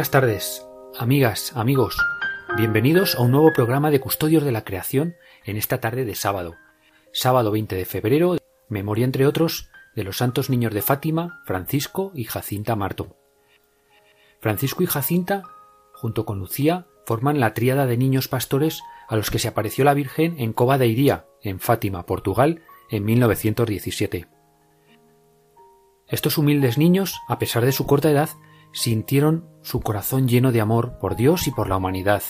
Buenas 0.00 0.12
tardes, 0.12 0.66
amigas, 0.98 1.52
amigos. 1.54 1.94
Bienvenidos 2.56 3.16
a 3.16 3.20
un 3.20 3.32
nuevo 3.32 3.52
programa 3.52 3.90
de 3.90 4.00
Custodios 4.00 4.42
de 4.42 4.50
la 4.50 4.64
Creación 4.64 5.14
en 5.44 5.58
esta 5.58 5.78
tarde 5.78 6.06
de 6.06 6.14
sábado. 6.14 6.56
Sábado 7.12 7.50
20 7.50 7.76
de 7.76 7.84
febrero, 7.84 8.38
memoria 8.70 9.04
entre 9.04 9.26
otros 9.26 9.68
de 9.94 10.04
los 10.04 10.16
santos 10.16 10.48
niños 10.48 10.72
de 10.72 10.80
Fátima, 10.80 11.42
Francisco 11.44 12.12
y 12.14 12.24
Jacinta 12.24 12.76
Marto. 12.76 13.14
Francisco 14.40 14.82
y 14.82 14.86
Jacinta, 14.86 15.42
junto 15.92 16.24
con 16.24 16.38
Lucía, 16.38 16.86
forman 17.04 17.38
la 17.38 17.52
tríada 17.52 17.84
de 17.84 17.98
niños 17.98 18.26
pastores 18.26 18.80
a 19.06 19.16
los 19.16 19.30
que 19.30 19.38
se 19.38 19.48
apareció 19.48 19.84
la 19.84 19.92
Virgen 19.92 20.36
en 20.38 20.54
Cova 20.54 20.78
de 20.78 20.86
Iría, 20.86 21.26
en 21.42 21.60
Fátima, 21.60 22.06
Portugal, 22.06 22.62
en 22.88 23.04
1917. 23.04 24.28
Estos 26.08 26.38
humildes 26.38 26.78
niños, 26.78 27.20
a 27.28 27.38
pesar 27.38 27.66
de 27.66 27.72
su 27.72 27.86
corta 27.86 28.10
edad, 28.10 28.30
sintieron 28.72 29.48
su 29.62 29.80
corazón 29.80 30.28
lleno 30.28 30.52
de 30.52 30.60
amor 30.60 30.98
por 30.98 31.16
Dios 31.16 31.46
y 31.46 31.50
por 31.50 31.68
la 31.68 31.76
humanidad. 31.76 32.22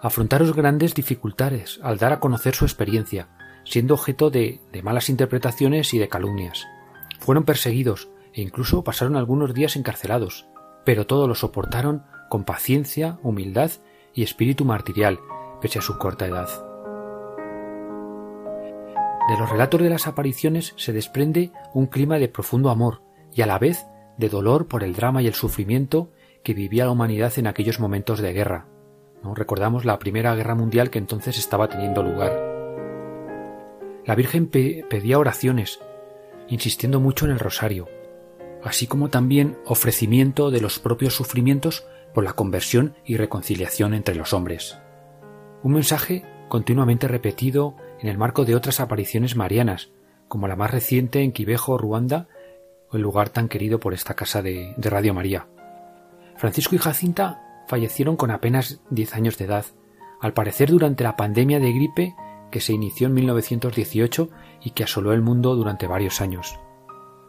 Afrontaron 0.00 0.52
grandes 0.52 0.94
dificultades 0.94 1.78
al 1.82 1.98
dar 1.98 2.12
a 2.12 2.20
conocer 2.20 2.54
su 2.54 2.64
experiencia, 2.64 3.28
siendo 3.64 3.94
objeto 3.94 4.30
de, 4.30 4.60
malas 4.82 5.08
interpretaciones 5.08 5.92
y 5.94 5.98
de 5.98 6.08
calumnias. 6.08 6.66
Fueron 7.18 7.44
perseguidos 7.44 8.08
e 8.32 8.42
incluso 8.42 8.84
pasaron 8.84 9.16
algunos 9.16 9.54
días 9.54 9.76
encarcelados, 9.76 10.46
pero 10.84 11.06
todo 11.06 11.28
lo 11.28 11.34
soportaron 11.34 12.04
con 12.28 12.44
paciencia, 12.44 13.18
humildad 13.22 13.70
y 14.14 14.22
espíritu 14.22 14.64
martirial, 14.64 15.18
pese 15.60 15.78
a 15.78 15.82
su 15.82 15.98
corta 15.98 16.26
edad. 16.26 16.48
De 19.28 19.38
los 19.38 19.48
relatos 19.48 19.80
de 19.80 19.90
las 19.90 20.06
apariciones 20.06 20.74
se 20.76 20.92
desprende 20.92 21.52
un 21.74 21.86
clima 21.86 22.18
de 22.18 22.28
profundo 22.28 22.70
amor 22.70 23.02
y 23.32 23.42
a 23.42 23.46
la 23.46 23.58
vez 23.58 23.86
de 24.20 24.28
dolor 24.28 24.68
por 24.68 24.84
el 24.84 24.94
drama 24.94 25.22
y 25.22 25.26
el 25.26 25.34
sufrimiento 25.34 26.10
que 26.44 26.54
vivía 26.54 26.84
la 26.84 26.92
humanidad 26.92 27.32
en 27.38 27.46
aquellos 27.46 27.80
momentos 27.80 28.20
de 28.20 28.32
guerra. 28.32 28.66
¿no? 29.24 29.34
Recordamos 29.34 29.84
la 29.84 29.98
Primera 29.98 30.34
Guerra 30.34 30.54
Mundial 30.54 30.90
que 30.90 30.98
entonces 30.98 31.38
estaba 31.38 31.68
teniendo 31.68 32.02
lugar. 32.02 32.50
La 34.06 34.14
Virgen 34.14 34.46
pedía 34.46 35.18
oraciones, 35.18 35.80
insistiendo 36.48 37.00
mucho 37.00 37.26
en 37.26 37.32
el 37.32 37.38
rosario, 37.38 37.88
así 38.62 38.86
como 38.86 39.08
también 39.08 39.58
ofrecimiento 39.66 40.50
de 40.50 40.60
los 40.60 40.78
propios 40.78 41.14
sufrimientos 41.14 41.86
por 42.14 42.24
la 42.24 42.32
conversión 42.32 42.94
y 43.04 43.16
reconciliación 43.16 43.94
entre 43.94 44.14
los 44.14 44.32
hombres. 44.32 44.78
Un 45.62 45.72
mensaje 45.72 46.24
continuamente 46.48 47.08
repetido 47.08 47.76
en 48.00 48.08
el 48.08 48.18
marco 48.18 48.44
de 48.44 48.56
otras 48.56 48.80
apariciones 48.80 49.36
marianas, 49.36 49.90
como 50.28 50.48
la 50.48 50.56
más 50.56 50.70
reciente 50.70 51.22
en 51.22 51.32
Quivejo, 51.32 51.78
Ruanda, 51.78 52.28
el 52.92 53.02
lugar 53.02 53.28
tan 53.30 53.48
querido 53.48 53.78
por 53.78 53.94
esta 53.94 54.14
casa 54.14 54.42
de, 54.42 54.74
Radio 54.78 55.14
María. 55.14 55.46
Francisco 56.36 56.74
y 56.74 56.78
Jacinta 56.78 57.64
fallecieron 57.68 58.16
con 58.16 58.30
apenas 58.30 58.80
10 58.90 59.14
años 59.14 59.38
de 59.38 59.44
edad, 59.44 59.64
al 60.20 60.32
parecer 60.32 60.70
durante 60.70 61.04
la 61.04 61.16
pandemia 61.16 61.60
de 61.60 61.72
gripe 61.72 62.14
que 62.50 62.60
se 62.60 62.72
inició 62.72 63.06
en 63.06 63.14
1918 63.14 64.28
y 64.62 64.70
que 64.70 64.84
asoló 64.84 65.12
el 65.12 65.22
mundo 65.22 65.54
durante 65.54 65.86
varios 65.86 66.20
años. 66.20 66.58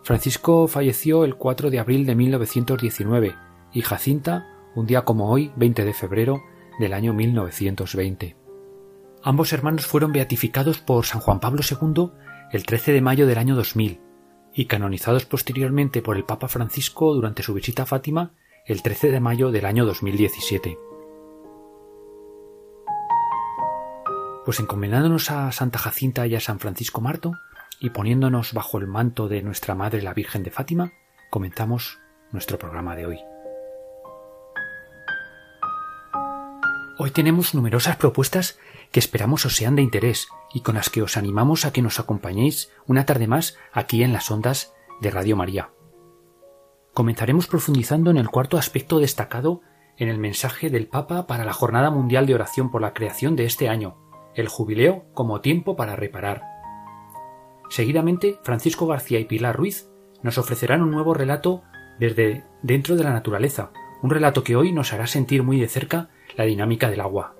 Francisco 0.03 0.67
falleció 0.67 1.25
el 1.25 1.35
4 1.35 1.69
de 1.69 1.79
abril 1.79 2.05
de 2.05 2.15
1919 2.15 3.35
y 3.71 3.81
Jacinta 3.81 4.47
un 4.73 4.87
día 4.87 5.03
como 5.03 5.29
hoy, 5.29 5.51
20 5.57 5.85
de 5.85 5.93
febrero 5.93 6.41
del 6.79 6.93
año 6.93 7.13
1920. 7.13 8.35
Ambos 9.23 9.53
hermanos 9.53 9.85
fueron 9.85 10.11
beatificados 10.11 10.79
por 10.79 11.05
San 11.05 11.21
Juan 11.21 11.39
Pablo 11.39 11.61
II 11.69 12.09
el 12.51 12.65
13 12.65 12.93
de 12.93 13.01
mayo 13.01 13.27
del 13.27 13.37
año 13.37 13.55
2000 13.55 14.10
y 14.53 14.65
canonizados 14.65 15.25
posteriormente 15.25 16.01
por 16.01 16.17
el 16.17 16.23
Papa 16.23 16.47
Francisco 16.47 17.13
durante 17.13 17.43
su 17.43 17.53
visita 17.53 17.83
a 17.83 17.85
Fátima 17.85 18.31
el 18.65 18.81
13 18.81 19.11
de 19.11 19.19
mayo 19.19 19.51
del 19.51 19.65
año 19.65 19.85
2017. 19.85 20.77
Pues 24.45 24.59
encomendándonos 24.59 25.31
a 25.31 25.51
Santa 25.51 25.79
Jacinta 25.79 26.27
y 26.27 26.35
a 26.35 26.39
San 26.39 26.59
Francisco 26.59 27.01
Marto 27.01 27.33
y 27.79 27.91
poniéndonos 27.91 28.53
bajo 28.53 28.77
el 28.77 28.87
manto 28.87 29.27
de 29.27 29.41
nuestra 29.41 29.75
Madre 29.75 30.01
la 30.01 30.13
Virgen 30.13 30.43
de 30.43 30.51
Fátima, 30.51 30.93
comenzamos 31.29 31.99
nuestro 32.31 32.57
programa 32.57 32.95
de 32.95 33.05
hoy. 33.05 33.19
Hoy 36.97 37.11
tenemos 37.11 37.55
numerosas 37.55 37.95
propuestas 37.95 38.59
que 38.91 38.99
esperamos 38.99 39.45
os 39.45 39.55
sean 39.55 39.75
de 39.75 39.81
interés 39.81 40.27
y 40.53 40.61
con 40.61 40.75
las 40.75 40.89
que 40.89 41.01
os 41.01 41.17
animamos 41.17 41.65
a 41.65 41.73
que 41.73 41.81
nos 41.81 41.99
acompañéis 41.99 42.71
una 42.87 43.05
tarde 43.05 43.27
más 43.27 43.57
aquí 43.71 44.03
en 44.03 44.13
las 44.13 44.29
ondas 44.31 44.73
de 44.99 45.11
Radio 45.11 45.35
María. 45.35 45.71
Comenzaremos 46.93 47.47
profundizando 47.47 48.11
en 48.11 48.17
el 48.17 48.29
cuarto 48.29 48.57
aspecto 48.57 48.99
destacado 48.99 49.61
en 49.97 50.09
el 50.09 50.17
mensaje 50.17 50.69
del 50.69 50.87
Papa 50.87 51.27
para 51.27 51.45
la 51.45 51.53
Jornada 51.53 51.89
Mundial 51.89 52.25
de 52.25 52.35
Oración 52.35 52.71
por 52.71 52.81
la 52.81 52.93
Creación 52.93 53.35
de 53.35 53.45
este 53.45 53.69
año, 53.69 53.97
el 54.35 54.47
jubileo 54.47 55.05
como 55.13 55.41
tiempo 55.41 55.75
para 55.75 55.95
reparar. 55.95 56.43
Seguidamente, 57.69 58.39
Francisco 58.43 58.87
García 58.87 59.19
y 59.19 59.25
Pilar 59.25 59.55
Ruiz 59.55 59.89
nos 60.23 60.37
ofrecerán 60.37 60.81
un 60.81 60.91
nuevo 60.91 61.13
relato 61.13 61.63
desde 61.99 62.43
dentro 62.61 62.95
de 62.95 63.03
la 63.03 63.11
naturaleza, 63.11 63.71
un 64.01 64.09
relato 64.09 64.43
que 64.43 64.55
hoy 64.55 64.71
nos 64.71 64.91
hará 64.93 65.07
sentir 65.07 65.43
muy 65.43 65.59
de 65.59 65.67
cerca 65.67 66.09
la 66.35 66.45
dinámica 66.45 66.89
del 66.89 67.01
agua. 67.01 67.35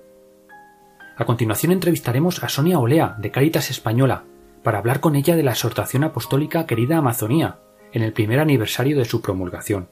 A 1.16 1.26
continuación 1.26 1.72
entrevistaremos 1.72 2.42
a 2.42 2.48
Sonia 2.48 2.78
Olea, 2.78 3.16
de 3.18 3.30
Cáritas 3.30 3.70
Española, 3.70 4.24
para 4.62 4.78
hablar 4.78 5.00
con 5.00 5.14
ella 5.14 5.36
de 5.36 5.42
la 5.42 5.50
exhortación 5.50 6.04
apostólica 6.04 6.66
Querida 6.66 6.96
Amazonía, 6.96 7.58
en 7.92 8.02
el 8.02 8.14
primer 8.14 8.40
aniversario 8.40 8.96
de 8.96 9.04
su 9.04 9.20
promulgación. 9.20 9.88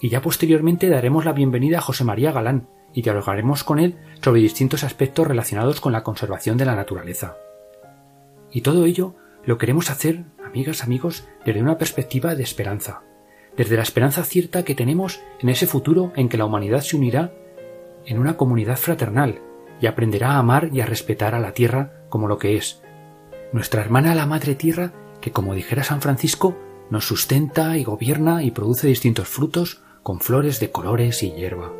Y 0.00 0.10
ya 0.10 0.20
posteriormente 0.20 0.90
daremos 0.90 1.24
la 1.24 1.32
bienvenida 1.32 1.78
a 1.78 1.80
José 1.80 2.04
María 2.04 2.32
Galán 2.32 2.68
y 2.92 3.00
dialogaremos 3.00 3.64
con 3.64 3.78
él 3.78 3.96
sobre 4.22 4.42
distintos 4.42 4.84
aspectos 4.84 5.26
relacionados 5.26 5.80
con 5.80 5.92
la 5.92 6.02
conservación 6.02 6.58
de 6.58 6.66
la 6.66 6.76
naturaleza. 6.76 7.36
Y 8.52 8.60
todo 8.60 8.84
ello 8.84 9.14
lo 9.44 9.56
queremos 9.56 9.90
hacer, 9.90 10.24
amigas, 10.44 10.84
amigos, 10.84 11.26
desde 11.46 11.62
una 11.62 11.78
perspectiva 11.78 12.34
de 12.34 12.42
esperanza, 12.42 13.00
desde 13.56 13.76
la 13.76 13.82
esperanza 13.82 14.22
cierta 14.22 14.64
que 14.64 14.74
tenemos 14.74 15.20
en 15.40 15.48
ese 15.48 15.66
futuro 15.66 16.12
en 16.14 16.28
que 16.28 16.36
la 16.36 16.44
humanidad 16.44 16.82
se 16.82 16.96
unirá 16.96 17.32
en 18.04 18.18
una 18.18 18.36
comunidad 18.36 18.76
fraternal 18.76 19.40
y 19.80 19.86
aprenderá 19.86 20.32
a 20.32 20.38
amar 20.38 20.70
y 20.72 20.80
a 20.80 20.86
respetar 20.86 21.34
a 21.34 21.40
la 21.40 21.52
tierra 21.52 22.04
como 22.08 22.28
lo 22.28 22.38
que 22.38 22.56
es, 22.56 22.82
nuestra 23.52 23.80
hermana 23.80 24.14
la 24.14 24.26
Madre 24.26 24.54
Tierra 24.54 24.92
que, 25.20 25.32
como 25.32 25.54
dijera 25.54 25.82
San 25.82 26.00
Francisco, 26.00 26.56
nos 26.90 27.06
sustenta 27.06 27.76
y 27.76 27.84
gobierna 27.84 28.42
y 28.42 28.50
produce 28.50 28.86
distintos 28.86 29.28
frutos 29.28 29.82
con 30.02 30.20
flores 30.20 30.60
de 30.60 30.70
colores 30.70 31.22
y 31.22 31.32
hierba. 31.32 31.72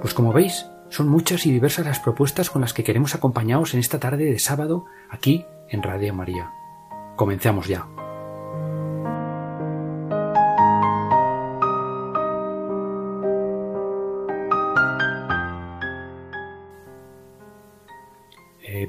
Pues 0.00 0.14
como 0.14 0.32
veis, 0.32 0.66
son 0.88 1.08
muchas 1.08 1.46
y 1.46 1.52
diversas 1.52 1.86
las 1.86 2.00
propuestas 2.00 2.50
con 2.50 2.60
las 2.60 2.72
que 2.72 2.84
queremos 2.84 3.14
acompañaros 3.14 3.74
en 3.74 3.80
esta 3.80 4.00
tarde 4.00 4.24
de 4.24 4.38
sábado 4.38 4.86
aquí 5.08 5.44
en 5.68 5.82
Radio 5.82 6.14
María. 6.14 6.50
Comencemos 7.16 7.68
ya. 7.68 7.86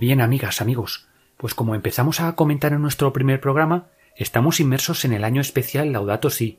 Bien, 0.02 0.20
amigas, 0.20 0.62
amigos, 0.62 1.08
pues 1.38 1.54
como 1.54 1.76
empezamos 1.76 2.22
a 2.22 2.34
comentar 2.34 2.74
en 2.74 2.82
nuestro 2.82 3.14
primer 3.14 3.40
programa, 3.40 3.90
estamos 4.16 4.60
inmersos 4.60 5.06
en 5.06 5.14
el 5.14 5.24
año 5.24 5.42
especial 5.42 5.92
Laudato 5.92 6.32
Si. 6.32 6.58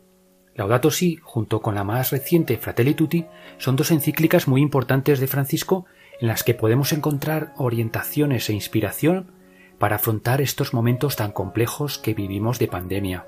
Laudato 0.55 0.93
Si, 0.93 1.17
junto 1.17 1.61
con 1.61 1.75
la 1.75 1.83
más 1.83 2.13
reciente 2.13 2.57
Fratelli 2.57 2.95
Tutti, 2.95 3.27
son 3.59 3.75
dos 3.75 3.91
encíclicas 3.91 4.47
muy 4.47 4.63
importantes 4.63 5.19
de 5.19 5.27
Francisco 5.27 5.87
en 6.21 6.29
las 6.29 6.45
que 6.45 6.55
podemos 6.55 6.93
encontrar 6.93 7.53
orientaciones 7.57 8.49
e 8.49 8.53
inspiración 8.53 9.33
para 9.77 9.97
afrontar 9.97 10.41
estos 10.41 10.73
momentos 10.73 11.17
tan 11.17 11.33
complejos 11.33 11.99
que 11.99 12.15
vivimos 12.15 12.61
de 12.61 12.69
pandemia. 12.69 13.27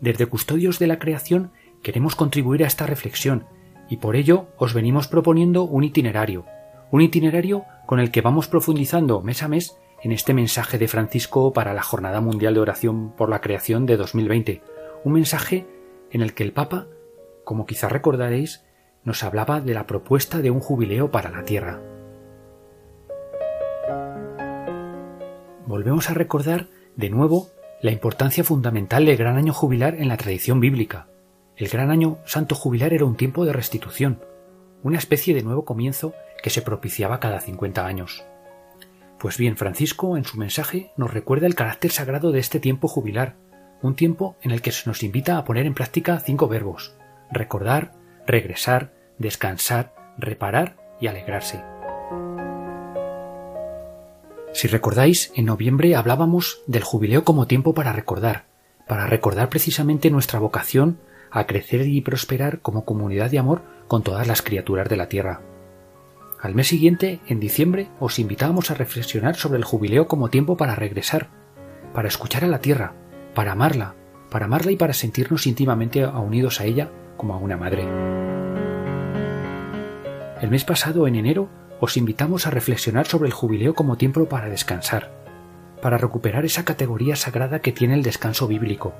Desde 0.00 0.24
Custodios 0.24 0.78
de 0.78 0.86
la 0.86 0.98
Creación 0.98 1.52
queremos 1.82 2.16
contribuir 2.16 2.64
a 2.64 2.66
esta 2.66 2.86
reflexión 2.86 3.44
y 3.90 3.98
por 3.98 4.16
ello 4.16 4.48
os 4.56 4.72
venimos 4.72 5.08
proponiendo 5.08 5.64
un 5.64 5.84
itinerario, 5.84 6.46
un 6.90 7.00
itinerario 7.02 7.64
con 7.86 8.00
el 8.00 8.10
que 8.10 8.20
vamos 8.20 8.48
profundizando 8.48 9.20
mes 9.20 9.42
a 9.42 9.48
mes 9.48 9.76
en 10.02 10.12
este 10.12 10.34
mensaje 10.34 10.78
de 10.78 10.88
Francisco 10.88 11.52
para 11.52 11.74
la 11.74 11.82
Jornada 11.82 12.20
Mundial 12.20 12.54
de 12.54 12.60
Oración 12.60 13.12
por 13.16 13.28
la 13.28 13.40
Creación 13.40 13.86
de 13.86 13.96
2020, 13.96 14.62
un 15.04 15.12
mensaje 15.12 15.66
en 16.10 16.22
el 16.22 16.34
que 16.34 16.44
el 16.44 16.52
Papa, 16.52 16.86
como 17.44 17.66
quizá 17.66 17.88
recordaréis, 17.88 18.64
nos 19.04 19.22
hablaba 19.24 19.60
de 19.60 19.74
la 19.74 19.86
propuesta 19.86 20.38
de 20.38 20.50
un 20.50 20.60
jubileo 20.60 21.10
para 21.10 21.30
la 21.30 21.44
Tierra. 21.44 21.80
Volvemos 25.66 26.08
a 26.10 26.14
recordar 26.14 26.68
de 26.96 27.10
nuevo 27.10 27.48
la 27.82 27.90
importancia 27.90 28.42
fundamental 28.42 29.04
del 29.04 29.16
gran 29.16 29.36
año 29.36 29.52
jubilar 29.52 29.94
en 29.96 30.08
la 30.08 30.16
tradición 30.16 30.60
bíblica. 30.60 31.08
El 31.56 31.68
gran 31.68 31.90
año 31.90 32.18
santo 32.24 32.54
jubilar 32.54 32.92
era 32.92 33.04
un 33.04 33.16
tiempo 33.16 33.44
de 33.44 33.52
restitución, 33.52 34.20
una 34.82 34.98
especie 34.98 35.34
de 35.34 35.42
nuevo 35.42 35.64
comienzo 35.64 36.14
que 36.42 36.50
se 36.50 36.62
propiciaba 36.62 37.20
cada 37.20 37.40
50 37.40 37.84
años. 37.84 38.24
Pues 39.18 39.36
bien, 39.36 39.56
Francisco 39.56 40.16
en 40.16 40.24
su 40.24 40.38
mensaje 40.38 40.92
nos 40.96 41.12
recuerda 41.12 41.46
el 41.46 41.54
carácter 41.54 41.90
sagrado 41.90 42.30
de 42.30 42.38
este 42.38 42.60
tiempo 42.60 42.88
jubilar, 42.88 43.36
un 43.82 43.96
tiempo 43.96 44.36
en 44.42 44.50
el 44.50 44.62
que 44.62 44.72
se 44.72 44.88
nos 44.88 45.02
invita 45.02 45.38
a 45.38 45.44
poner 45.44 45.66
en 45.66 45.74
práctica 45.74 46.20
cinco 46.20 46.48
verbos 46.48 46.94
recordar, 47.30 47.92
regresar, 48.26 48.92
descansar, 49.18 49.94
reparar 50.16 50.76
y 51.00 51.06
alegrarse. 51.06 51.62
Si 54.52 54.66
recordáis, 54.66 55.32
en 55.36 55.44
noviembre 55.44 55.94
hablábamos 55.94 56.62
del 56.66 56.82
jubileo 56.82 57.24
como 57.24 57.46
tiempo 57.46 57.74
para 57.74 57.92
recordar, 57.92 58.46
para 58.86 59.06
recordar 59.06 59.50
precisamente 59.50 60.10
nuestra 60.10 60.38
vocación 60.38 60.98
a 61.30 61.46
crecer 61.46 61.86
y 61.86 62.00
prosperar 62.00 62.60
como 62.60 62.84
comunidad 62.84 63.30
de 63.30 63.38
amor 63.38 63.62
con 63.86 64.02
todas 64.02 64.26
las 64.26 64.42
criaturas 64.42 64.88
de 64.88 64.96
la 64.96 65.08
tierra. 65.08 65.42
Al 66.40 66.54
mes 66.54 66.68
siguiente, 66.68 67.20
en 67.26 67.40
diciembre, 67.40 67.88
os 67.98 68.20
invitábamos 68.20 68.70
a 68.70 68.74
reflexionar 68.74 69.34
sobre 69.34 69.58
el 69.58 69.64
jubileo 69.64 70.06
como 70.06 70.28
tiempo 70.28 70.56
para 70.56 70.76
regresar, 70.76 71.30
para 71.92 72.06
escuchar 72.06 72.44
a 72.44 72.48
la 72.48 72.60
tierra, 72.60 72.94
para 73.34 73.52
amarla, 73.52 73.96
para 74.30 74.44
amarla 74.44 74.70
y 74.70 74.76
para 74.76 74.92
sentirnos 74.92 75.48
íntimamente 75.48 76.06
unidos 76.06 76.60
a 76.60 76.64
ella 76.64 76.92
como 77.16 77.34
a 77.34 77.38
una 77.38 77.56
madre. 77.56 77.88
El 80.40 80.50
mes 80.50 80.64
pasado, 80.64 81.08
en 81.08 81.16
enero, 81.16 81.48
os 81.80 81.96
invitamos 81.96 82.46
a 82.46 82.50
reflexionar 82.50 83.08
sobre 83.08 83.26
el 83.26 83.34
jubileo 83.34 83.74
como 83.74 83.96
tiempo 83.96 84.28
para 84.28 84.48
descansar, 84.48 85.10
para 85.82 85.98
recuperar 85.98 86.44
esa 86.44 86.64
categoría 86.64 87.16
sagrada 87.16 87.58
que 87.58 87.72
tiene 87.72 87.94
el 87.94 88.04
descanso 88.04 88.46
bíblico, 88.46 88.94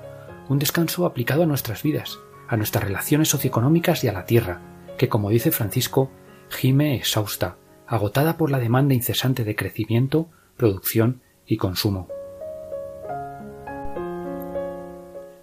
un 0.49 0.59
descanso 0.59 1.07
aplicado 1.07 1.45
a 1.45 1.47
nuestras 1.47 1.85
vidas, 1.85 2.19
a 2.49 2.57
nuestras 2.57 2.83
relaciones 2.83 3.29
socioeconómicas 3.29 4.03
y 4.03 4.09
a 4.09 4.13
la 4.13 4.27
tierra, 4.27 4.61
que 4.97 5.09
como 5.09 5.31
dice 5.31 5.53
Francisco, 5.53 6.11
gime 6.49 6.95
exhausta, 6.95 7.57
agotada 7.87 8.37
por 8.37 8.51
la 8.51 8.59
demanda 8.59 8.95
incesante 8.95 9.45
de 9.45 9.57
crecimiento, 9.57 10.29
producción 10.57 11.23
y 11.47 11.57
consumo. 11.57 12.09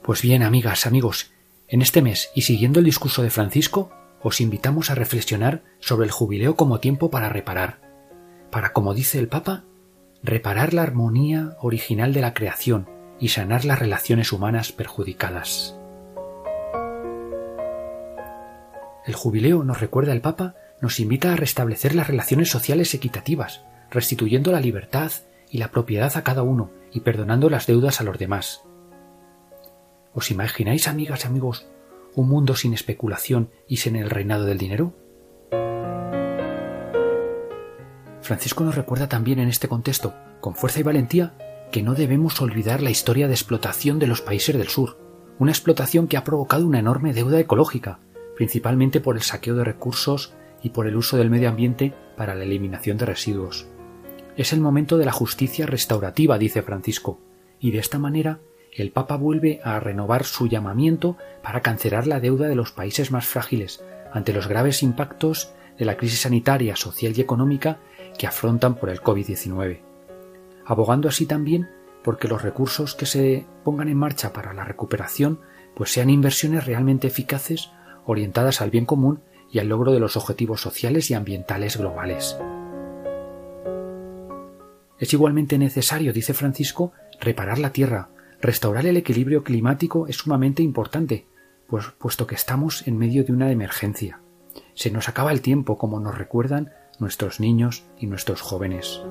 Pues 0.04 0.22
bien, 0.22 0.44
amigas, 0.44 0.86
amigos, 0.86 1.31
en 1.68 1.81
este 1.81 2.02
mes 2.02 2.30
y 2.36 2.44
siguiendo 2.44 2.80
el 2.80 2.86
discurso 2.86 3.24
de 3.24 3.31
Francisco, 3.31 3.92
os 4.22 4.40
invitamos 4.42 4.90
a 4.90 4.96
reflexionar 4.96 5.63
sobre 5.80 6.06
el 6.06 6.12
jubileo 6.12 6.56
como 6.56 6.80
tiempo 6.80 7.10
para 7.10 7.30
reparar, 7.30 7.80
para, 8.52 8.74
como 8.74 8.94
dice 8.94 9.19
el 9.19 9.28
Papa, 9.28 9.63
reparar 10.22 10.74
la 10.74 10.84
armonía 10.84 11.57
original 11.60 12.13
de 12.13 12.22
la 12.22 12.34
creación 12.34 12.88
y 13.19 13.30
sanar 13.30 13.66
las 13.66 13.80
relaciones 13.80 14.31
humanas 14.31 14.72
perjudicadas. 14.72 15.75
El 19.06 19.13
jubileo, 19.13 19.63
nos 19.63 19.80
recuerda 19.80 20.13
el 20.13 20.22
Papa, 20.22 20.56
nos 20.81 21.00
invita 21.00 21.33
a 21.33 21.36
restablecer 21.36 21.95
las 21.95 22.07
relaciones 22.07 22.50
sociales 22.50 22.94
equitativas, 22.94 23.63
restituyendo 23.89 24.51
la 24.51 24.60
libertad 24.60 25.12
y 25.50 25.57
la 25.57 25.72
propiedad 25.72 26.16
a 26.16 26.24
cada 26.24 26.44
uno 26.44 26.72
y 26.92 27.01
perdonando 27.01 27.50
las 27.50 27.68
deudas 27.68 28.01
a 28.01 28.04
los 28.04 28.18
demás. 28.18 28.62
¿Os 30.13 30.31
imagináis, 30.31 30.88
amigas 30.88 31.24
y 31.24 31.27
amigos, 31.27 31.68
un 32.13 32.30
mundo 32.30 32.56
sin 32.56 32.74
especulación 32.74 33.51
y 33.68 33.77
sin 33.77 33.95
el 33.95 34.10
reinado 34.10 34.45
del 34.45 34.57
dinero? 34.57 34.94
Francisco 38.21 38.63
nos 38.63 38.75
recuerda 38.75 39.07
también 39.07 39.39
en 39.39 39.50
este 39.50 39.68
contexto, 39.68 40.16
con 40.42 40.56
fuerza 40.56 40.80
y 40.80 40.83
valentía, 40.83 41.38
que 41.71 41.83
no 41.83 41.94
debemos 41.94 42.42
olvidar 42.42 42.81
la 42.81 42.89
historia 42.89 43.28
de 43.28 43.33
explotación 43.33 44.00
de 44.00 44.07
los 44.07 44.21
países 44.21 44.57
del 44.57 44.68
sur, 44.68 44.98
una 45.38 45.51
explotación 45.51 46.07
que 46.07 46.18
ha 46.18 46.24
provocado 46.24 46.66
una 46.66 46.80
enorme 46.80 47.13
deuda 47.13 47.39
ecológica, 47.39 48.00
principalmente 48.36 49.01
por 49.01 49.16
el 49.16 49.21
saqueo 49.21 49.56
de 49.56 49.63
recursos 49.63 50.33
y 50.66 50.72
por 50.72 50.88
el 50.88 50.96
uso 50.96 51.16
del 51.16 51.30
medio 51.30 51.48
ambiente 51.48 51.94
para 52.18 52.34
la 52.34 52.44
eliminación 52.44 52.98
de 52.98 53.06
residuos. 53.06 53.68
Es 54.36 54.52
el 54.52 54.62
momento 54.62 54.98
de 54.98 55.06
la 55.06 55.12
justicia 55.12 55.68
restaurativa, 55.68 56.40
dice 56.40 56.64
Francisco, 56.64 57.20
y 57.60 57.70
de 57.70 57.78
esta 57.78 58.00
manera 58.00 58.40
el 58.74 58.92
Papa 58.92 59.16
vuelve 59.16 59.62
a 59.64 59.80
renovar 59.80 60.24
su 60.24 60.48
llamamiento 60.48 61.18
para 61.44 61.62
cancelar 61.62 62.08
la 62.08 62.20
deuda 62.20 62.48
de 62.48 62.56
los 62.56 62.72
países 62.72 63.12
más 63.12 63.28
frágiles 63.28 63.84
ante 64.12 64.34
los 64.34 64.48
graves 64.48 64.82
impactos 64.82 65.54
de 65.78 65.86
la 65.86 65.98
crisis 65.98 66.22
sanitaria, 66.22 66.76
social 66.76 67.14
y 67.16 67.22
económica 67.22 67.78
que 68.18 68.26
afrontan 68.26 68.74
por 68.74 68.90
el 68.90 69.02
COVID-19, 69.02 69.82
abogando 70.66 71.10
así 71.10 71.28
también 71.28 71.70
porque 72.04 72.28
los 72.28 72.42
recursos 72.42 72.96
que 72.96 73.06
se 73.06 73.46
pongan 73.64 73.88
en 73.88 73.98
marcha 73.98 74.34
para 74.34 74.52
la 74.52 74.64
recuperación 74.64 75.42
pues 75.76 75.92
sean 75.92 76.10
inversiones 76.10 76.66
realmente 76.66 77.06
eficaces 77.06 77.70
orientadas 78.08 78.62
al 78.62 78.72
bien 78.72 78.86
común 78.86 79.22
y 79.56 79.60
al 79.60 79.69
logro 79.69 79.92
de 79.92 80.00
los 80.00 80.18
objetivos 80.18 80.62
sociales 80.62 81.10
y 81.10 81.13
ambientales 81.13 81.78
globales. 81.78 82.38
Es 85.00 85.13
igualmente 85.13 85.57
necesario, 85.57 86.13
dice 86.13 86.34
Francisco, 86.34 86.92
reparar 87.19 87.57
la 87.57 87.72
tierra, 87.72 88.10
Restaurar 88.46 88.86
el 88.86 88.98
equilibrio 88.98 89.44
climático 89.44 90.06
es 90.07 90.18
sumamente 90.18 90.62
importante, 90.62 91.25
pues, 91.68 91.86
puesto 91.98 92.28
que 92.28 92.36
estamos 92.36 92.88
en 92.88 92.96
medio 92.96 93.24
de 93.24 93.34
una 93.34 93.52
emergencia. 93.52 94.19
Se 94.75 94.92
nos 94.92 95.10
acaba 95.10 95.31
el 95.31 95.42
tiempo, 95.42 95.80
como 95.80 96.00
nos 96.00 96.16
recuerdan 96.16 96.72
nuestros 97.00 97.40
niños 97.40 97.86
y 97.98 98.07
nuestros 98.07 98.42
jóvenes. 98.42 99.02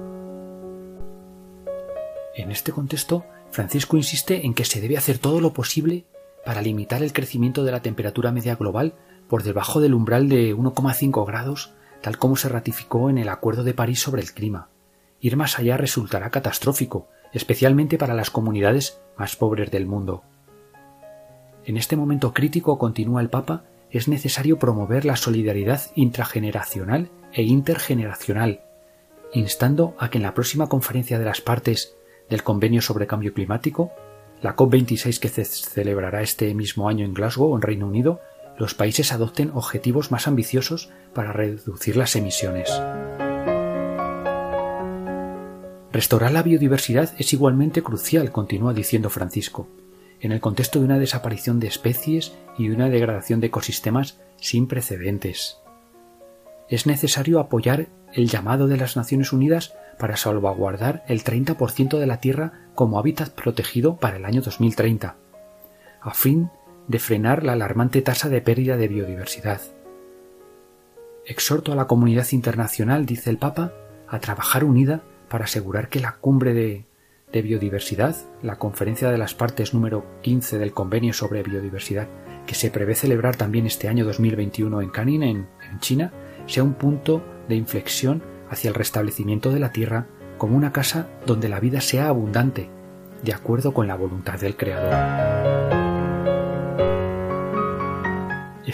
En 2.37 2.51
este 2.51 2.71
contexto, 2.71 3.25
Francisco 3.51 3.97
insiste 3.97 4.47
en 4.47 4.55
que 4.55 4.65
se 4.65 4.81
debe 4.81 4.97
hacer 4.97 5.19
todo 5.19 5.41
lo 5.41 5.53
posible 5.53 6.05
para 6.45 6.63
limitar 6.63 7.03
el 7.03 7.13
crecimiento 7.13 7.65
de 7.65 7.73
la 7.73 7.83
temperatura 7.83 8.31
media 8.31 8.57
global 8.57 8.95
por 9.29 9.43
debajo 9.43 9.81
del 9.81 9.95
umbral 9.95 10.29
de 10.29 10.55
1,5 10.55 11.27
grados, 11.27 11.73
tal 12.01 12.19
como 12.19 12.37
se 12.37 12.49
ratificó 12.49 13.11
en 13.11 13.19
el 13.19 13.29
Acuerdo 13.29 13.65
de 13.65 13.75
París 13.75 14.01
sobre 14.01 14.23
el 14.23 14.33
clima. 14.33 14.69
Ir 15.21 15.37
más 15.37 15.59
allá 15.59 15.77
resultará 15.77 16.31
catastrófico, 16.31 17.09
especialmente 17.33 17.99
para 17.99 18.15
las 18.15 18.31
comunidades 18.31 19.01
más 19.17 19.37
pobres 19.37 19.71
del 19.71 19.87
mundo. 19.87 20.23
En 21.65 21.77
este 21.77 21.97
momento 21.97 22.35
crítico, 22.35 22.79
continúa 22.79 23.23
el 23.23 23.31
Papa, 23.31 23.65
es 23.91 24.09
necesario 24.09 24.59
promover 24.59 25.05
la 25.05 25.17
solidaridad 25.17 25.81
intrageneracional 25.95 27.11
e 27.33 27.43
intergeneracional, 27.43 28.61
instando 29.33 29.95
a 29.99 30.11
que 30.11 30.19
en 30.19 30.25
la 30.25 30.35
próxima 30.35 30.69
conferencia 30.69 31.19
de 31.19 31.25
las 31.25 31.41
partes 31.41 31.97
del 32.29 32.43
Convenio 32.43 32.83
sobre 32.83 33.07
Cambio 33.07 33.33
Climático, 33.33 33.93
la 34.43 34.57
COP26 34.57 35.19
que 35.19 35.29
se 35.29 35.45
celebrará 35.45 36.23
este 36.23 36.53
mismo 36.55 36.89
año 36.89 37.05
en 37.05 37.15
Glasgow, 37.15 37.55
en 37.57 37.63
Reino 37.63 37.87
Unido, 37.87 38.21
los 38.59 38.75
países 38.75 39.13
adopten 39.13 39.51
objetivos 39.55 40.11
más 40.11 40.29
ambiciosos 40.29 40.91
para 41.13 41.33
reducir 41.33 41.97
las 41.97 42.17
emisiones. 42.17 42.71
Restaurar 45.93 46.33
la 46.33 46.43
biodiversidad 46.43 47.15
es 47.19 47.33
igualmente 47.33 47.83
crucial, 47.83 48.33
continúa 48.33 48.75
diciendo 48.75 49.11
Francisco, 49.11 49.69
en 50.21 50.33
el 50.33 50.41
contexto 50.41 50.79
de 50.79 50.87
una 50.87 50.99
desaparición 50.99 51.61
de 51.61 51.69
especies 51.69 52.35
y 52.59 52.71
una 52.71 52.89
degradación 52.89 53.41
de 53.41 53.49
ecosistemas 53.49 54.19
sin 54.37 54.67
precedentes. 54.67 55.59
Es 56.69 56.87
necesario 56.87 57.39
apoyar 57.39 57.89
el 58.13 58.29
llamado 58.29 58.67
de 58.67 58.77
las 58.77 58.97
Naciones 58.97 59.33
Unidas 59.33 59.75
para 59.99 60.17
salvaguardar 60.17 61.05
el 61.09 61.23
30% 61.23 61.99
de 61.99 62.07
la 62.07 62.21
Tierra 62.21 62.69
como 62.75 62.99
hábitat 62.99 63.31
protegido 63.31 63.97
para 63.97 64.17
el 64.17 64.25
año 64.25 64.41
2030, 64.43 65.17
a 66.01 66.15
fin 66.15 66.51
frenar 66.99 67.43
la 67.43 67.53
alarmante 67.53 68.03
tasa 68.03 68.29
de 68.29 68.41
pérdida 68.41 68.77
de 68.77 68.89
biodiversidad. 68.89 69.61
Exhorto 71.27 71.73
a 71.73 71.77
la 71.77 71.87
comunidad 71.87 72.27
internacional, 72.33 73.07
dice 73.07 73.31
el 73.31 73.39
Papa, 73.39 73.73
a 74.09 74.21
trabajar 74.21 74.65
unida 74.65 75.03
para 75.29 75.45
asegurar 75.45 75.89
que 75.89 76.01
la 76.01 76.17
cumbre 76.17 76.53
de, 76.55 76.87
biodiversidad, 77.33 78.15
la 78.43 78.59
conferencia 78.59 79.11
de 79.11 79.19
las 79.19 79.35
partes 79.35 79.75
número 79.75 80.05
15 80.23 80.59
del 80.59 80.73
Convenio 80.73 81.13
sobre 81.13 81.43
Biodiversidad, 81.43 82.07
que 82.47 82.55
se 82.55 82.71
prevé 82.71 82.95
celebrar 82.95 83.35
también 83.35 83.67
este 83.67 83.89
año 83.89 84.05
2021 84.05 84.83
en 84.83 84.91
Canin, 84.91 85.23
en, 85.23 85.49
en 85.69 85.81
China, 85.81 86.13
sea 86.47 86.63
un 86.63 86.75
punto 86.75 87.25
de 87.49 87.57
inflexión 87.57 88.23
hacia 88.51 88.69
el 88.69 88.75
restablecimiento 88.75 89.51
de 89.51 89.59
la 89.61 89.73
Tierra 89.73 90.07
como 90.39 90.57
una 90.57 90.73
casa 90.73 91.09
donde 91.27 91.49
la 91.49 91.59
vida 91.59 91.81
sea 91.81 92.09
abundante, 92.09 92.69
de 93.25 93.33
acuerdo 93.33 93.75
con 93.75 93.89
la 93.89 93.97
voluntad 93.97 94.39
del 94.39 94.57
Creador. 94.57 95.84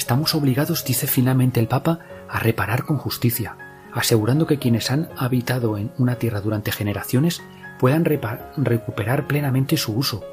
Estamos 0.01 0.35
obligados, 0.35 0.83
dice 0.87 1.07
finalmente 1.07 1.61
el 1.61 1.69
Papa, 1.69 1.99
a 2.27 2.39
reparar 2.39 2.85
con 2.85 2.97
justicia, 2.97 3.59
asegurando 3.93 4.47
que 4.47 4.59
quienes 4.59 4.91
han 4.91 5.11
habitado 5.19 5.77
en 5.77 5.93
una 5.99 6.15
tierra 6.17 6.41
durante 6.41 6.73
generaciones 6.73 7.43
puedan 7.79 8.07
recuperar 8.07 9.27
plenamente 9.27 9.77
su 9.77 9.93
uso. 9.93 10.25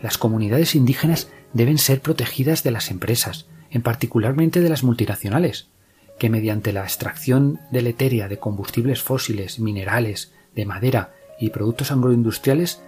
Las 0.00 0.18
comunidades 0.18 0.76
indígenas 0.76 1.28
deben 1.52 1.78
ser 1.78 2.00
protegidas 2.00 2.62
de 2.62 2.70
las 2.70 2.92
empresas, 2.92 3.48
en 3.72 3.82
particularmente 3.82 4.60
de 4.60 4.68
las 4.68 4.84
multinacionales, 4.84 5.68
que 6.16 6.30
mediante 6.30 6.72
la 6.72 6.84
extracción 6.84 7.58
deleteria 7.72 8.28
de 8.28 8.38
combustibles 8.38 9.02
fósiles, 9.02 9.58
minerales, 9.58 10.32
de 10.54 10.64
madera 10.64 11.12
y 11.40 11.50
productos 11.50 11.90
agroindustriales 11.90 12.84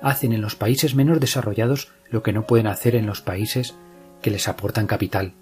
hacen 0.00 0.32
en 0.32 0.40
los 0.40 0.56
países 0.56 0.94
menos 0.94 1.20
desarrollados 1.20 1.92
lo 2.08 2.22
que 2.22 2.32
no 2.32 2.46
pueden 2.46 2.68
hacer 2.68 2.96
en 2.96 3.04
los 3.04 3.20
países 3.20 3.74
que 4.22 4.30
les 4.30 4.48
aportan 4.48 4.86
capital. 4.86 5.34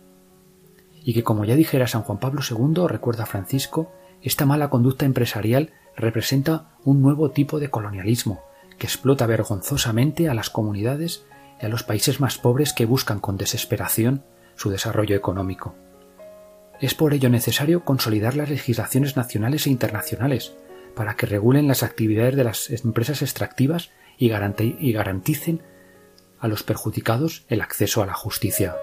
Y 1.07 1.15
que, 1.15 1.23
como 1.23 1.45
ya 1.45 1.55
dijera 1.55 1.87
San 1.87 2.03
Juan 2.03 2.19
Pablo 2.19 2.41
II, 2.43 2.89
recuerda 2.89 3.27
Francisco, 3.27 3.93
esta 4.23 4.45
mala 4.45 4.71
conducta 4.71 5.07
empresarial 5.07 5.73
representa 5.97 6.77
un 6.83 7.01
nuevo 7.01 7.31
tipo 7.31 7.61
de 7.61 7.71
colonialismo 7.71 8.43
que 8.77 8.89
explota 8.89 9.25
vergonzosamente 9.25 10.29
a 10.29 10.35
las 10.35 10.51
comunidades 10.51 11.25
y 11.63 11.67
a 11.67 11.69
los 11.69 11.85
países 11.85 12.19
más 12.19 12.39
pobres 12.39 12.73
que 12.73 12.87
buscan 12.87 13.21
con 13.21 13.37
desesperación 13.37 14.25
su 14.57 14.69
desarrollo 14.69 15.15
económico. 15.15 15.77
Es 16.81 16.95
por 16.95 17.15
ello 17.15 17.31
necesario 17.31 17.85
consolidar 17.85 18.35
las 18.35 18.51
legislaciones 18.51 19.17
nacionales 19.17 19.69
e 19.69 19.71
internacionales 19.71 20.57
para 20.97 21.15
que 21.15 21.27
regulen 21.27 21.69
las 21.69 21.85
actividades 21.85 22.35
de 22.35 22.43
las 22.43 22.69
empresas 22.69 23.23
extractivas 23.23 23.91
y, 24.19 24.29
garanticen 24.29 25.63
a 26.41 26.49
los 26.49 26.65
perjudicados 26.65 27.47
el 27.49 27.61
acceso 27.61 28.03
a 28.03 28.07
la 28.07 28.15
justicia. 28.15 28.75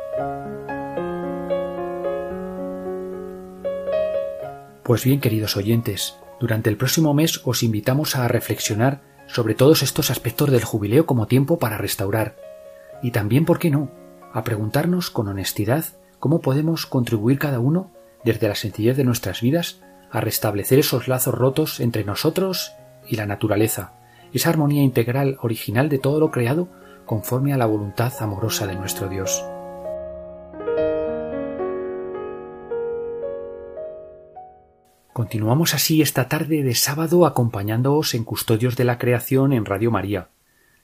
Pues 4.83 5.05
bien, 5.05 5.21
queridos 5.21 5.55
oyentes, 5.55 6.17
durante 6.41 6.69
el 6.69 6.75
próximo 6.75 7.13
mes 7.13 7.39
os 7.45 7.63
invitamos 7.63 8.17
a 8.17 8.27
reflexionar 8.27 9.01
sobre 9.27 9.55
todos 9.55 9.81
estos 9.81 10.11
aspectos 10.11 10.51
del 10.51 10.65
jubileo 10.65 11.05
como 11.05 11.25
tiempo 11.25 11.57
para 11.57 11.77
restaurar. 11.77 12.35
Y 13.01 13.11
también, 13.11 13.45
¿por 13.45 13.59
qué 13.59 13.69
no?, 13.69 13.91
a 14.33 14.43
preguntarnos 14.43 15.09
con 15.09 15.29
honestidad 15.29 15.85
cómo 16.19 16.41
podemos 16.41 16.85
contribuir 16.85 17.39
cada 17.39 17.59
uno, 17.59 17.91
desde 18.25 18.49
la 18.49 18.55
sencillez 18.55 18.97
de 18.97 19.05
nuestras 19.05 19.39
vidas, 19.39 19.79
a 20.11 20.19
restablecer 20.19 20.79
esos 20.79 21.07
lazos 21.07 21.33
rotos 21.33 21.79
entre 21.79 22.03
nosotros 22.03 22.73
y 23.07 23.15
la 23.15 23.25
naturaleza, 23.25 23.93
esa 24.33 24.49
armonía 24.49 24.83
integral 24.83 25.37
original 25.41 25.87
de 25.87 25.99
todo 25.99 26.19
lo 26.19 26.29
creado 26.29 26.67
conforme 27.05 27.53
a 27.53 27.57
la 27.57 27.67
voluntad 27.67 28.11
amorosa 28.19 28.67
de 28.67 28.75
nuestro 28.75 29.07
Dios. 29.07 29.43
Continuamos 35.13 35.75
así 35.75 36.01
esta 36.01 36.27
tarde 36.27 36.63
de 36.63 36.73
sábado 36.73 37.27
acompañándoos 37.27 38.15
en 38.15 38.23
Custodios 38.23 38.75
de 38.75 38.83
la 38.83 38.97
Creación 38.97 39.53
en 39.53 39.63
Radio 39.63 39.91
María. 39.91 40.29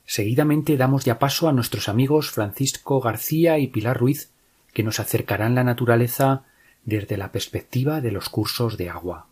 Seguidamente 0.05 0.77
damos 0.77 1.03
ya 1.03 1.17
paso 1.17 1.49
a 1.49 1.51
nuestros 1.51 1.89
amigos 1.89 2.29
Francisco 2.29 3.01
García 3.01 3.57
y 3.57 3.67
Pilar 3.67 3.97
Ruiz, 3.97 4.29
que 4.71 4.83
nos 4.83 4.99
acercarán 4.99 5.55
la 5.55 5.63
naturaleza 5.63 6.43
desde 6.85 7.17
la 7.17 7.31
perspectiva 7.31 8.01
de 8.01 8.11
los 8.11 8.29
cursos 8.29 8.77
de 8.77 8.91
agua. 8.91 9.25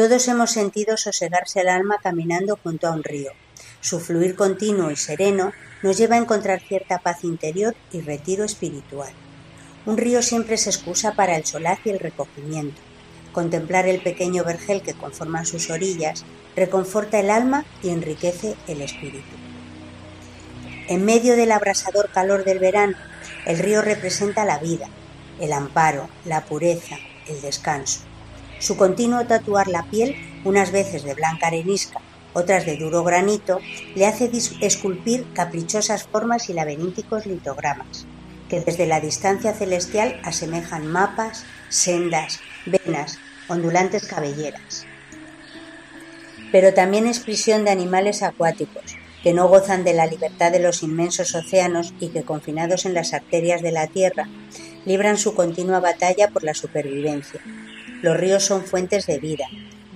Todos 0.00 0.28
hemos 0.28 0.52
sentido 0.52 0.96
sosegarse 0.96 1.60
el 1.60 1.68
alma 1.68 1.98
caminando 2.02 2.58
junto 2.62 2.88
a 2.88 2.92
un 2.92 3.04
río. 3.04 3.32
Su 3.82 4.00
fluir 4.00 4.34
continuo 4.34 4.90
y 4.90 4.96
sereno 4.96 5.52
nos 5.82 5.98
lleva 5.98 6.14
a 6.14 6.18
encontrar 6.18 6.62
cierta 6.62 7.00
paz 7.00 7.22
interior 7.22 7.76
y 7.92 8.00
retiro 8.00 8.44
espiritual. 8.44 9.12
Un 9.84 9.98
río 9.98 10.22
siempre 10.22 10.56
se 10.56 10.70
excusa 10.70 11.12
para 11.12 11.36
el 11.36 11.44
solaz 11.44 11.80
y 11.84 11.90
el 11.90 11.98
recogimiento. 11.98 12.80
Contemplar 13.32 13.86
el 13.86 14.00
pequeño 14.00 14.42
vergel 14.42 14.80
que 14.80 14.94
conforma 14.94 15.44
sus 15.44 15.68
orillas 15.68 16.24
reconforta 16.56 17.20
el 17.20 17.28
alma 17.28 17.66
y 17.82 17.90
enriquece 17.90 18.56
el 18.68 18.80
espíritu. 18.80 19.36
En 20.88 21.04
medio 21.04 21.36
del 21.36 21.52
abrasador 21.52 22.10
calor 22.10 22.44
del 22.44 22.58
verano, 22.58 22.96
el 23.44 23.58
río 23.58 23.82
representa 23.82 24.46
la 24.46 24.60
vida, 24.60 24.88
el 25.40 25.52
amparo, 25.52 26.08
la 26.24 26.46
pureza, 26.46 26.96
el 27.28 27.42
descanso. 27.42 28.09
Su 28.60 28.76
continuo 28.76 29.24
tatuar 29.24 29.68
la 29.68 29.84
piel, 29.84 30.14
unas 30.44 30.70
veces 30.70 31.02
de 31.02 31.14
blanca 31.14 31.46
arenisca, 31.46 31.98
otras 32.34 32.66
de 32.66 32.76
duro 32.76 33.02
granito, 33.02 33.58
le 33.94 34.06
hace 34.06 34.30
esculpir 34.60 35.26
caprichosas 35.32 36.04
formas 36.04 36.50
y 36.50 36.52
laberínticos 36.52 37.24
litogramas, 37.24 38.04
que 38.50 38.60
desde 38.60 38.86
la 38.86 39.00
distancia 39.00 39.54
celestial 39.54 40.20
asemejan 40.24 40.86
mapas, 40.86 41.44
sendas, 41.70 42.40
venas, 42.66 43.18
ondulantes 43.48 44.06
cabelleras. 44.06 44.84
Pero 46.52 46.74
también 46.74 47.06
es 47.06 47.20
prisión 47.20 47.64
de 47.64 47.70
animales 47.70 48.22
acuáticos, 48.22 48.94
que 49.22 49.32
no 49.32 49.48
gozan 49.48 49.84
de 49.84 49.94
la 49.94 50.06
libertad 50.06 50.52
de 50.52 50.60
los 50.60 50.82
inmensos 50.82 51.34
océanos 51.34 51.94
y 51.98 52.08
que, 52.08 52.24
confinados 52.24 52.84
en 52.84 52.92
las 52.92 53.14
arterias 53.14 53.62
de 53.62 53.72
la 53.72 53.86
tierra, 53.86 54.28
libran 54.84 55.16
su 55.16 55.34
continua 55.34 55.80
batalla 55.80 56.28
por 56.28 56.44
la 56.44 56.54
supervivencia, 56.54 57.40
los 58.02 58.16
ríos 58.16 58.44
son 58.44 58.64
fuentes 58.64 59.06
de 59.06 59.18
vida 59.18 59.46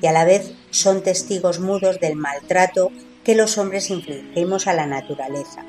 y 0.01 0.07
a 0.07 0.13
la 0.13 0.25
vez 0.25 0.55
son 0.71 1.03
testigos 1.03 1.61
mudos 1.61 2.01
del 2.01 2.17
maltrato 2.17 2.91
que 3.23 3.35
los 3.35 3.57
hombres 3.59 3.91
infligimos 3.91 4.67
a 4.67 4.75
la 4.75 4.87
naturaleza. 4.87 5.65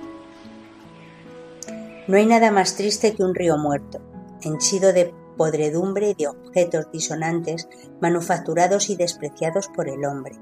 No 2.08 2.18
hay 2.18 2.26
nada 2.26 2.52
más 2.52 2.76
triste 2.76 3.16
que 3.16 3.24
un 3.24 3.34
río 3.34 3.58
muerto, 3.58 4.02
henchido 4.42 4.94
de 4.94 5.14
podredumbre 5.38 6.10
y 6.10 6.14
de 6.14 6.28
objetos 6.28 6.92
disonantes 6.92 7.68
manufacturados 8.02 8.90
y 8.90 8.96
despreciados 8.96 9.70
por 9.70 9.90
el 9.90 10.06
hombre. 10.06 10.36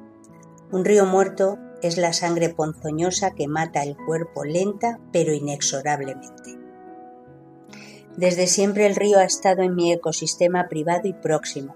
Un 0.72 0.86
río 0.86 1.06
muerto 1.06 1.58
es 1.82 1.98
la 1.98 2.14
sangre 2.14 2.50
ponzoñosa 2.50 3.32
que 3.32 3.48
mata 3.48 3.84
el 3.84 3.96
cuerpo 3.96 4.44
lenta 4.44 5.00
pero 5.12 5.34
inexorablemente. 5.34 6.58
Desde 8.18 8.48
siempre 8.48 8.86
el 8.86 8.96
río 8.96 9.20
ha 9.20 9.24
estado 9.24 9.64
en 9.64 9.76
mi 9.76 9.92
ecosistema 9.92 10.68
privado 10.68 11.08
y 11.08 11.14
próximo. 11.14 11.76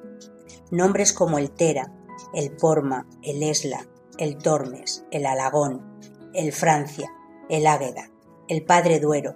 Nombres 0.72 1.14
como 1.14 1.38
el 1.38 1.52
Tera, 1.52 1.94
el 2.34 2.52
Porma, 2.52 3.08
el 3.24 3.42
Esla, 3.42 3.88
el 4.18 4.38
Tormes, 4.38 5.06
el 5.12 5.26
Alagón, 5.26 6.00
el 6.34 6.52
Francia, 6.52 7.10
el 7.50 7.68
Águeda, 7.68 8.12
el 8.50 8.66
Padre 8.66 9.00
Duero, 9.00 9.36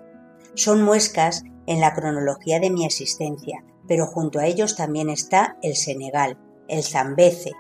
son 0.56 0.84
muescas 0.84 1.44
en 1.68 1.80
la 1.80 1.94
cronología 1.94 2.60
de 2.60 2.70
mi 2.70 2.86
existencia, 2.86 3.64
pero 3.88 4.08
junto 4.08 4.40
a 4.40 4.46
ellos 4.46 4.76
también 4.76 5.10
está 5.10 5.58
el 5.62 5.76
Senegal, 5.76 6.38
el 6.68 6.84
Zambeze, 6.84 7.54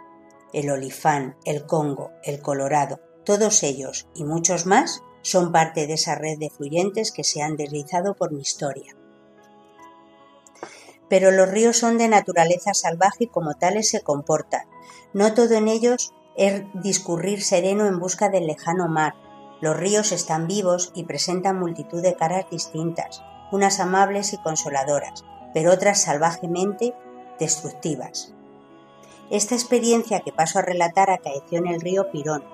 el 0.51 0.69
Olifán, 0.69 1.37
el 1.45 1.65
Congo, 1.65 2.11
el 2.23 2.41
Colorado. 2.41 2.99
Todos 3.23 3.63
ellos 3.63 4.09
y 4.15 4.25
muchos 4.25 4.65
más 4.65 5.01
son 5.21 5.53
parte 5.53 5.87
de 5.87 5.93
esa 5.93 6.15
red 6.15 6.37
de 6.39 6.49
fluyentes 6.49 7.13
que 7.13 7.23
se 7.23 7.41
han 7.41 7.55
deslizado 7.55 8.15
por 8.15 8.33
mi 8.33 8.41
historia 8.41 8.95
pero 11.11 11.29
los 11.29 11.51
ríos 11.51 11.75
son 11.75 11.97
de 11.97 12.07
naturaleza 12.07 12.73
salvaje 12.73 13.25
y 13.25 13.27
como 13.27 13.55
tales 13.55 13.89
se 13.89 13.99
comportan. 13.99 14.61
No 15.11 15.33
todo 15.33 15.55
en 15.55 15.67
ellos 15.67 16.13
es 16.37 16.63
discurrir 16.73 17.43
sereno 17.43 17.85
en 17.85 17.99
busca 17.99 18.29
del 18.29 18.47
lejano 18.47 18.87
mar. 18.87 19.15
Los 19.59 19.75
ríos 19.75 20.13
están 20.13 20.47
vivos 20.47 20.93
y 20.95 21.03
presentan 21.03 21.59
multitud 21.59 22.01
de 22.01 22.15
caras 22.15 22.45
distintas, 22.49 23.21
unas 23.51 23.81
amables 23.81 24.31
y 24.31 24.37
consoladoras, 24.37 25.25
pero 25.53 25.73
otras 25.73 26.01
salvajemente 26.01 26.95
destructivas. 27.37 28.33
Esta 29.29 29.55
experiencia 29.55 30.21
que 30.21 30.31
paso 30.31 30.59
a 30.59 30.61
relatar 30.61 31.09
acaeció 31.09 31.57
en 31.57 31.67
el 31.67 31.81
río 31.81 32.09
Pirón. 32.09 32.45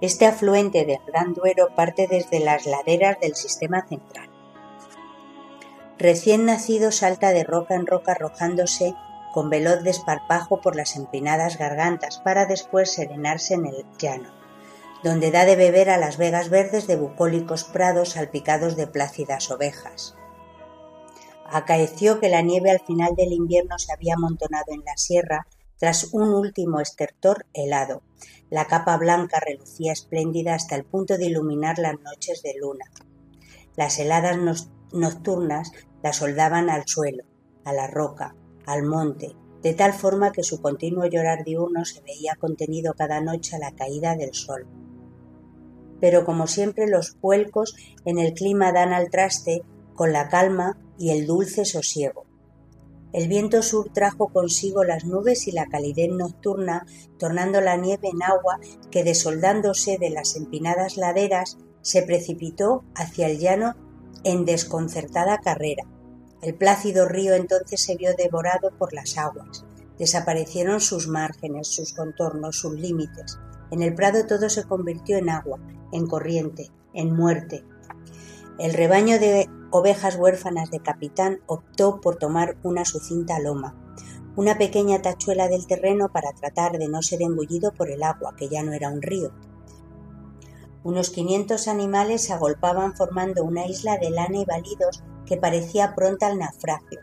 Este 0.00 0.24
afluente 0.24 0.84
del 0.84 1.00
Gran 1.04 1.34
Duero 1.34 1.74
parte 1.74 2.06
desde 2.08 2.38
las 2.38 2.64
laderas 2.66 3.18
del 3.18 3.34
sistema 3.34 3.84
central. 3.88 4.29
Recién 6.00 6.46
nacido 6.46 6.92
salta 6.92 7.30
de 7.30 7.44
roca 7.44 7.74
en 7.74 7.86
roca 7.86 8.12
arrojándose 8.12 8.94
con 9.34 9.50
veloz 9.50 9.82
desparpajo 9.82 10.62
por 10.62 10.74
las 10.74 10.96
empinadas 10.96 11.58
gargantas 11.58 12.16
para 12.24 12.46
después 12.46 12.90
serenarse 12.90 13.52
en 13.52 13.66
el 13.66 13.84
llano, 13.98 14.30
donde 15.04 15.30
da 15.30 15.44
de 15.44 15.56
beber 15.56 15.90
a 15.90 15.98
las 15.98 16.16
vegas 16.16 16.48
verdes 16.48 16.86
de 16.86 16.96
bucólicos 16.96 17.64
prados 17.64 18.12
salpicados 18.12 18.76
de 18.76 18.86
plácidas 18.86 19.50
ovejas. 19.50 20.14
Acaeció 21.44 22.18
que 22.18 22.30
la 22.30 22.40
nieve 22.40 22.70
al 22.70 22.80
final 22.80 23.14
del 23.14 23.34
invierno 23.34 23.78
se 23.78 23.92
había 23.92 24.14
amontonado 24.14 24.72
en 24.72 24.82
la 24.86 24.96
sierra 24.96 25.48
tras 25.78 26.14
un 26.14 26.30
último 26.30 26.80
estertor 26.80 27.44
helado. 27.52 28.02
La 28.48 28.64
capa 28.64 28.96
blanca 28.96 29.38
relucía 29.38 29.92
espléndida 29.92 30.54
hasta 30.54 30.76
el 30.76 30.84
punto 30.84 31.18
de 31.18 31.26
iluminar 31.26 31.78
las 31.78 32.00
noches 32.00 32.42
de 32.42 32.54
luna. 32.58 32.86
Las 33.76 33.98
heladas 33.98 34.38
nocturnas 34.92 35.72
la 36.02 36.12
soldaban 36.12 36.70
al 36.70 36.86
suelo, 36.86 37.24
a 37.64 37.72
la 37.72 37.86
roca, 37.86 38.34
al 38.66 38.82
monte, 38.84 39.36
de 39.62 39.74
tal 39.74 39.92
forma 39.92 40.32
que 40.32 40.42
su 40.42 40.60
continuo 40.60 41.06
llorar 41.06 41.44
diurno 41.44 41.84
se 41.84 42.00
veía 42.02 42.36
contenido 42.36 42.94
cada 42.94 43.20
noche 43.20 43.56
a 43.56 43.58
la 43.58 43.72
caída 43.72 44.16
del 44.16 44.34
sol. 44.34 44.66
Pero 46.00 46.24
como 46.24 46.46
siempre 46.46 46.88
los 46.88 47.12
puelcos 47.12 47.76
en 48.04 48.18
el 48.18 48.32
clima 48.32 48.72
dan 48.72 48.92
al 48.92 49.10
traste 49.10 49.62
con 49.94 50.12
la 50.12 50.28
calma 50.28 50.78
y 50.98 51.10
el 51.10 51.26
dulce 51.26 51.64
sosiego. 51.64 52.24
El 53.12 53.28
viento 53.28 53.62
sur 53.62 53.90
trajo 53.92 54.28
consigo 54.28 54.84
las 54.84 55.04
nubes 55.04 55.48
y 55.48 55.52
la 55.52 55.66
calidez 55.66 56.10
nocturna, 56.10 56.86
tornando 57.18 57.60
la 57.60 57.76
nieve 57.76 58.08
en 58.08 58.22
agua 58.22 58.60
que, 58.90 59.02
desoldándose 59.02 59.98
de 59.98 60.10
las 60.10 60.36
empinadas 60.36 60.96
laderas, 60.96 61.58
se 61.82 62.02
precipitó 62.02 62.84
hacia 62.94 63.26
el 63.26 63.38
llano 63.38 63.74
en 64.24 64.44
desconcertada 64.44 65.38
carrera. 65.38 65.84
El 66.42 66.54
plácido 66.54 67.06
río 67.06 67.34
entonces 67.34 67.82
se 67.82 67.96
vio 67.96 68.14
devorado 68.16 68.70
por 68.78 68.92
las 68.92 69.18
aguas. 69.18 69.64
Desaparecieron 69.98 70.80
sus 70.80 71.08
márgenes, 71.08 71.68
sus 71.68 71.92
contornos, 71.92 72.56
sus 72.56 72.72
límites. 72.72 73.38
En 73.70 73.82
el 73.82 73.94
prado 73.94 74.26
todo 74.26 74.48
se 74.48 74.64
convirtió 74.64 75.18
en 75.18 75.28
agua, 75.28 75.58
en 75.92 76.06
corriente, 76.06 76.70
en 76.94 77.14
muerte. 77.14 77.64
El 78.58 78.72
rebaño 78.72 79.18
de 79.18 79.48
ovejas 79.70 80.16
huérfanas 80.16 80.70
de 80.70 80.80
capitán 80.80 81.40
optó 81.46 82.00
por 82.00 82.16
tomar 82.16 82.56
una 82.62 82.84
sucinta 82.84 83.38
loma, 83.38 83.74
una 84.36 84.58
pequeña 84.58 85.02
tachuela 85.02 85.48
del 85.48 85.66
terreno 85.66 86.10
para 86.12 86.32
tratar 86.32 86.78
de 86.78 86.88
no 86.88 87.02
ser 87.02 87.22
engullido 87.22 87.72
por 87.72 87.90
el 87.90 88.02
agua, 88.02 88.34
que 88.36 88.48
ya 88.48 88.62
no 88.62 88.72
era 88.72 88.88
un 88.88 89.02
río. 89.02 89.32
Unos 90.82 91.10
quinientos 91.10 91.68
animales 91.68 92.24
se 92.24 92.32
agolpaban 92.32 92.96
formando 92.96 93.44
una 93.44 93.66
isla 93.66 93.98
de 93.98 94.10
lana 94.10 94.38
y 94.38 94.44
balidos 94.46 95.02
que 95.26 95.36
parecía 95.36 95.94
pronta 95.94 96.26
al 96.26 96.38
naufragio. 96.38 97.00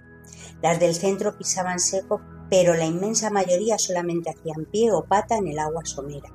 Las 0.62 0.80
del 0.80 0.96
centro 0.96 1.38
pisaban 1.38 1.80
seco, 1.80 2.22
pero 2.50 2.74
la 2.74 2.86
inmensa 2.86 3.30
mayoría 3.30 3.78
solamente 3.78 4.32
hacían 4.32 4.66
pie 4.66 4.92
o 4.92 5.06
pata 5.06 5.38
en 5.38 5.48
el 5.48 5.60
agua 5.60 5.86
somera. 5.86 6.34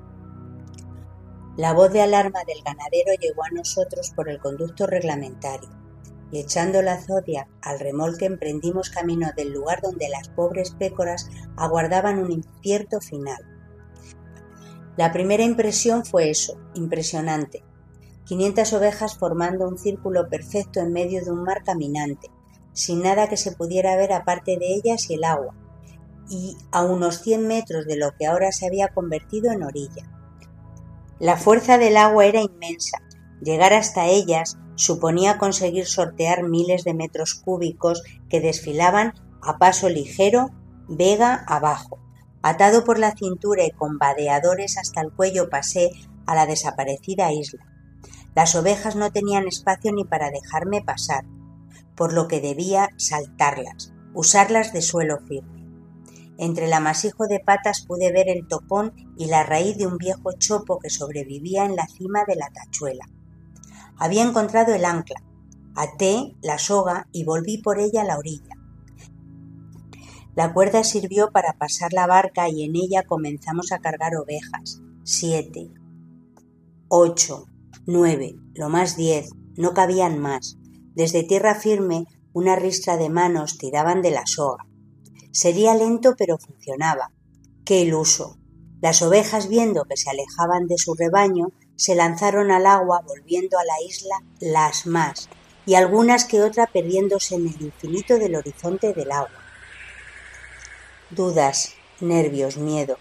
La 1.57 1.73
voz 1.73 1.91
de 1.91 2.01
alarma 2.01 2.39
del 2.47 2.63
ganadero 2.63 3.13
llegó 3.19 3.43
a 3.43 3.51
nosotros 3.51 4.11
por 4.15 4.29
el 4.29 4.39
conducto 4.39 4.87
reglamentario, 4.87 5.69
y 6.31 6.39
echando 6.39 6.81
la 6.81 6.99
zodia 6.99 7.47
al 7.61 7.79
remolque 7.79 8.25
emprendimos 8.25 8.89
camino 8.89 9.29
del 9.35 9.51
lugar 9.51 9.81
donde 9.81 10.09
las 10.09 10.29
pobres 10.29 10.71
pécoras 10.71 11.29
aguardaban 11.57 12.17
un 12.17 12.31
incierto 12.31 13.01
final. 13.01 13.52
La 14.95 15.11
primera 15.11 15.43
impresión 15.43 16.05
fue 16.05 16.29
eso, 16.29 16.57
impresionante. 16.75 17.63
Quinientas 18.25 18.73
ovejas 18.73 19.17
formando 19.17 19.67
un 19.67 19.77
círculo 19.77 20.29
perfecto 20.29 20.79
en 20.79 20.93
medio 20.93 21.23
de 21.25 21.31
un 21.31 21.43
mar 21.43 21.63
caminante, 21.63 22.29
sin 22.73 23.01
nada 23.01 23.27
que 23.27 23.37
se 23.37 23.53
pudiera 23.53 23.95
ver 23.95 24.13
aparte 24.13 24.57
de 24.57 24.75
ellas 24.75 25.09
y 25.09 25.15
el 25.15 25.23
agua, 25.23 25.55
y 26.29 26.57
a 26.71 26.83
unos 26.83 27.21
cien 27.21 27.47
metros 27.47 27.85
de 27.85 27.97
lo 27.97 28.11
que 28.17 28.27
ahora 28.27 28.51
se 28.51 28.67
había 28.67 28.89
convertido 28.89 29.51
en 29.51 29.63
orilla. 29.63 30.09
La 31.19 31.37
fuerza 31.37 31.77
del 31.77 31.97
agua 31.97 32.25
era 32.25 32.41
inmensa. 32.41 32.99
Llegar 33.41 33.73
hasta 33.73 34.05
ellas 34.07 34.57
suponía 34.75 35.37
conseguir 35.37 35.85
sortear 35.85 36.43
miles 36.43 36.83
de 36.83 36.93
metros 36.93 37.33
cúbicos 37.33 38.03
que 38.29 38.41
desfilaban 38.41 39.13
a 39.41 39.57
paso 39.57 39.89
ligero, 39.89 40.51
vega 40.87 41.43
abajo. 41.47 42.02
Atado 42.45 42.83
por 42.83 42.99
la 42.99 43.15
cintura 43.15 43.65
y 43.65 43.71
con 43.71 43.97
vadeadores 43.97 44.77
hasta 44.77 44.99
el 44.99 45.13
cuello 45.13 45.49
pasé 45.49 45.91
a 46.25 46.35
la 46.35 46.45
desaparecida 46.45 47.31
isla. 47.31 47.65
Las 48.35 48.53
ovejas 48.55 48.97
no 48.97 49.13
tenían 49.13 49.47
espacio 49.47 49.93
ni 49.93 50.03
para 50.03 50.29
dejarme 50.29 50.81
pasar, 50.81 51.23
por 51.95 52.11
lo 52.11 52.27
que 52.27 52.41
debía 52.41 52.89
saltarlas, 52.97 53.93
usarlas 54.13 54.73
de 54.73 54.81
suelo 54.81 55.19
firme. 55.19 55.65
Entre 56.37 56.65
el 56.65 56.73
amasijo 56.73 57.27
de 57.27 57.39
patas 57.39 57.85
pude 57.87 58.11
ver 58.11 58.27
el 58.27 58.45
topón 58.45 58.93
y 59.17 59.27
la 59.27 59.43
raíz 59.43 59.77
de 59.77 59.87
un 59.87 59.97
viejo 59.97 60.33
chopo 60.37 60.79
que 60.79 60.89
sobrevivía 60.89 61.63
en 61.63 61.77
la 61.77 61.87
cima 61.87 62.25
de 62.27 62.35
la 62.35 62.49
tachuela. 62.49 63.05
Había 63.97 64.23
encontrado 64.23 64.73
el 64.73 64.83
ancla, 64.83 65.23
até 65.75 66.35
la 66.41 66.57
soga 66.57 67.07
y 67.13 67.23
volví 67.23 67.59
por 67.59 67.79
ella 67.79 68.01
a 68.01 68.05
la 68.05 68.17
orilla. 68.17 68.57
La 70.35 70.51
cuerda 70.51 70.83
sirvió 70.83 71.29
para 71.29 71.53
pasar 71.53 71.93
la 71.93 72.07
barca 72.07 72.49
y 72.49 72.63
en 72.63 72.75
ella 72.75 73.03
comenzamos 73.03 73.71
a 73.71 73.77
cargar 73.77 74.15
ovejas. 74.15 74.81
Siete, 75.03 75.69
ocho, 76.87 77.45
nueve, 77.85 78.35
lo 78.55 78.67
más 78.67 78.97
diez, 78.97 79.29
no 79.55 79.75
cabían 79.75 80.17
más. 80.17 80.57
Desde 80.95 81.21
tierra 81.21 81.53
firme, 81.53 82.05
una 82.33 82.55
ristra 82.55 82.97
de 82.97 83.11
manos 83.11 83.59
tiraban 83.59 84.01
de 84.01 84.09
la 84.09 84.25
soga. 84.25 84.65
Sería 85.31 85.75
lento, 85.75 86.15
pero 86.17 86.39
funcionaba. 86.39 87.11
¡Qué 87.63 87.81
iluso! 87.81 88.39
Las 88.81 89.03
ovejas, 89.03 89.47
viendo 89.47 89.85
que 89.85 89.97
se 89.97 90.09
alejaban 90.09 90.65
de 90.65 90.79
su 90.79 90.95
rebaño, 90.95 91.51
se 91.75 91.93
lanzaron 91.93 92.49
al 92.49 92.65
agua, 92.65 93.03
volviendo 93.07 93.59
a 93.59 93.63
la 93.63 93.75
isla 93.87 94.15
las 94.39 94.87
más, 94.87 95.29
y 95.67 95.75
algunas 95.75 96.25
que 96.25 96.41
otra 96.41 96.65
perdiéndose 96.65 97.35
en 97.35 97.49
el 97.49 97.61
infinito 97.61 98.17
del 98.17 98.35
horizonte 98.35 98.93
del 98.93 99.11
agua 99.11 99.42
dudas, 101.15 101.75
nervios, 101.99 102.57
miedo. 102.57 102.97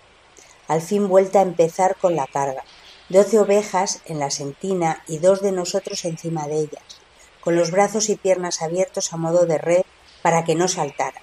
Al 0.68 0.80
fin 0.80 1.08
vuelta 1.08 1.40
a 1.40 1.42
empezar 1.42 1.96
con 1.96 2.16
la 2.16 2.26
carga. 2.26 2.64
Doce 3.08 3.38
ovejas 3.38 4.00
en 4.06 4.18
la 4.18 4.30
sentina 4.30 5.02
y 5.06 5.18
dos 5.18 5.42
de 5.42 5.52
nosotros 5.52 6.04
encima 6.04 6.46
de 6.46 6.60
ellas, 6.60 7.00
con 7.40 7.56
los 7.56 7.70
brazos 7.70 8.08
y 8.08 8.16
piernas 8.16 8.62
abiertos 8.62 9.12
a 9.12 9.16
modo 9.16 9.44
de 9.44 9.58
red 9.58 9.82
para 10.22 10.44
que 10.44 10.54
no 10.54 10.68
saltara. 10.68 11.20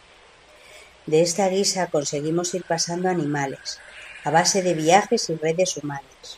De 1.05 1.21
esta 1.21 1.47
guisa 1.47 1.87
conseguimos 1.87 2.53
ir 2.53 2.63
pasando 2.65 3.09
animales, 3.09 3.79
a 4.23 4.29
base 4.29 4.61
de 4.61 4.73
viajes 4.73 5.29
y 5.29 5.35
redes 5.35 5.77
humanas. 5.77 6.37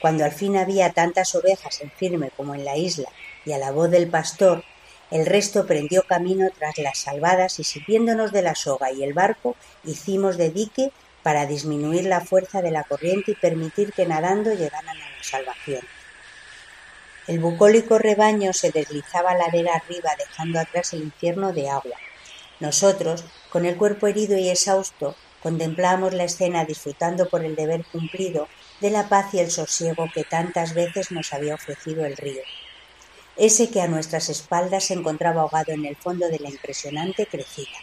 Cuando 0.00 0.24
al 0.24 0.32
fin 0.32 0.56
había 0.56 0.92
tantas 0.92 1.34
ovejas 1.34 1.80
en 1.80 1.90
firme 1.90 2.30
como 2.36 2.54
en 2.54 2.64
la 2.64 2.76
isla 2.76 3.08
y 3.44 3.52
a 3.52 3.58
la 3.58 3.70
voz 3.70 3.90
del 3.90 4.08
pastor 4.08 4.64
el 5.12 5.26
resto 5.26 5.66
prendió 5.66 6.04
camino 6.04 6.48
tras 6.58 6.78
las 6.78 7.00
salvadas 7.00 7.60
y 7.60 7.64
sirviéndonos 7.64 8.32
de 8.32 8.40
la 8.40 8.54
soga 8.54 8.90
y 8.92 9.04
el 9.04 9.12
barco 9.12 9.56
hicimos 9.84 10.38
de 10.38 10.48
dique 10.48 10.90
para 11.22 11.44
disminuir 11.44 12.06
la 12.06 12.22
fuerza 12.22 12.62
de 12.62 12.70
la 12.70 12.84
corriente 12.84 13.32
y 13.32 13.34
permitir 13.34 13.92
que 13.92 14.06
nadando 14.06 14.54
llegaran 14.54 14.88
a 14.88 14.94
la 14.94 15.22
salvación. 15.22 15.82
El 17.26 17.40
bucólico 17.40 17.98
rebaño 17.98 18.54
se 18.54 18.70
deslizaba 18.70 19.34
ladera 19.34 19.74
arriba 19.74 20.12
dejando 20.16 20.58
atrás 20.58 20.94
el 20.94 21.02
infierno 21.02 21.52
de 21.52 21.68
agua. 21.68 21.98
Nosotros, 22.58 23.22
con 23.50 23.66
el 23.66 23.76
cuerpo 23.76 24.06
herido 24.06 24.38
y 24.38 24.48
exhausto, 24.48 25.14
contemplábamos 25.42 26.14
la 26.14 26.24
escena 26.24 26.64
disfrutando 26.64 27.28
por 27.28 27.44
el 27.44 27.54
deber 27.54 27.84
cumplido 27.84 28.48
de 28.80 28.90
la 28.90 29.10
paz 29.10 29.34
y 29.34 29.40
el 29.40 29.50
sosiego 29.50 30.06
que 30.14 30.24
tantas 30.24 30.72
veces 30.72 31.10
nos 31.10 31.34
había 31.34 31.54
ofrecido 31.54 32.06
el 32.06 32.16
río 32.16 32.40
ese 33.42 33.70
que 33.70 33.80
a 33.80 33.88
nuestras 33.88 34.28
espaldas 34.28 34.84
se 34.84 34.94
encontraba 34.94 35.42
ahogado 35.42 35.72
en 35.72 35.84
el 35.84 35.96
fondo 35.96 36.28
de 36.28 36.38
la 36.38 36.48
impresionante 36.48 37.26
crecida. 37.26 37.76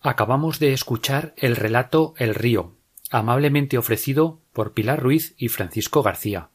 Acabamos 0.00 0.58
de 0.58 0.72
escuchar 0.72 1.34
el 1.36 1.56
relato 1.56 2.14
El 2.16 2.34
río, 2.34 2.72
amablemente 3.10 3.76
ofrecido 3.76 4.40
por 4.54 4.72
Pilar 4.72 5.02
Ruiz 5.02 5.34
y 5.36 5.50
Francisco 5.50 6.02
García. 6.02 6.48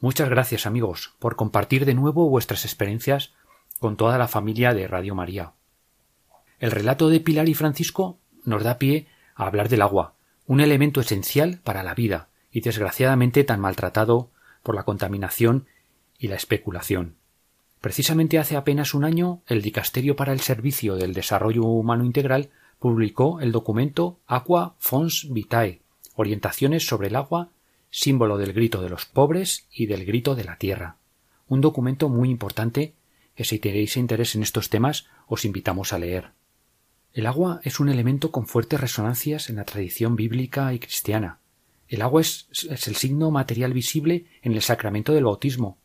Muchas 0.00 0.28
gracias 0.28 0.66
amigos 0.66 1.14
por 1.20 1.36
compartir 1.36 1.84
de 1.84 1.94
nuevo 1.94 2.28
vuestras 2.28 2.64
experiencias 2.64 3.34
con 3.78 3.96
toda 3.96 4.18
la 4.18 4.26
familia 4.26 4.74
de 4.74 4.88
Radio 4.88 5.14
María. 5.14 5.52
El 6.58 6.72
relato 6.72 7.10
de 7.10 7.20
Pilar 7.20 7.48
y 7.48 7.54
Francisco 7.54 8.18
nos 8.44 8.64
da 8.64 8.78
pie 8.78 9.06
a 9.36 9.46
hablar 9.46 9.68
del 9.68 9.82
agua, 9.82 10.14
un 10.46 10.60
elemento 10.60 11.00
esencial 11.00 11.60
para 11.62 11.84
la 11.84 11.94
vida, 11.94 12.28
y 12.52 12.60
desgraciadamente 12.60 13.44
tan 13.44 13.60
maltratado 13.60 14.31
por 14.62 14.74
la 14.74 14.84
contaminación 14.84 15.66
y 16.18 16.28
la 16.28 16.36
especulación. 16.36 17.16
Precisamente 17.80 18.38
hace 18.38 18.56
apenas 18.56 18.94
un 18.94 19.04
año, 19.04 19.42
el 19.46 19.60
Dicasterio 19.60 20.14
para 20.14 20.32
el 20.32 20.40
Servicio 20.40 20.94
del 20.94 21.14
Desarrollo 21.14 21.64
Humano 21.64 22.04
Integral 22.04 22.50
publicó 22.78 23.40
el 23.40 23.52
documento 23.52 24.18
Aqua 24.26 24.74
Fons 24.78 25.28
Vitae, 25.30 25.80
orientaciones 26.14 26.86
sobre 26.86 27.08
el 27.08 27.16
agua, 27.16 27.48
símbolo 27.90 28.38
del 28.38 28.52
grito 28.52 28.82
de 28.82 28.88
los 28.88 29.04
pobres 29.04 29.66
y 29.72 29.86
del 29.86 30.04
grito 30.04 30.34
de 30.34 30.44
la 30.44 30.58
tierra. 30.58 30.96
Un 31.48 31.60
documento 31.60 32.08
muy 32.08 32.30
importante 32.30 32.94
que 33.34 33.44
si 33.44 33.58
tenéis 33.58 33.96
interés 33.96 34.34
en 34.34 34.42
estos 34.42 34.70
temas 34.70 35.06
os 35.26 35.44
invitamos 35.44 35.92
a 35.92 35.98
leer. 35.98 36.30
El 37.12 37.26
agua 37.26 37.60
es 37.64 37.80
un 37.80 37.88
elemento 37.88 38.30
con 38.30 38.46
fuertes 38.46 38.80
resonancias 38.80 39.50
en 39.50 39.56
la 39.56 39.64
tradición 39.64 40.16
bíblica 40.16 40.72
y 40.72 40.78
cristiana. 40.78 41.40
El 41.92 42.00
agua 42.00 42.22
es, 42.22 42.46
el 42.62 42.96
signo 42.96 43.30
material 43.30 43.74
visible 43.74 44.24
en 44.40 44.54
el 44.54 44.62
sacramento 44.62 45.12
del 45.12 45.24
bautismo, 45.24 45.76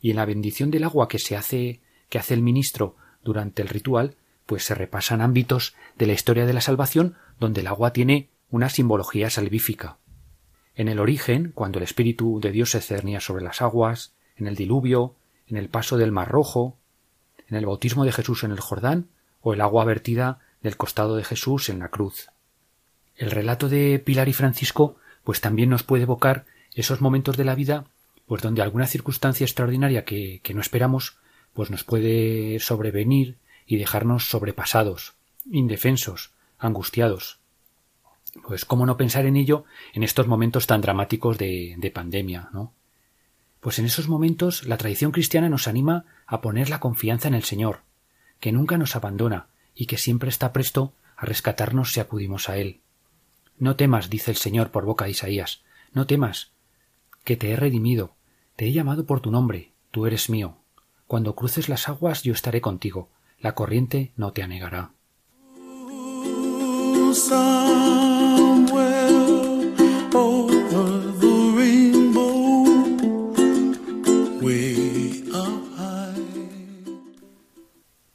y 0.00 0.08
en 0.08 0.16
la 0.16 0.24
bendición 0.24 0.70
del 0.70 0.84
agua 0.84 1.06
que 1.06 1.18
se 1.18 1.36
hace 1.36 1.82
que 2.08 2.18
hace 2.18 2.32
el 2.32 2.40
ministro 2.40 2.96
durante 3.22 3.60
el 3.60 3.68
ritual, 3.68 4.16
pues 4.46 4.64
se 4.64 4.74
repasan 4.74 5.20
ámbitos 5.20 5.74
de 5.98 6.06
la 6.06 6.14
historia 6.14 6.46
de 6.46 6.54
la 6.54 6.62
salvación 6.62 7.14
donde 7.38 7.60
el 7.60 7.66
agua 7.66 7.92
tiene 7.92 8.30
una 8.50 8.70
simbología 8.70 9.28
salvífica. 9.28 9.98
En 10.76 10.88
el 10.88 10.98
origen, 10.98 11.52
cuando 11.54 11.78
el 11.78 11.82
Espíritu 11.82 12.40
de 12.40 12.52
Dios 12.52 12.70
se 12.70 12.80
cernía 12.80 13.20
sobre 13.20 13.44
las 13.44 13.60
aguas, 13.60 14.14
en 14.36 14.46
el 14.46 14.56
diluvio, 14.56 15.14
en 15.46 15.58
el 15.58 15.68
paso 15.68 15.98
del 15.98 16.10
Mar 16.10 16.30
Rojo, 16.30 16.78
en 17.50 17.58
el 17.58 17.66
bautismo 17.66 18.06
de 18.06 18.12
Jesús 18.12 18.44
en 18.44 18.52
el 18.52 18.60
Jordán, 18.60 19.08
o 19.42 19.52
el 19.52 19.60
agua 19.60 19.84
vertida 19.84 20.38
del 20.62 20.78
costado 20.78 21.16
de 21.16 21.24
Jesús 21.24 21.68
en 21.68 21.80
la 21.80 21.90
cruz. 21.90 22.30
El 23.14 23.30
relato 23.30 23.68
de 23.68 23.98
Pilar 23.98 24.30
y 24.30 24.32
Francisco 24.32 24.96
pues 25.30 25.40
también 25.40 25.70
nos 25.70 25.84
puede 25.84 26.02
evocar 26.02 26.44
esos 26.74 27.00
momentos 27.00 27.36
de 27.36 27.44
la 27.44 27.54
vida 27.54 27.84
pues 28.26 28.42
donde 28.42 28.62
alguna 28.62 28.88
circunstancia 28.88 29.44
extraordinaria 29.44 30.04
que, 30.04 30.40
que 30.42 30.54
no 30.54 30.60
esperamos, 30.60 31.18
pues 31.52 31.70
nos 31.70 31.84
puede 31.84 32.58
sobrevenir 32.58 33.38
y 33.64 33.76
dejarnos 33.76 34.28
sobrepasados, 34.28 35.14
indefensos, 35.48 36.32
angustiados. 36.58 37.38
Pues 38.44 38.64
cómo 38.64 38.86
no 38.86 38.96
pensar 38.96 39.24
en 39.24 39.36
ello 39.36 39.66
en 39.92 40.02
estos 40.02 40.26
momentos 40.26 40.66
tan 40.66 40.80
dramáticos 40.80 41.38
de, 41.38 41.76
de 41.78 41.90
pandemia, 41.92 42.48
¿no? 42.52 42.74
Pues 43.60 43.78
en 43.78 43.84
esos 43.84 44.08
momentos 44.08 44.64
la 44.64 44.78
tradición 44.78 45.12
cristiana 45.12 45.48
nos 45.48 45.68
anima 45.68 46.06
a 46.26 46.40
poner 46.40 46.70
la 46.70 46.80
confianza 46.80 47.28
en 47.28 47.34
el 47.34 47.44
Señor, 47.44 47.82
que 48.40 48.50
nunca 48.50 48.78
nos 48.78 48.96
abandona 48.96 49.46
y 49.76 49.86
que 49.86 49.96
siempre 49.96 50.28
está 50.28 50.52
presto 50.52 50.92
a 51.16 51.24
rescatarnos 51.24 51.92
si 51.92 52.00
acudimos 52.00 52.48
a 52.48 52.56
Él. 52.56 52.80
No 53.60 53.76
temas, 53.76 54.08
dice 54.08 54.30
el 54.30 54.38
Señor 54.38 54.70
por 54.70 54.86
boca 54.86 55.04
de 55.04 55.10
Isaías, 55.10 55.60
no 55.92 56.06
temas, 56.06 56.50
que 57.24 57.36
te 57.36 57.50
he 57.50 57.56
redimido, 57.56 58.14
te 58.56 58.64
he 58.64 58.72
llamado 58.72 59.04
por 59.04 59.20
tu 59.20 59.30
nombre, 59.30 59.72
tú 59.90 60.06
eres 60.06 60.30
mío. 60.30 60.56
Cuando 61.06 61.34
cruces 61.34 61.68
las 61.68 61.86
aguas 61.86 62.22
yo 62.22 62.32
estaré 62.32 62.62
contigo, 62.62 63.10
la 63.38 63.54
corriente 63.54 64.12
no 64.16 64.32
te 64.32 64.42
anegará. 64.42 64.92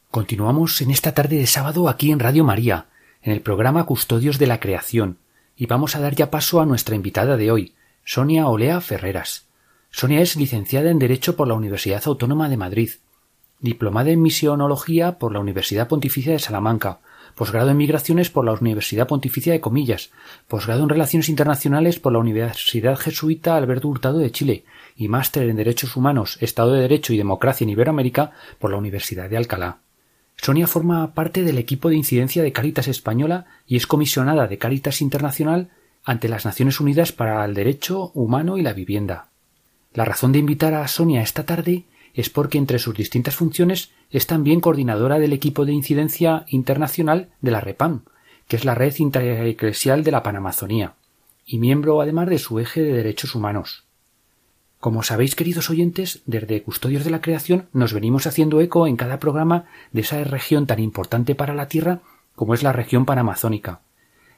Continuamos 0.10 0.82
en 0.82 0.90
esta 0.90 1.14
tarde 1.14 1.38
de 1.38 1.46
sábado 1.46 1.88
aquí 1.88 2.10
en 2.10 2.20
Radio 2.20 2.44
María, 2.44 2.88
en 3.22 3.32
el 3.32 3.42
programa 3.42 3.86
Custodios 3.86 4.40
de 4.40 4.48
la 4.48 4.60
Creación, 4.60 5.20
y 5.58 5.66
vamos 5.66 5.96
a 5.96 6.00
dar 6.00 6.16
ya 6.16 6.32
paso 6.32 6.62
a 6.62 6.66
nuestra 6.66 6.96
invitada 6.96 7.38
de 7.38 7.52
hoy, 7.52 7.74
Sonia 8.04 8.48
Olea 8.48 8.82
Ferreras. 8.82 9.48
Sonia 9.90 10.22
es 10.22 10.36
licenciada 10.36 10.92
en 10.92 11.00
Derecho 11.00 11.36
por 11.36 11.48
la 11.48 11.54
Universidad 11.54 12.04
Autónoma 12.06 12.50
de 12.50 12.58
Madrid, 12.58 12.90
diplomada 13.60 14.10
en 14.10 14.22
Misionología 14.22 15.18
por 15.18 15.32
la 15.32 15.40
Universidad 15.40 15.88
Pontificia 15.88 16.34
de 16.34 16.40
Salamanca, 16.40 17.00
posgrado 17.36 17.70
en 17.70 17.78
Migraciones 17.78 18.30
por 18.30 18.46
la 18.46 18.54
Universidad 18.54 19.08
Pontificia 19.08 19.54
de 19.54 19.62
Comillas, 19.62 20.12
posgrado 20.48 20.84
en 20.84 20.90
Relaciones 20.90 21.30
Internacionales 21.30 22.00
por 22.00 22.14
la 22.14 22.20
Universidad 22.20 22.98
Jesuita 22.98 23.56
Alberto 23.56 23.88
Hurtado 23.88 24.20
de 24.20 24.32
Chile 24.32 24.66
y 24.96 25.08
máster 25.08 25.50
en 25.50 25.58
Derechos 25.58 25.96
Humanos, 25.96 26.38
Estado 26.42 26.74
de 26.74 26.82
Derecho 26.82 27.14
y 27.14 27.18
Democracia 27.18 27.66
en 27.66 27.72
Iberoamérica 27.72 28.32
por 28.60 28.72
la 28.72 28.78
Universidad 28.78 29.30
de 29.30 29.38
Alcalá. 29.38 29.80
Sonia 30.46 30.68
forma 30.68 31.16
parte 31.16 31.42
del 31.42 31.58
equipo 31.58 31.90
de 31.90 31.96
incidencia 31.96 32.44
de 32.44 32.52
Cáritas 32.52 32.88
Española 32.88 33.48
y 33.66 33.78
es 33.78 33.88
comisionada 33.88 34.46
de 34.46 34.60
Cáritas 34.60 35.02
Internacional 35.02 35.70
ante 36.04 36.30
las 36.30 36.46
Naciones 36.46 36.80
Unidas 36.80 37.12
para 37.12 37.44
el 37.44 37.56
Derecho 37.56 38.12
Humano 38.14 38.60
y 38.60 38.62
la 38.62 38.74
Vivienda. 38.74 39.30
La 39.96 40.06
razón 40.06 40.32
de 40.34 40.38
invitar 40.38 40.76
a 40.76 40.88
Sonia 40.88 41.24
esta 41.24 41.48
tarde 41.48 41.86
es 42.14 42.30
porque 42.30 42.60
entre 42.60 42.78
sus 42.78 42.94
distintas 42.96 43.34
funciones 43.34 43.90
es 44.12 44.28
también 44.28 44.62
coordinadora 44.62 45.18
del 45.18 45.34
equipo 45.34 45.66
de 45.66 45.74
incidencia 45.74 46.46
internacional 46.50 47.30
de 47.42 47.50
la 47.50 47.62
REPAM, 47.62 48.04
que 48.48 48.58
es 48.58 48.66
la 48.66 48.76
red 48.76 48.94
intereclesial 49.00 50.04
de 50.04 50.12
la 50.12 50.22
Panamazonía, 50.22 50.94
y 51.48 51.58
miembro 51.58 52.02
además 52.02 52.30
de 52.30 52.38
su 52.38 52.60
eje 52.60 52.84
de 52.84 52.94
derechos 52.94 53.34
humanos. 53.34 53.85
Como 54.86 55.02
sabéis, 55.02 55.34
queridos 55.34 55.72
oyentes, 55.72 56.22
desde 56.28 56.62
Custodios 56.62 57.04
de 57.04 57.10
la 57.10 57.20
Creación 57.20 57.68
nos 57.74 57.92
venimos 57.92 58.28
haciendo 58.28 58.62
eco 58.62 58.86
en 58.86 58.98
cada 58.98 59.18
programa 59.18 59.66
de 59.92 60.02
esa 60.02 60.24
región 60.24 60.68
tan 60.68 60.78
importante 60.78 61.34
para 61.34 61.56
la 61.56 61.68
Tierra 61.68 62.02
como 62.36 62.54
es 62.54 62.62
la 62.62 62.72
región 62.72 63.04
panamazónica. 63.04 63.80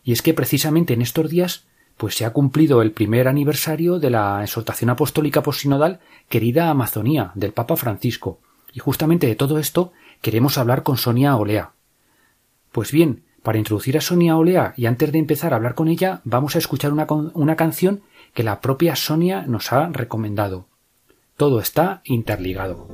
Y 0.05 0.13
es 0.13 0.21
que 0.21 0.33
precisamente 0.33 0.93
en 0.93 1.01
estos 1.01 1.29
días 1.29 1.65
pues 1.97 2.15
se 2.15 2.23
ha 2.23 2.31
cumplido 2.31 2.81
el 2.81 2.93
primer 2.93 3.27
aniversario 3.27 3.99
de 3.99 4.09
la 4.09 4.41
exhortación 4.41 4.89
apostólica 4.89 5.43
posinodal 5.43 5.99
Querida 6.29 6.69
Amazonía 6.69 7.33
del 7.35 7.51
Papa 7.51 7.75
Francisco. 7.75 8.39
Y 8.71 8.79
justamente 8.79 9.27
de 9.27 9.35
todo 9.35 9.59
esto 9.59 9.91
queremos 10.21 10.57
hablar 10.57 10.81
con 10.81 10.95
Sonia 10.95 11.35
Olea. 11.35 11.73
Pues 12.71 12.93
bien, 12.93 13.23
para 13.43 13.57
introducir 13.57 13.97
a 13.97 14.01
Sonia 14.01 14.37
Olea 14.37 14.73
y 14.77 14.85
antes 14.85 15.11
de 15.11 15.19
empezar 15.19 15.51
a 15.51 15.57
hablar 15.57 15.75
con 15.75 15.89
ella, 15.89 16.21
vamos 16.23 16.55
a 16.55 16.59
escuchar 16.59 16.93
una, 16.93 17.05
una 17.33 17.57
canción 17.57 18.01
que 18.37 18.43
la 18.43 18.61
propia 18.61 18.95
Sonia 18.95 19.41
nos 19.47 19.73
ha 19.73 19.89
recomendado. 19.89 20.67
Todo 21.37 21.59
está 21.59 22.01
interligado. 22.03 22.87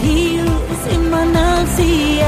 heels 0.00 0.86
in 0.94 1.10
my 1.10 1.24
Nazi 1.24 2.20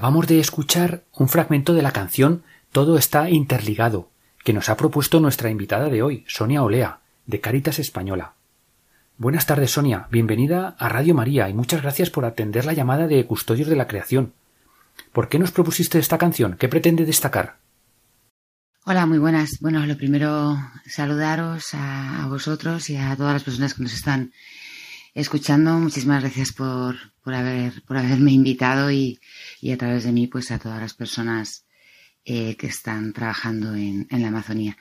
Acabamos 0.00 0.28
de 0.28 0.40
escuchar 0.40 1.04
un 1.12 1.28
fragmento 1.28 1.74
de 1.74 1.82
la 1.82 1.92
canción 1.92 2.42
Todo 2.72 2.96
está 2.96 3.28
interligado, 3.28 4.08
que 4.42 4.54
nos 4.54 4.70
ha 4.70 4.76
propuesto 4.78 5.20
nuestra 5.20 5.50
invitada 5.50 5.90
de 5.90 6.02
hoy, 6.02 6.24
Sonia 6.26 6.62
Olea, 6.62 7.00
de 7.26 7.42
Caritas 7.42 7.78
Española. 7.78 8.32
Buenas 9.18 9.44
tardes, 9.44 9.72
Sonia. 9.72 10.08
Bienvenida 10.10 10.74
a 10.78 10.88
Radio 10.88 11.14
María 11.14 11.50
y 11.50 11.52
muchas 11.52 11.82
gracias 11.82 12.08
por 12.08 12.24
atender 12.24 12.64
la 12.64 12.72
llamada 12.72 13.08
de 13.08 13.26
Custodios 13.26 13.68
de 13.68 13.76
la 13.76 13.88
Creación. 13.88 14.32
¿Por 15.12 15.28
qué 15.28 15.38
nos 15.38 15.50
propusiste 15.50 15.98
esta 15.98 16.16
canción? 16.16 16.56
¿Qué 16.58 16.70
pretende 16.70 17.04
destacar? 17.04 17.58
Hola, 18.86 19.04
muy 19.04 19.18
buenas. 19.18 19.58
Bueno, 19.60 19.84
lo 19.84 19.98
primero, 19.98 20.56
saludaros 20.86 21.74
a, 21.74 22.26
vosotros 22.30 22.88
y 22.88 22.96
a 22.96 23.14
todas 23.16 23.34
las 23.34 23.44
personas 23.44 23.74
que 23.74 23.82
nos 23.82 23.92
están 23.92 24.32
escuchando. 25.14 25.78
Muchísimas 25.78 26.22
gracias 26.22 26.52
por, 26.52 26.96
por, 27.22 27.34
haber, 27.34 27.82
por 27.82 27.96
haberme 27.96 28.32
invitado 28.32 28.90
y, 28.90 29.20
y, 29.60 29.72
a 29.72 29.78
través 29.78 30.04
de 30.04 30.12
mí, 30.12 30.26
pues 30.26 30.50
a 30.50 30.58
todas 30.58 30.80
las 30.80 30.94
personas 30.94 31.64
eh, 32.24 32.56
que 32.56 32.66
están 32.66 33.12
trabajando 33.12 33.74
en, 33.74 34.06
en, 34.10 34.22
la 34.22 34.28
Amazonía. 34.28 34.76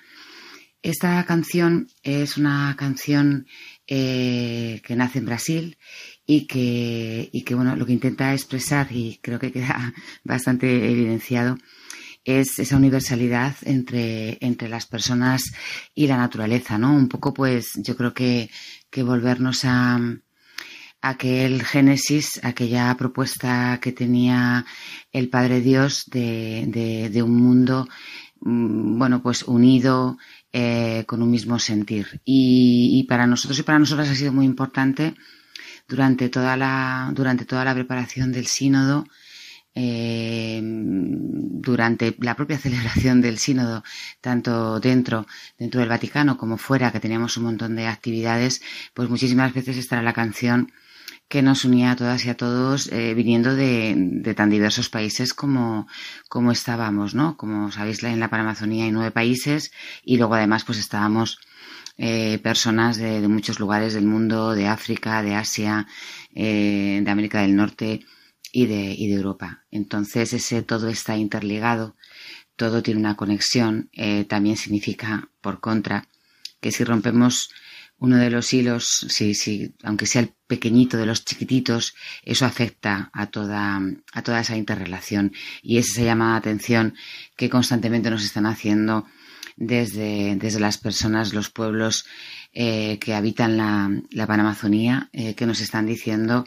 Esta 0.81 1.23
canción 1.25 1.89
es 2.03 2.37
una 2.37 2.75
canción 2.77 3.47
eh, 3.87 4.81
que 4.85 4.95
nace 4.95 5.19
en 5.19 5.25
Brasil 5.25 5.77
y 6.25 6.47
que, 6.47 7.29
y 7.31 7.43
que, 7.43 7.55
bueno, 7.55 7.75
lo 7.75 7.85
que 7.85 7.93
intenta 7.93 8.33
expresar, 8.33 8.87
y 8.91 9.19
creo 9.21 9.39
que 9.39 9.51
queda 9.51 9.93
bastante 10.23 10.91
evidenciado, 10.91 11.57
es 12.29 12.59
esa 12.59 12.77
universalidad 12.77 13.55
entre, 13.63 14.37
entre 14.41 14.69
las 14.69 14.85
personas 14.85 15.51
y 15.95 16.07
la 16.07 16.17
naturaleza, 16.17 16.77
¿no? 16.77 16.93
Un 16.93 17.09
poco, 17.09 17.33
pues, 17.33 17.71
yo 17.75 17.95
creo 17.97 18.13
que, 18.13 18.49
que 18.89 19.03
volvernos 19.03 19.65
a, 19.65 19.99
aquel 21.01 21.63
Génesis, 21.63 22.39
aquella 22.43 22.95
propuesta 22.97 23.79
que 23.81 23.91
tenía 23.91 24.65
el 25.11 25.29
Padre 25.29 25.61
Dios 25.61 26.03
de, 26.07 27.09
de, 27.11 27.23
un 27.23 27.35
mundo, 27.37 27.87
mm, 28.41 28.97
bueno, 28.97 29.21
pues 29.21 29.43
unido 29.43 30.17
eh, 30.51 31.03
con 31.07 31.21
un 31.21 31.31
mismo 31.31 31.59
sentir. 31.59 32.21
Y, 32.25 32.99
y, 32.99 33.03
para 33.03 33.27
nosotros 33.27 33.59
y 33.59 33.63
para 33.63 33.79
nosotras 33.79 34.09
ha 34.09 34.15
sido 34.15 34.33
muy 34.33 34.45
importante 34.45 35.15
durante 35.87 36.29
toda 36.29 36.57
la, 36.57 37.11
durante 37.15 37.45
toda 37.45 37.65
la 37.65 37.73
preparación 37.73 38.31
del 38.31 38.47
sínodo 38.47 39.05
eh, 39.75 40.59
durante 40.63 42.15
la 42.19 42.35
propia 42.35 42.57
celebración 42.57 43.21
del 43.21 43.37
sínodo, 43.37 43.83
tanto 44.21 44.79
dentro, 44.79 45.27
dentro 45.57 45.79
del 45.79 45.89
Vaticano 45.89 46.37
como 46.37 46.57
fuera, 46.57 46.91
que 46.91 46.99
teníamos 46.99 47.37
un 47.37 47.43
montón 47.43 47.75
de 47.75 47.87
actividades, 47.87 48.61
pues 48.93 49.09
muchísimas 49.09 49.53
veces 49.53 49.77
estará 49.77 50.01
la 50.01 50.13
canción 50.13 50.71
que 51.27 51.43
nos 51.43 51.63
unía 51.63 51.91
a 51.91 51.95
todas 51.95 52.25
y 52.25 52.29
a 52.29 52.37
todos, 52.37 52.91
eh, 52.91 53.13
viniendo 53.13 53.55
de, 53.55 53.93
de, 53.95 54.33
tan 54.33 54.49
diversos 54.49 54.89
países 54.89 55.35
como, 55.35 55.87
como 56.27 56.51
estábamos, 56.51 57.13
¿no? 57.13 57.37
Como 57.37 57.71
sabéis, 57.71 58.03
en 58.03 58.19
la 58.19 58.31
Panamazonía 58.31 58.85
hay 58.85 58.91
nueve 58.91 59.11
países 59.11 59.71
y 60.03 60.17
luego 60.17 60.33
además 60.33 60.63
pues 60.63 60.79
estábamos 60.79 61.39
eh, 61.99 62.39
personas 62.41 62.97
de, 62.97 63.21
de, 63.21 63.27
muchos 63.27 63.59
lugares 63.59 63.93
del 63.93 64.05
mundo, 64.05 64.55
de 64.55 64.67
África, 64.67 65.21
de 65.21 65.35
Asia, 65.35 65.85
eh, 66.33 67.01
de 67.03 67.11
América 67.11 67.41
del 67.41 67.55
Norte, 67.55 68.01
y 68.51 68.65
de, 68.65 68.93
y 68.97 69.07
de 69.07 69.15
Europa. 69.15 69.65
Entonces, 69.71 70.33
ese 70.33 70.61
todo 70.61 70.89
está 70.89 71.17
interligado, 71.17 71.95
todo 72.55 72.83
tiene 72.83 72.99
una 72.99 73.15
conexión. 73.15 73.89
Eh, 73.93 74.25
también 74.25 74.57
significa, 74.57 75.29
por 75.41 75.59
contra, 75.59 76.07
que 76.59 76.71
si 76.71 76.83
rompemos 76.83 77.49
uno 77.99 78.17
de 78.17 78.29
los 78.29 78.53
hilos, 78.53 79.05
si, 79.09 79.33
si, 79.35 79.73
aunque 79.83 80.05
sea 80.05 80.21
el 80.21 80.33
pequeñito 80.47 80.97
de 80.97 81.05
los 81.05 81.25
chiquititos, 81.25 81.95
eso 82.23 82.45
afecta 82.45 83.09
a 83.13 83.27
toda, 83.27 83.81
a 84.13 84.21
toda 84.21 84.39
esa 84.39 84.55
interrelación. 84.55 85.33
Y 85.61 85.77
es 85.77 85.91
esa 85.91 86.03
llamada 86.03 86.33
de 86.33 86.37
atención 86.39 86.95
que 87.35 87.49
constantemente 87.49 88.09
nos 88.09 88.23
están 88.23 88.45
haciendo 88.45 89.05
desde, 89.57 90.37
desde 90.37 90.61
las 90.61 90.77
personas, 90.77 91.33
los 91.33 91.49
pueblos 91.49 92.05
eh, 92.53 92.97
que 92.99 93.13
habitan 93.13 93.57
la, 93.57 93.91
la 94.11 94.25
Panamazonía, 94.25 95.09
eh, 95.11 95.35
que 95.35 95.45
nos 95.45 95.59
están 95.59 95.85
diciendo 95.85 96.45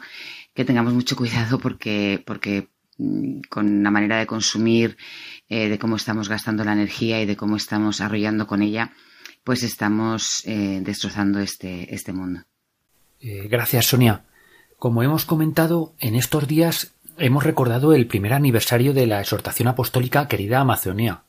que 0.53 0.65
tengamos 0.65 0.93
mucho 0.93 1.15
cuidado 1.15 1.59
porque, 1.59 2.23
porque 2.25 2.69
mm, 2.97 3.41
con 3.49 3.83
la 3.83 3.91
manera 3.91 4.17
de 4.17 4.27
consumir, 4.27 4.97
eh, 5.49 5.69
de 5.69 5.79
cómo 5.79 5.95
estamos 5.95 6.29
gastando 6.29 6.63
la 6.63 6.73
energía 6.73 7.21
y 7.21 7.25
de 7.25 7.35
cómo 7.35 7.55
estamos 7.55 8.01
arrollando 8.01 8.47
con 8.47 8.61
ella, 8.61 8.93
pues 9.43 9.63
estamos 9.63 10.43
eh, 10.45 10.81
destrozando 10.83 11.39
este, 11.39 11.93
este 11.93 12.13
mundo. 12.13 12.41
Eh, 13.19 13.47
gracias, 13.49 13.87
Sonia. 13.87 14.25
Como 14.77 15.03
hemos 15.03 15.25
comentado, 15.25 15.93
en 15.99 16.15
estos 16.15 16.47
días 16.47 16.93
hemos 17.17 17.43
recordado 17.43 17.93
el 17.93 18.07
primer 18.07 18.33
aniversario 18.33 18.93
de 18.93 19.07
la 19.07 19.21
exhortación 19.21 19.67
apostólica 19.67 20.27
Querida 20.27 20.59
Amazonía, 20.59 21.23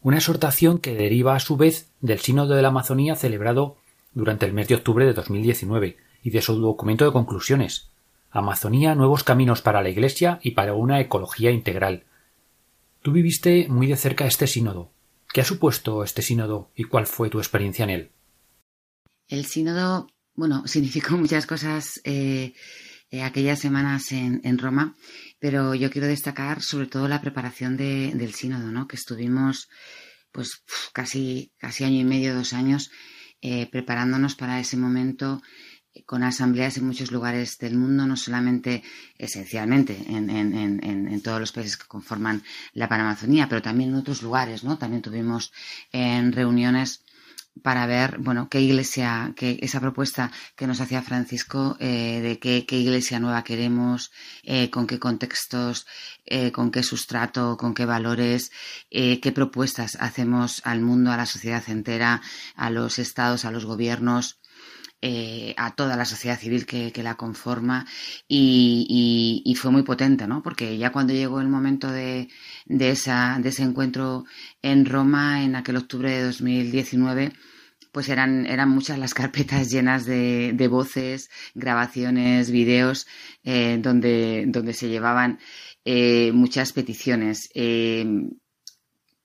una 0.00 0.18
exhortación 0.18 0.78
que 0.78 0.94
deriva 0.94 1.34
a 1.34 1.40
su 1.40 1.56
vez 1.56 1.90
del 2.00 2.20
Sínodo 2.20 2.54
de 2.54 2.62
la 2.62 2.68
Amazonía 2.68 3.16
celebrado 3.16 3.76
durante 4.12 4.46
el 4.46 4.52
mes 4.52 4.68
de 4.68 4.76
octubre 4.76 5.04
de 5.04 5.12
2019 5.12 5.96
y 6.22 6.30
de 6.30 6.42
su 6.42 6.58
documento 6.58 7.04
de 7.04 7.12
conclusiones, 7.12 7.90
Amazonía, 8.30 8.94
nuevos 8.94 9.24
caminos 9.24 9.62
para 9.62 9.82
la 9.82 9.88
Iglesia 9.88 10.38
y 10.42 10.52
para 10.52 10.74
una 10.74 11.00
ecología 11.00 11.50
integral. 11.50 12.04
Tú 13.02 13.12
viviste 13.12 13.66
muy 13.68 13.86
de 13.86 13.96
cerca 13.96 14.26
este 14.26 14.46
sínodo. 14.46 14.90
¿Qué 15.32 15.40
ha 15.40 15.44
supuesto 15.44 16.02
este 16.02 16.22
sínodo 16.22 16.70
y 16.74 16.84
cuál 16.84 17.06
fue 17.06 17.30
tu 17.30 17.38
experiencia 17.38 17.84
en 17.84 17.90
él? 17.90 18.10
El 19.28 19.46
sínodo, 19.46 20.08
bueno, 20.34 20.62
significó 20.66 21.16
muchas 21.16 21.46
cosas 21.46 22.00
eh, 22.04 22.54
eh, 23.10 23.22
aquellas 23.22 23.60
semanas 23.60 24.10
en, 24.12 24.58
Roma, 24.58 24.96
pero 25.38 25.74
yo 25.74 25.90
quiero 25.90 26.08
destacar 26.08 26.62
sobre 26.62 26.86
todo 26.86 27.06
la 27.06 27.20
preparación 27.20 27.76
del 27.76 28.34
sínodo, 28.34 28.72
¿no? 28.72 28.88
Que 28.88 28.96
estuvimos 28.96 29.68
pues 30.32 30.62
casi, 30.92 31.52
casi 31.56 31.84
año 31.84 32.00
y 32.00 32.04
medio, 32.04 32.34
dos 32.34 32.52
años, 32.52 32.90
eh, 33.40 33.68
preparándonos 33.70 34.34
para 34.34 34.60
ese 34.60 34.76
momento 34.76 35.40
con 36.04 36.22
asambleas 36.22 36.76
en 36.76 36.86
muchos 36.86 37.10
lugares 37.10 37.58
del 37.58 37.76
mundo, 37.76 38.06
no 38.06 38.16
solamente 38.16 38.82
esencialmente 39.18 39.96
en, 40.08 40.30
en, 40.30 40.54
en, 40.54 40.82
en, 40.82 41.20
todos 41.22 41.40
los 41.40 41.52
países 41.52 41.76
que 41.76 41.86
conforman 41.86 42.42
la 42.74 42.88
Panamazonía, 42.88 43.48
pero 43.48 43.62
también 43.62 43.90
en 43.90 43.96
otros 43.96 44.22
lugares, 44.22 44.64
¿no? 44.64 44.78
También 44.78 45.02
tuvimos 45.02 45.52
en 45.92 46.32
reuniones 46.32 47.02
para 47.62 47.86
ver, 47.86 48.18
bueno, 48.18 48.48
qué 48.48 48.60
iglesia, 48.60 49.32
qué, 49.34 49.58
esa 49.62 49.80
propuesta 49.80 50.30
que 50.56 50.66
nos 50.66 50.80
hacía 50.80 51.02
Francisco 51.02 51.76
eh, 51.80 52.20
de 52.20 52.38
qué, 52.38 52.76
iglesia 52.76 53.18
nueva 53.18 53.44
queremos, 53.44 54.12
eh, 54.42 54.70
con 54.70 54.86
qué 54.86 54.98
contextos, 54.98 55.86
eh, 56.26 56.52
con 56.52 56.70
qué 56.70 56.82
sustrato, 56.82 57.56
con 57.56 57.74
qué 57.74 57.86
valores, 57.86 58.50
qué 58.90 59.32
propuestas 59.34 59.96
hacemos 60.00 60.60
al 60.64 60.80
mundo, 60.80 61.10
a 61.12 61.16
la 61.16 61.26
sociedad 61.26 61.62
entera, 61.68 62.20
a 62.54 62.70
los 62.70 62.98
estados, 62.98 63.44
a 63.44 63.50
los 63.50 63.64
gobiernos 63.64 64.38
eh, 65.08 65.54
a 65.56 65.72
toda 65.72 65.96
la 65.96 66.04
sociedad 66.04 66.36
civil 66.36 66.66
que, 66.66 66.92
la 67.00 67.14
conforma 67.14 67.86
y, 68.26 69.54
fue 69.56 69.70
muy 69.70 69.84
potente, 69.84 70.26
¿no? 70.26 70.42
Porque 70.42 70.78
ya 70.78 70.90
cuando 70.90 71.12
llegó 71.12 71.40
el 71.40 71.46
momento 71.46 71.92
de, 71.92 72.28
ese 72.66 73.62
encuentro 73.62 74.24
en 74.62 74.84
Roma 74.84 75.44
en 75.44 75.54
aquel 75.54 75.76
octubre 75.76 76.10
de 76.10 76.24
2019, 76.24 77.32
pues 77.92 78.08
eran, 78.08 78.48
muchas 78.68 78.98
las 78.98 79.14
carpetas 79.20 79.70
llenas 79.70 80.06
de, 80.06 80.68
voces, 80.68 81.30
grabaciones, 81.54 82.50
videos, 82.50 83.06
eh, 83.44 83.78
donde, 83.80 84.72
se 84.72 84.88
llevaban 84.88 85.38
eh, 85.84 86.32
muchas 86.32 86.72
peticiones. 86.72 87.48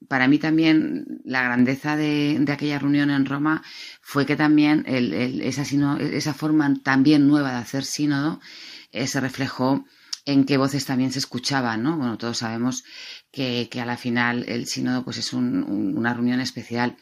Para 0.08 0.28
mí 0.28 0.40
también 0.40 1.22
la 1.24 1.44
grandeza 1.44 1.96
de, 1.96 2.38
de, 2.40 2.52
aquella 2.52 2.80
reunión 2.80 3.10
en 3.10 3.26
Roma 3.26 3.64
fue 4.02 4.26
que 4.26 4.36
también 4.36 4.84
el, 4.88 5.14
el, 5.14 5.42
esa, 5.42 5.66
sino, 5.66 5.98
esa, 5.98 6.34
forma 6.34 6.74
también 6.84 7.28
nueva 7.28 7.52
de 7.52 7.58
hacer 7.58 7.86
sínodo 7.86 8.40
eh, 8.92 9.08
se 9.08 9.20
reflejó 9.20 9.86
en 10.26 10.46
qué 10.46 10.58
voces 10.58 10.86
también 10.86 11.12
se 11.12 11.20
escuchaban, 11.20 11.82
¿no? 11.84 11.98
Bueno, 11.98 12.18
todos 12.18 12.40
sabemos 12.40 12.84
que, 13.32 13.70
que 13.72 13.82
a 13.82 13.86
la 13.86 13.98
final 13.98 14.46
el 14.48 14.68
sínodo 14.68 15.04
pues 15.04 15.18
es 15.18 15.34
un, 15.34 15.64
un, 15.64 15.98
una 15.98 16.14
reunión 16.14 16.42
especial 16.42 16.98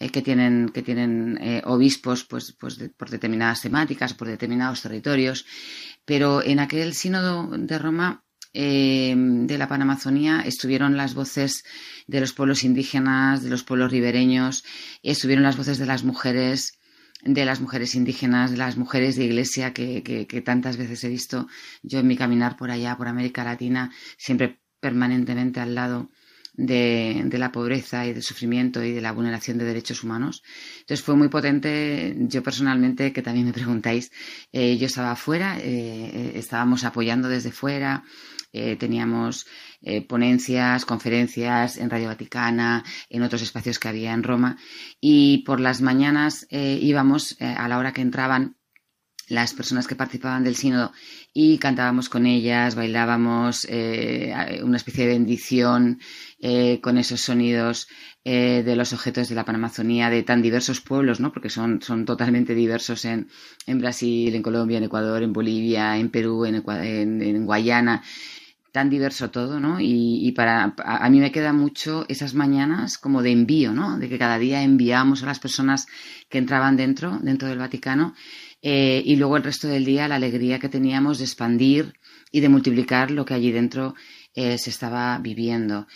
eh, 0.00 0.10
que 0.10 0.22
tienen, 0.22 0.70
que 0.70 0.82
tienen 0.82 1.38
eh, 1.40 1.62
obispos 1.66 2.24
pues, 2.24 2.52
pues 2.52 2.78
de, 2.78 2.88
por 2.88 3.10
determinadas 3.10 3.62
temáticas, 3.62 4.12
por 4.14 4.26
determinados 4.26 4.82
territorios, 4.82 5.46
pero 6.04 6.42
en 6.42 6.58
aquel 6.58 6.94
sínodo 6.94 7.48
de 7.56 7.78
Roma 7.78 8.23
eh, 8.54 9.14
de 9.16 9.58
la 9.58 9.68
Panamazonía 9.68 10.42
estuvieron 10.46 10.96
las 10.96 11.14
voces 11.14 11.64
de 12.06 12.20
los 12.20 12.32
pueblos 12.32 12.62
indígenas, 12.62 13.42
de 13.42 13.50
los 13.50 13.64
pueblos 13.64 13.90
ribereños, 13.90 14.64
estuvieron 15.02 15.42
las 15.42 15.56
voces 15.56 15.78
de 15.78 15.86
las 15.86 16.04
mujeres, 16.04 16.78
de 17.24 17.44
las 17.44 17.60
mujeres 17.60 17.96
indígenas, 17.96 18.52
de 18.52 18.56
las 18.56 18.76
mujeres 18.76 19.16
de 19.16 19.24
iglesia 19.24 19.72
que, 19.72 20.02
que, 20.02 20.40
tantas 20.42 20.76
veces 20.76 21.02
he 21.02 21.08
visto 21.08 21.48
yo 21.82 21.98
en 21.98 22.06
mi 22.06 22.16
caminar 22.16 22.56
por 22.56 22.70
allá, 22.70 22.96
por 22.96 23.08
América 23.08 23.42
Latina, 23.42 23.90
siempre 24.16 24.60
permanentemente 24.78 25.60
al 25.60 25.74
lado 25.74 26.10
de, 26.52 27.22
de, 27.24 27.38
la 27.38 27.50
pobreza 27.50 28.06
y 28.06 28.12
del 28.12 28.22
sufrimiento 28.22 28.84
y 28.84 28.92
de 28.92 29.00
la 29.00 29.10
vulneración 29.10 29.58
de 29.58 29.64
derechos 29.64 30.04
humanos. 30.04 30.44
Entonces 30.80 31.04
fue 31.04 31.16
muy 31.16 31.28
potente. 31.28 32.14
Yo 32.28 32.42
personalmente, 32.42 33.12
que 33.12 33.22
también 33.22 33.46
me 33.46 33.52
preguntáis, 33.52 34.12
eh, 34.52 34.76
yo 34.76 34.86
estaba 34.86 35.12
afuera, 35.12 35.58
eh, 35.60 36.32
estábamos 36.36 36.84
apoyando 36.84 37.28
desde 37.28 37.50
fuera, 37.50 38.04
eh, 38.56 38.76
teníamos 38.76 39.46
eh, 39.82 40.06
ponencias, 40.06 40.84
conferencias 40.84 41.76
en 41.76 41.90
Radio 41.90 42.06
Vaticana, 42.06 42.84
en 43.10 43.24
otros 43.24 43.42
espacios 43.42 43.80
que 43.80 43.88
había 43.88 44.12
en 44.12 44.22
Roma, 44.22 44.58
y 45.00 45.38
por 45.38 45.58
las 45.58 45.80
mañanas 45.80 46.46
eh, 46.50 46.78
íbamos 46.80 47.36
a 47.40 47.66
la 47.66 47.78
hora 47.78 47.92
que 47.92 48.02
entraban 48.02 48.56
las 49.26 49.54
personas 49.54 49.88
que 49.88 49.96
participaban 49.96 50.44
del 50.44 50.54
sínodo 50.54 50.92
y 51.32 51.58
cantábamos 51.58 52.08
con 52.08 52.26
ellas, 52.26 52.76
bailábamos 52.76 53.64
una 53.64 54.76
especie 54.76 55.06
de 55.06 55.14
bendición 55.14 55.98
con 56.82 56.98
esos 56.98 57.22
sonidos 57.22 57.88
de 58.22 58.74
los 58.76 58.92
objetos 58.92 59.30
de 59.30 59.34
la 59.34 59.46
Panamazonía 59.46 60.10
de 60.10 60.22
tan 60.24 60.42
diversos 60.42 60.82
pueblos, 60.82 61.20
¿no? 61.20 61.32
porque 61.32 61.48
son, 61.48 61.80
son 61.80 62.04
totalmente 62.04 62.54
diversos 62.54 63.06
en, 63.06 63.28
en 63.66 63.78
Brasil, 63.78 64.34
en 64.34 64.42
Colombia, 64.42 64.76
en 64.76 64.84
Ecuador, 64.84 65.22
en 65.22 65.32
Bolivia, 65.32 65.96
en 65.96 66.10
Perú, 66.10 66.44
en, 66.44 66.62
en, 67.22 67.46
Guayana 67.46 68.02
tan 68.74 68.90
diverso 68.90 69.30
todo, 69.30 69.60
¿no? 69.60 69.78
Y, 69.80 70.32
para 70.32 70.74
a, 70.84 71.08
mí 71.08 71.20
me 71.20 71.30
queda 71.30 71.52
mucho 71.52 72.06
esas 72.08 72.34
mañanas 72.34 72.98
como 72.98 73.22
de 73.22 73.30
envío, 73.30 73.72
¿no? 73.72 74.00
De 74.00 74.08
que 74.08 74.18
cada 74.18 74.36
día 74.36 74.64
enviábamos 74.64 75.22
a 75.22 75.26
las 75.26 75.38
personas 75.38 75.86
que 76.28 76.38
entraban 76.38 76.76
dentro, 76.76 77.20
dentro 77.22 77.46
del 77.46 77.58
Vaticano, 77.58 78.14
eh, 78.62 79.00
y 79.06 79.14
luego 79.14 79.36
el 79.36 79.44
resto 79.44 79.68
del 79.68 79.84
día 79.84 80.08
la 80.08 80.16
alegría 80.16 80.58
que 80.58 80.68
teníamos 80.68 81.18
de 81.18 81.24
expandir 81.24 81.94
y 82.32 82.40
de 82.40 82.48
multiplicar 82.48 83.12
lo 83.12 83.24
que 83.24 83.34
allí 83.34 83.52
dentro 83.52 83.94
eh, 84.34 84.58
se 84.58 84.70
estaba 84.70 85.18
viviendo. 85.18 85.86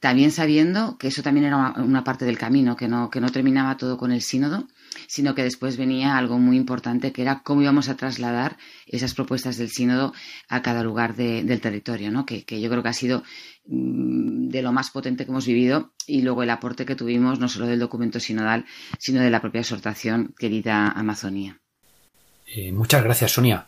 También 0.00 0.32
sabiendo 0.32 0.98
que 0.98 1.08
eso 1.08 1.22
también 1.22 1.46
era 1.46 1.74
una, 1.76 2.04
parte 2.04 2.24
del 2.24 2.38
camino, 2.38 2.76
que 2.76 2.88
no, 2.88 3.10
que 3.10 3.20
no 3.20 3.30
terminaba 3.30 3.76
todo 3.76 3.96
con 3.96 4.10
el 4.12 4.22
sínodo, 4.22 4.66
sino 5.06 5.34
que 5.34 5.42
después 5.42 5.76
venía 5.76 6.16
algo 6.16 6.38
muy 6.38 6.56
importante, 6.56 7.12
que 7.12 7.22
era 7.22 7.42
cómo 7.42 7.62
íbamos 7.62 7.88
a 7.88 7.96
trasladar 7.96 8.56
esas 8.86 9.14
propuestas 9.14 9.56
del 9.56 9.70
sínodo 9.70 10.12
a 10.48 10.62
cada 10.62 10.82
lugar 10.82 11.14
del 11.14 11.60
territorio, 11.60 12.10
¿no? 12.10 12.26
que, 12.26 12.44
que 12.44 12.60
yo 12.60 12.68
creo 12.68 12.82
que 12.82 12.88
ha 12.88 12.92
sido 12.92 13.22
mm, 13.66 14.48
de 14.48 14.62
lo 14.62 14.72
más 14.72 14.90
potente 14.90 15.24
que 15.24 15.30
hemos 15.30 15.46
vivido 15.46 15.92
y 16.06 16.22
luego 16.22 16.42
el 16.42 16.50
aporte 16.50 16.86
que 16.86 16.96
tuvimos 16.96 17.38
no 17.38 17.48
solo 17.48 17.66
del 17.66 17.78
documento 17.78 18.18
sinodal, 18.18 18.64
sino 18.98 19.20
de 19.20 19.30
la 19.30 19.40
propia 19.40 19.60
exhortación 19.60 20.34
querida 20.38 20.88
Amazonía. 20.88 21.60
Eh, 22.46 22.72
muchas 22.72 23.02
gracias, 23.02 23.32
Sonia. 23.32 23.66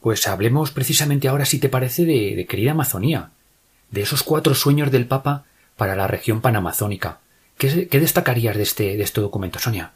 Pues 0.00 0.26
hablemos 0.28 0.70
precisamente 0.70 1.28
ahora, 1.28 1.44
si 1.44 1.58
te 1.58 1.68
parece, 1.68 2.04
de, 2.04 2.46
querida 2.48 2.72
Amazonía, 2.72 3.32
de 3.90 4.02
esos 4.02 4.22
cuatro 4.22 4.54
sueños 4.54 4.90
del 4.90 5.06
Papa 5.06 5.44
para 5.76 5.96
la 5.96 6.06
región 6.06 6.40
panamazónica. 6.40 7.20
¿Qué, 7.56 7.86
destacarías 7.88 8.56
de 8.56 8.62
este, 8.62 8.96
de 8.96 9.02
este 9.02 9.20
documento, 9.20 9.58
Sonia? 9.58 9.92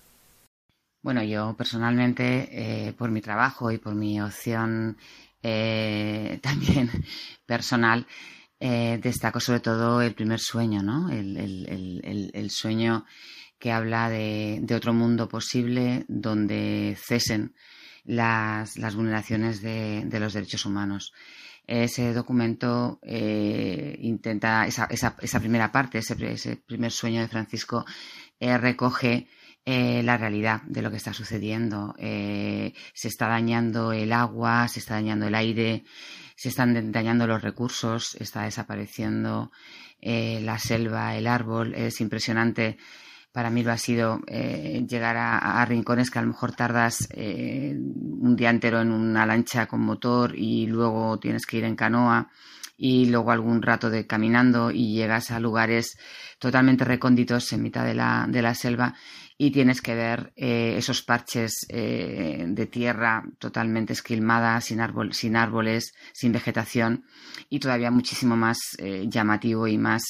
Bueno, 1.03 1.23
yo 1.23 1.55
personalmente, 1.57 2.49
eh, 2.89 2.93
por 2.93 3.11
mi 3.11 3.21
trabajo 3.21 3.71
y 3.71 3.79
por 3.79 3.95
mi 3.95 4.21
opción 4.21 4.97
eh, 5.43 6.39
también 6.43 6.91
personal, 7.47 8.07
destaco 8.61 9.41
sobre 9.41 9.59
todo 9.59 10.01
el 10.03 10.15
primer 10.15 10.39
sueño, 10.39 10.85
¿no? 10.85 11.11
El, 11.11 12.49
sueño 12.49 13.05
que 13.63 13.71
habla 13.71 14.09
de, 14.09 14.65
otro 14.75 14.93
mundo 14.93 15.29
posible 15.29 16.05
donde 16.09 16.97
cesen 17.01 17.55
las, 18.05 18.75
vulneraciones 18.97 19.63
de, 19.63 20.19
los 20.19 20.33
derechos 20.33 20.67
humanos. 20.67 21.13
Ese 21.67 22.13
documento 22.13 22.99
eh, 23.03 23.97
intenta, 24.01 24.67
esa, 24.67 24.87
esa, 24.87 25.17
esa, 25.21 25.41
primera 25.41 25.71
parte, 25.71 25.99
ese, 25.99 26.17
ese, 26.33 26.57
primer 26.57 26.91
sueño 26.91 27.21
de 27.21 27.29
Francisco, 27.29 27.85
eh, 28.41 28.59
recoge 28.59 29.29
eh, 29.65 30.03
la 30.03 30.17
realidad 30.17 30.63
de 30.63 30.83
lo 30.83 30.91
que 30.91 30.97
está 30.97 31.13
sucediendo. 31.13 31.95
Eh, 31.99 32.75
se 32.95 33.09
está 33.09 33.29
dañando 33.29 33.93
el 33.93 34.13
agua, 34.13 34.67
se 34.67 34.81
está 34.81 34.95
dañando 34.95 35.29
el 35.29 35.35
aire, 35.37 35.85
se 36.35 36.49
están 36.49 36.91
dañando 36.91 37.27
los 37.27 37.43
recursos, 37.43 38.17
está 38.17 38.43
desapareciendo 38.43 39.53
la 40.01 40.59
selva, 40.59 41.15
el 41.17 41.29
árbol. 41.29 41.75
Es 41.77 42.01
impresionante 42.01 42.77
para 43.33 43.51
mí 43.51 43.63
lo 43.63 43.73
ha 43.73 43.79
sido 43.79 44.21
eh, 44.27 44.85
llegar 44.87 45.17
a, 45.17 45.65
rincones 45.65 46.11
que 46.11 46.19
a 46.19 46.23
lo 46.23 46.29
mejor 46.29 46.53
tardas 46.53 47.09
eh, 47.13 47.75
un 47.75 48.37
día 48.37 48.51
entero 48.51 48.81
en 48.81 48.93
una 48.93 49.25
lancha 49.25 49.67
con 49.67 49.81
motor 49.81 50.35
y 50.37 50.67
luego 50.67 51.19
tienes 51.19 51.47
que 51.47 51.57
ir 51.57 51.65
en 51.65 51.75
canoa 51.75 52.29
y 52.77 53.07
luego 53.07 53.31
algún 53.31 53.63
rato 53.63 53.91
de 53.91 54.07
caminando 54.07 54.71
y 54.71 54.95
llegas 54.95 55.31
a 55.31 55.41
lugares 55.41 55.97
totalmente 56.39 56.85
recónditos 56.85 57.53
en 57.53 57.63
mitad 57.63 57.85
de 57.85 57.95
la, 57.95 58.27
de 58.29 58.43
la 58.43 58.55
selva 58.55 58.95
y 59.39 59.51
tienes 59.51 59.81
que 59.81 59.95
ver 59.95 60.33
eh, 60.37 60.75
esos 60.77 61.03
parches 61.03 61.67
eh, 61.69 62.45
de 62.47 62.67
tierra 62.67 63.25
totalmente 63.39 63.93
esquilmada, 63.93 64.61
sin, 64.61 64.81
árbol, 64.81 65.15
sin 65.15 65.37
árboles, 65.37 65.95
sin 66.13 66.33
vegetación 66.33 67.05
y 67.49 67.59
todavía 67.59 67.91
muchísimo 67.91 68.37
más 68.37 68.59
eh, 68.79 69.07
llamativo 69.09 69.67
y 69.67 69.79
más 69.79 70.03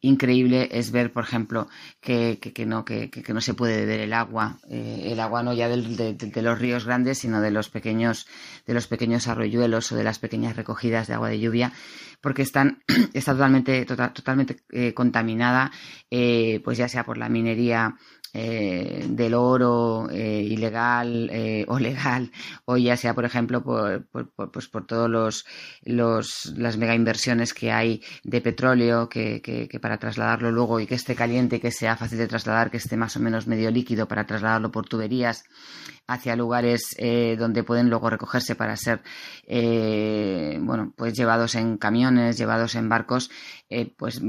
increíble 0.00 0.68
es 0.72 0.90
ver, 0.90 1.12
por 1.12 1.24
ejemplo, 1.24 1.68
que, 2.00 2.38
que, 2.40 2.66
no, 2.66 2.84
que, 2.84 3.10
que, 3.10 3.32
no 3.32 3.40
se 3.40 3.54
puede 3.54 3.80
beber 3.80 4.00
el 4.00 4.12
agua, 4.12 4.58
el 4.68 5.20
agua 5.20 5.42
no 5.42 5.52
ya 5.52 5.68
de, 5.68 6.14
de, 6.14 6.42
los 6.42 6.58
ríos 6.58 6.84
grandes, 6.84 7.18
sino 7.18 7.40
de 7.40 7.50
los 7.50 7.68
pequeños, 7.68 8.26
de 8.66 8.74
los 8.74 8.86
pequeños 8.86 9.28
arroyuelos 9.28 9.92
o 9.92 9.96
de 9.96 10.04
las 10.04 10.18
pequeñas 10.18 10.56
recogidas 10.56 11.06
de 11.06 11.14
agua 11.14 11.28
de 11.28 11.40
lluvia, 11.40 11.72
porque 12.20 12.42
están, 12.42 12.82
está 13.14 13.32
totalmente, 13.32 13.84
tota, 13.84 14.12
totalmente 14.12 14.62
contaminada, 14.94 15.70
pues 16.08 16.78
ya 16.78 16.88
sea 16.88 17.04
por 17.04 17.18
la 17.18 17.28
minería 17.28 17.96
eh, 18.32 19.06
del 19.08 19.34
oro 19.34 20.08
eh, 20.10 20.42
ilegal 20.42 21.28
eh, 21.32 21.64
o 21.68 21.78
legal, 21.78 22.30
o 22.64 22.76
ya 22.76 22.96
sea, 22.96 23.14
por 23.14 23.24
ejemplo, 23.24 23.62
por, 23.62 24.06
por, 24.06 24.50
pues 24.50 24.68
por 24.68 24.86
todos 24.86 25.10
los, 25.10 25.44
los, 25.82 26.52
las 26.56 26.76
mega 26.76 26.94
inversiones 26.94 27.54
que 27.54 27.72
hay 27.72 28.02
de 28.22 28.40
petróleo, 28.40 29.08
que, 29.08 29.42
que, 29.42 29.68
que, 29.68 29.80
para 29.80 29.98
trasladarlo 29.98 30.50
luego 30.52 30.80
y 30.80 30.86
que 30.86 30.94
esté 30.94 31.14
caliente, 31.14 31.60
que 31.60 31.70
sea 31.70 31.96
fácil 31.96 32.18
de 32.18 32.28
trasladar, 32.28 32.70
que 32.70 32.76
esté 32.76 32.96
más 32.96 33.16
o 33.16 33.20
menos 33.20 33.46
medio 33.46 33.70
líquido 33.70 34.06
para 34.06 34.26
trasladarlo 34.26 34.70
por 34.70 34.86
tuberías 34.86 35.44
hacia 36.10 36.34
lugares 36.34 36.96
eh, 36.98 37.36
donde 37.38 37.62
pueden 37.62 37.88
luego 37.88 38.10
recogerse 38.10 38.56
para 38.56 38.76
ser 38.76 39.00
eh, 39.46 40.58
bueno 40.60 40.92
pues 40.96 41.14
llevados 41.14 41.54
en 41.54 41.76
camiones 41.76 42.36
llevados 42.36 42.74
en 42.74 42.88
barcos 42.88 43.30
eh, 43.70 43.92
pues 43.96 44.20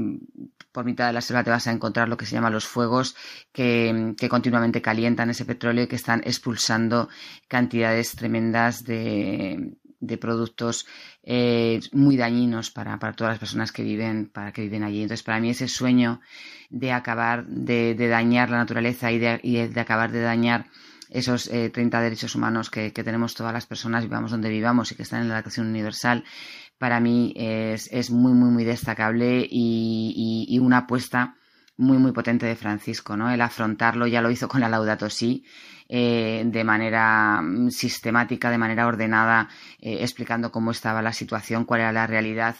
por 0.72 0.84
mitad 0.84 1.08
de 1.08 1.12
la 1.12 1.20
selva 1.20 1.44
te 1.44 1.50
vas 1.50 1.66
a 1.66 1.72
encontrar 1.72 2.08
lo 2.08 2.16
que 2.16 2.24
se 2.24 2.34
llama 2.34 2.48
los 2.48 2.66
fuegos 2.66 3.14
que, 3.52 4.14
que 4.16 4.28
continuamente 4.28 4.80
calientan 4.80 5.30
ese 5.30 5.44
petróleo 5.44 5.84
y 5.84 5.88
que 5.88 5.96
están 5.96 6.22
expulsando 6.24 7.08
cantidades 7.48 8.12
tremendas 8.12 8.84
de, 8.84 9.76
de 10.02 10.18
productos 10.18 10.86
eh, 11.22 11.80
muy 11.92 12.16
dañinos 12.16 12.70
para, 12.70 12.98
para, 12.98 13.12
todas 13.14 13.32
las 13.34 13.38
personas 13.38 13.70
que 13.70 13.82
viven, 13.82 14.26
para 14.26 14.52
que 14.52 14.62
viven 14.62 14.82
allí. 14.82 15.02
Entonces, 15.02 15.22
para 15.22 15.40
mí 15.40 15.50
ese 15.50 15.68
sueño 15.68 16.20
de 16.70 16.92
acabar 16.92 17.46
de, 17.46 17.94
de 17.94 18.08
dañar 18.08 18.50
la 18.50 18.58
naturaleza 18.58 19.12
y 19.12 19.18
de, 19.18 19.38
de 19.42 19.80
acabar 19.80 20.10
de 20.10 20.20
dañar 20.20 20.66
esos 21.08 21.46
eh, 21.48 21.70
30 21.70 22.00
derechos 22.00 22.34
humanos 22.34 22.70
que, 22.70 22.90
tenemos 22.90 23.34
todas 23.34 23.52
las 23.52 23.66
personas, 23.66 24.04
vivamos 24.04 24.30
donde 24.30 24.48
vivamos 24.48 24.90
y 24.90 24.96
que 24.96 25.02
están 25.02 25.22
en 25.22 25.28
la 25.28 25.36
Declaración 25.36 25.68
Universal, 25.68 26.24
para 26.82 26.98
mí 26.98 27.32
es, 27.36 27.88
es 27.92 28.10
muy, 28.10 28.32
muy, 28.32 28.50
muy 28.50 28.64
destacable 28.64 29.46
y, 29.48 30.44
y, 30.48 30.58
una 30.58 30.78
apuesta 30.78 31.36
muy, 31.76 31.96
muy 31.96 32.10
potente 32.10 32.44
de 32.44 32.56
Francisco, 32.56 33.16
¿no? 33.16 33.30
El 33.30 33.40
afrontarlo, 33.40 34.08
ya 34.08 34.20
lo 34.20 34.32
hizo 34.32 34.48
con 34.48 34.62
la 34.62 34.68
Laudato 34.68 35.08
Si, 35.08 35.44
eh, 35.88 36.42
de 36.44 36.64
manera 36.64 37.40
mm, 37.40 37.70
sistemática, 37.70 38.50
de 38.50 38.58
manera 38.58 38.88
ordenada, 38.88 39.48
eh, 39.80 39.98
explicando 40.00 40.50
cómo 40.50 40.72
estaba 40.72 41.02
la 41.02 41.12
situación, 41.12 41.66
cuál 41.66 41.82
era 41.82 41.92
la 41.92 42.08
realidad 42.08 42.56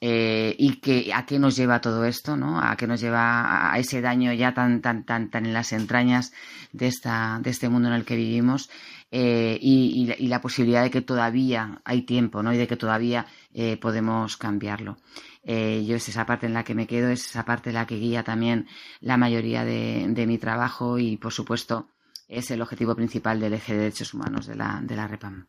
eh, 0.00 0.56
y 0.58 0.76
que, 0.80 1.12
a 1.12 1.26
qué 1.26 1.38
nos 1.38 1.54
lleva 1.54 1.82
todo 1.82 2.06
esto, 2.06 2.38
¿no? 2.38 2.62
A 2.62 2.74
qué 2.74 2.86
nos 2.86 3.02
lleva 3.02 3.70
a 3.70 3.78
ese 3.78 4.00
daño 4.00 4.32
ya 4.32 4.54
tan, 4.54 4.80
tan, 4.80 5.04
tan, 5.04 5.28
tan 5.28 5.44
en 5.44 5.52
las 5.52 5.74
entrañas 5.74 6.32
de, 6.72 6.86
esta, 6.86 7.38
de 7.42 7.50
este 7.50 7.68
mundo 7.68 7.88
en 7.88 7.94
el 7.96 8.06
que 8.06 8.16
vivimos 8.16 8.70
eh, 9.10 9.58
y, 9.60 10.12
y, 10.18 10.28
la 10.28 10.42
posibilidad 10.42 10.82
de 10.82 10.90
que 10.90 11.00
todavía 11.00 11.80
hay 11.84 12.02
tiempo, 12.02 12.42
¿no? 12.42 12.52
Y 12.52 12.58
de 12.58 12.66
que 12.66 12.76
todavía 12.76 13.26
eh, 13.54 13.78
podemos 13.78 14.36
cambiarlo. 14.36 14.98
Eh, 15.44 15.82
yo 15.86 15.96
es 15.96 16.06
esa 16.10 16.26
parte 16.26 16.44
en 16.44 16.52
la 16.52 16.62
que 16.62 16.74
me 16.74 16.86
quedo, 16.86 17.08
es 17.08 17.24
esa 17.24 17.46
parte 17.46 17.70
en 17.70 17.76
la 17.76 17.86
que 17.86 17.96
guía 17.96 18.22
también 18.22 18.66
la 19.00 19.16
mayoría 19.16 19.64
de, 19.64 20.24
mi 20.26 20.36
trabajo 20.36 20.98
y, 20.98 21.16
por 21.16 21.32
supuesto, 21.32 21.88
es 22.28 22.50
el 22.50 22.60
objetivo 22.60 22.94
principal 22.94 23.40
del 23.40 23.54
eje 23.54 23.72
de 23.72 23.78
derechos 23.78 24.12
humanos 24.12 24.46
de 24.46 24.56
la, 24.56 24.80
de 24.82 24.96
la 24.96 25.08
REPAM. 25.08 25.46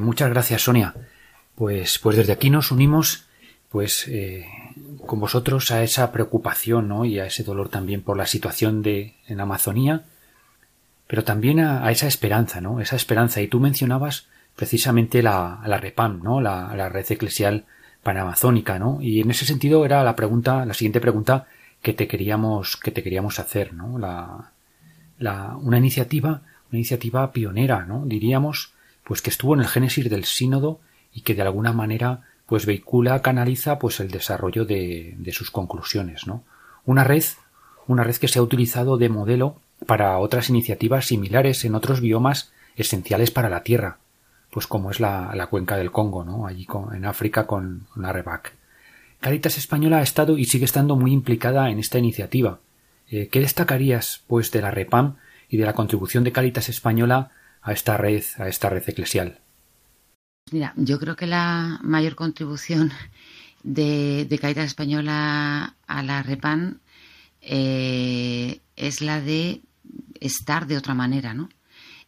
muchas 0.00 0.30
gracias, 0.30 0.62
Sonia. 0.62 0.94
Pues, 1.54 2.00
pues 2.00 2.16
desde 2.16 2.32
aquí 2.32 2.50
nos 2.50 2.72
unimos, 2.72 3.26
pues, 3.68 4.10
con 5.06 5.20
vosotros 5.20 5.70
a 5.70 5.84
esa 5.84 6.10
preocupación, 6.10 6.88
¿no? 6.88 7.04
Y 7.04 7.20
a 7.20 7.26
ese 7.26 7.44
dolor 7.44 7.68
también 7.68 8.02
por 8.02 8.16
la 8.16 8.26
situación 8.26 8.82
de 8.82 9.14
en 9.28 9.40
Amazonía, 9.40 10.04
pero 11.06 11.24
también 11.24 11.60
a, 11.60 11.90
esa 11.90 12.06
esperanza, 12.06 12.60
¿no? 12.60 12.80
Esa 12.80 12.96
esperanza. 12.96 13.40
Y 13.40 13.48
tú 13.48 13.60
mencionabas 13.60 14.28
precisamente 14.56 15.22
la, 15.22 15.60
la 15.66 15.78
REPAM, 15.78 16.22
¿no? 16.22 16.40
La, 16.40 16.74
la 16.76 16.88
red 16.88 17.06
eclesial 17.10 17.66
panamazónica, 18.02 18.78
¿no? 18.78 18.98
Y 19.00 19.20
en 19.20 19.30
ese 19.30 19.44
sentido 19.44 19.84
era 19.84 20.02
la 20.04 20.16
pregunta, 20.16 20.66
la 20.66 20.74
siguiente 20.74 21.00
pregunta 21.00 21.46
que 21.82 21.92
te 21.92 22.08
queríamos, 22.08 22.76
que 22.76 22.90
te 22.90 23.02
queríamos 23.02 23.38
hacer, 23.38 23.74
¿no? 23.74 23.98
La, 23.98 24.52
la, 25.18 25.56
una 25.56 25.78
iniciativa, 25.78 26.42
una 26.70 26.78
iniciativa 26.78 27.32
pionera, 27.32 27.84
¿no? 27.84 28.04
Diríamos, 28.06 28.72
pues 29.04 29.22
que 29.22 29.30
estuvo 29.30 29.54
en 29.54 29.60
el 29.60 29.68
génesis 29.68 30.08
del 30.08 30.24
sínodo 30.24 30.80
y 31.12 31.22
que 31.22 31.34
de 31.34 31.42
alguna 31.42 31.72
manera 31.72 32.22
pues 32.46 32.66
vehicula, 32.66 33.22
canaliza 33.22 33.78
pues 33.78 34.00
el 34.00 34.10
desarrollo 34.10 34.64
de, 34.64 35.14
de 35.16 35.32
sus 35.32 35.50
conclusiones, 35.50 36.26
¿no? 36.26 36.44
Una 36.84 37.04
red, 37.04 37.24
una 37.86 38.04
red 38.04 38.16
que 38.16 38.28
se 38.28 38.38
ha 38.38 38.42
utilizado 38.42 38.98
de 38.98 39.08
modelo 39.08 39.60
para 39.86 40.18
otras 40.18 40.48
iniciativas 40.48 41.06
similares 41.06 41.64
en 41.64 41.74
otros 41.74 42.00
biomas 42.00 42.52
esenciales 42.76 43.30
para 43.30 43.48
la 43.48 43.62
tierra, 43.62 43.98
pues 44.50 44.66
como 44.66 44.90
es 44.90 45.00
la, 45.00 45.46
cuenca 45.50 45.76
del 45.76 45.92
Congo, 45.92 46.24
¿no? 46.24 46.46
Allí 46.46 46.66
en 46.94 47.04
África 47.04 47.46
con 47.46 47.86
Narevac. 47.96 48.54
Caritas 49.20 49.56
Española 49.56 49.98
ha 49.98 50.02
estado 50.02 50.36
y 50.36 50.44
sigue 50.46 50.64
estando 50.64 50.96
muy 50.96 51.12
implicada 51.12 51.70
en 51.70 51.78
esta 51.78 51.98
iniciativa. 51.98 52.58
Eh, 53.08 53.28
¿Qué 53.30 53.40
destacarías, 53.40 54.22
pues, 54.26 54.50
de 54.50 54.62
la 54.62 54.70
REPAM 54.70 55.16
y 55.48 55.58
de 55.58 55.64
la 55.64 55.74
contribución 55.74 56.24
de 56.24 56.32
Caritas 56.32 56.68
Española 56.68 57.30
a 57.62 57.72
esta 57.72 57.96
red, 57.96 58.24
a 58.38 58.48
esta 58.48 58.68
red 58.68 58.82
eclesial? 58.86 59.38
Mira, 60.50 60.72
yo 60.76 60.98
creo 60.98 61.14
que 61.14 61.26
la 61.26 61.78
mayor 61.82 62.14
contribución 62.16 62.90
de, 63.62 64.26
Caritas 64.40 64.66
Española 64.66 65.76
a 65.86 66.02
la 66.02 66.22
REPAM 66.22 66.78
eh, 67.40 68.60
es 68.76 69.00
la 69.02 69.20
de 69.20 69.60
estar 70.20 70.66
de 70.66 70.76
otra 70.76 70.94
manera, 70.94 71.34
¿no? 71.34 71.48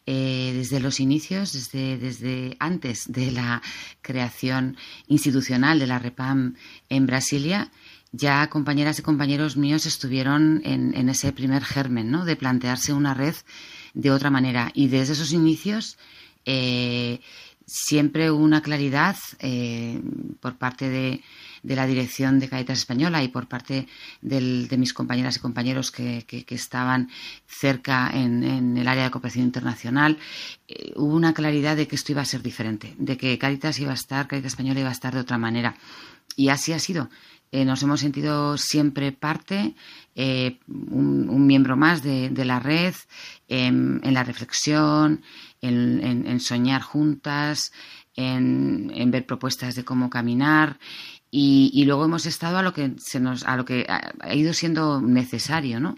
Eh, 0.07 0.53
desde 0.55 0.80
los 0.80 1.01
inicios, 1.01 1.55
desde, 1.55 1.97
desde, 1.97 2.57
antes 2.59 3.11
de 3.11 3.30
la 3.30 3.62
creación 4.03 4.76
institucional 5.07 5.78
de 5.78 5.87
la 5.87 5.99
REPAM 5.99 6.57
en 6.91 7.07
Brasilia, 7.07 7.70
ya 8.12 8.49
compañeras 8.49 8.99
y 8.99 9.03
compañeros 9.03 9.57
míos 9.57 9.87
estuvieron 9.87 10.61
en, 10.64 11.09
ese 11.09 11.32
primer 11.32 11.64
germen, 11.64 12.11
¿no? 12.11 12.24
De 12.24 12.37
plantearse 12.37 12.93
una 12.93 13.14
red 13.14 13.35
de 13.95 14.11
otra 14.11 14.30
manera. 14.30 14.70
Y 14.74 14.89
desde 14.89 15.14
esos 15.14 15.32
inicios 15.32 15.97
eh, 16.45 17.20
siempre 17.67 18.31
una 18.31 18.62
claridad 18.62 19.17
eh, 19.39 20.01
por 20.41 20.57
parte 20.57 20.89
de, 20.89 21.23
la 21.62 21.87
dirección 21.87 22.39
de 22.41 22.49
Caritas 22.49 22.79
Española 22.79 23.23
y 23.23 23.29
por 23.29 23.49
parte 23.49 23.89
de 24.21 24.77
mis 24.77 24.93
compañeras 24.93 25.37
y 25.37 25.41
compañeros 25.41 25.91
que, 25.91 26.25
estaban 26.49 27.09
cerca 27.47 28.11
en, 28.12 28.77
el 28.77 28.87
área 28.87 29.05
de 29.05 29.11
cooperación 29.11 29.47
internacional, 29.47 30.19
eh, 30.69 30.93
hubo 30.97 31.15
una 31.15 31.33
claridad 31.33 31.77
de 31.77 31.89
que 31.89 31.97
esto 31.97 32.12
iba 32.12 32.21
a 32.21 32.27
ser 32.27 32.43
diferente, 32.43 32.95
de 32.99 33.17
que 33.17 33.39
Caritas 33.39 33.79
iba 33.79 33.93
a 33.93 33.95
estar, 33.95 34.29
Caritas 34.29 34.53
Española 34.53 34.81
iba 34.81 34.91
a 34.91 34.93
estar 34.93 35.15
de 35.15 35.21
otra 35.21 35.39
manera. 35.39 35.77
Y 36.37 36.49
así 36.49 36.73
ha 36.73 36.79
sido. 36.79 37.09
Eh, 37.53 37.64
nos 37.64 37.82
hemos 37.82 38.01
sentido 38.01 38.59
siempre 38.59 39.12
parte, 39.12 39.74
un, 40.16 41.47
miembro 41.47 41.76
más 41.76 42.03
de, 42.03 42.30
la 42.45 42.59
red, 42.59 42.95
en 43.49 44.01
la 44.14 44.24
reflexión, 44.24 45.22
en, 45.61 46.40
soñar 46.40 46.82
juntas, 46.82 47.72
en, 48.16 49.11
ver 49.11 49.26
propuestas 49.26 49.74
de 49.74 49.84
cómo 49.84 50.11
caminar 50.11 50.78
y, 51.36 51.84
luego 51.84 52.05
hemos 52.05 52.26
estado 52.26 52.59
a 52.59 52.62
lo 52.62 52.72
que 52.72 52.92
se 52.99 53.18
nos 53.18 53.42
a 53.42 53.57
lo 53.57 53.64
que 53.64 53.86
ha, 53.88 54.34
ido 54.34 54.53
siendo 54.53 55.01
necesario, 55.01 55.80
¿no? 55.80 55.97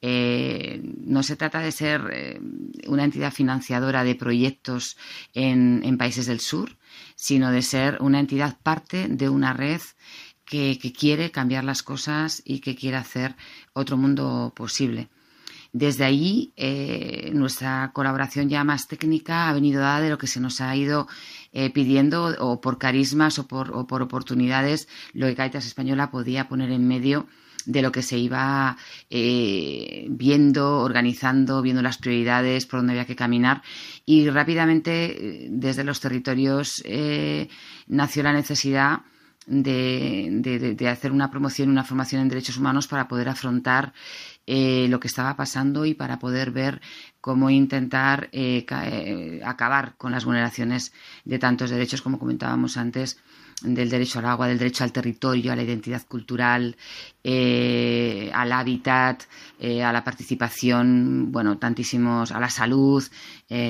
Eh, 0.00 0.80
no 1.00 1.24
se 1.24 1.34
trata 1.34 1.58
de 1.58 1.72
ser 1.72 2.02
eh, 2.12 2.40
una 2.86 3.02
entidad 3.02 3.32
financiadora 3.32 4.04
de 4.04 4.14
proyectos 4.14 4.96
en, 5.34 5.96
países 5.98 6.26
del 6.26 6.38
sur, 6.38 6.76
sino 7.16 7.50
de 7.50 7.62
ser 7.62 7.98
una 8.00 8.20
entidad 8.20 8.58
parte 8.62 9.08
de 9.08 9.28
una 9.28 9.52
red 9.54 9.80
que, 10.46 10.78
quiere 10.98 11.30
cambiar 11.30 11.64
las 11.64 11.82
cosas 11.82 12.40
y 12.44 12.60
que 12.60 12.76
quiere 12.76 12.96
hacer 12.96 13.34
otro 13.72 13.96
mundo 13.96 14.52
posible. 14.54 15.08
Desde 15.72 16.04
ahí, 16.04 16.52
eh, 16.56 17.30
nuestra 17.34 17.90
colaboración 17.92 18.48
ya 18.48 18.64
más 18.64 18.88
técnica 18.88 19.48
ha 19.48 19.52
venido 19.52 19.82
dada 19.82 20.00
de 20.00 20.08
lo 20.08 20.16
que 20.16 20.28
se 20.28 20.40
nos 20.40 20.60
ha 20.60 20.74
ido 20.74 21.06
eh, 21.52 21.70
pidiendo, 21.70 22.34
o 22.38 22.60
por 22.60 22.78
carismas 22.78 23.38
o 23.38 23.46
por, 23.46 23.72
oportunidades, 23.72 24.88
lo 25.12 25.26
que 25.26 25.34
Caritas 25.34 25.66
Española 25.66 26.10
podía 26.10 26.48
poner 26.48 26.70
en 26.70 26.88
medio 26.88 27.26
de 27.66 27.82
lo 27.82 27.90
que 27.90 28.02
se 28.02 28.16
iba 28.16 28.76
eh, 29.10 30.06
viendo, 30.08 30.78
organizando, 30.78 31.60
viendo 31.60 31.82
las 31.82 31.98
prioridades, 31.98 32.64
por 32.64 32.78
dónde 32.78 32.92
había 32.92 33.06
que 33.06 33.16
caminar. 33.16 33.60
Y 34.06 34.30
rápidamente, 34.30 35.48
desde 35.50 35.82
los 35.82 35.98
territorios, 36.00 36.82
nació 37.88 38.22
la 38.22 38.32
necesidad 38.32 39.00
de, 39.46 40.88
hacer 40.90 41.12
una 41.12 41.30
promoción, 41.30 41.70
una 41.70 41.84
formación 41.84 42.22
en 42.22 42.28
derechos 42.28 42.56
humanos 42.56 42.88
para 42.88 43.08
poder 43.08 43.28
afrontar 43.28 43.92
eh, 44.46 44.86
lo 44.88 45.00
que 45.00 45.08
estaba 45.08 45.36
pasando 45.36 45.86
y 45.86 45.94
para 45.94 46.18
poder 46.18 46.50
ver 46.50 46.80
cómo 47.20 47.50
intentar 47.50 48.28
eh, 48.32 48.66
eh, 48.68 49.40
acabar 49.44 49.94
con 49.96 50.12
las 50.12 50.24
vulneraciones 50.24 50.92
de 51.24 51.38
tantos 51.38 51.70
derechos 51.70 52.02
como 52.02 52.18
comentábamos 52.18 52.76
antes 52.76 53.18
del 53.62 53.88
derecho 53.88 54.18
al 54.18 54.26
agua, 54.26 54.48
del 54.48 54.58
derecho 54.58 54.84
al 54.84 54.92
territorio, 54.92 55.52
a 55.52 55.56
la 55.56 55.62
identidad 55.62 56.02
cultural, 56.06 56.76
al 57.24 58.52
hábitat, 58.52 59.24
a 59.60 59.92
la 59.92 60.04
participación, 60.04 61.32
bueno, 61.32 61.58
tantísimos, 61.58 62.32
a 62.32 62.40
la 62.40 62.50
salud, 62.50 63.02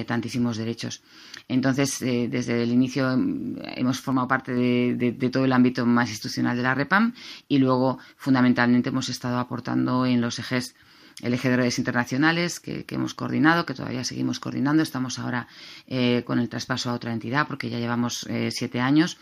tantísimos 0.06 0.56
derechos. 0.56 1.02
Entonces, 1.48 2.00
desde 2.00 2.64
el 2.64 2.72
inicio 2.72 3.12
hemos 3.12 4.00
formado 4.00 4.26
parte 4.26 4.52
de, 4.52 5.30
todo 5.30 5.44
el 5.44 5.52
ámbito 5.52 5.86
más 5.86 6.10
institucional 6.10 6.56
de 6.56 6.62
la 6.64 6.74
REPAM 6.74 7.14
y 7.46 7.58
luego, 7.58 7.98
fundamentalmente, 8.16 8.88
hemos 8.88 9.08
estado 9.08 9.38
aportando 9.38 10.04
en 10.04 10.20
los 10.20 10.40
ejes 10.40 10.74
eje 11.22 11.48
de 11.48 11.56
redes 11.56 11.78
internacionales 11.78 12.60
que, 12.60 12.84
hemos 12.88 13.14
coordinado, 13.14 13.64
que 13.64 13.74
todavía 13.74 14.04
seguimos 14.04 14.40
coordinando. 14.40 14.82
Estamos 14.82 15.18
ahora 15.18 15.48
eh, 15.86 16.22
con 16.26 16.38
el 16.38 16.48
traspaso 16.48 16.90
a 16.90 16.94
otra 16.94 17.12
entidad 17.12 17.46
porque 17.46 17.70
ya 17.70 17.78
llevamos 17.78 18.26
eh, 18.28 18.50
siete 18.50 18.80
años. 18.80 19.18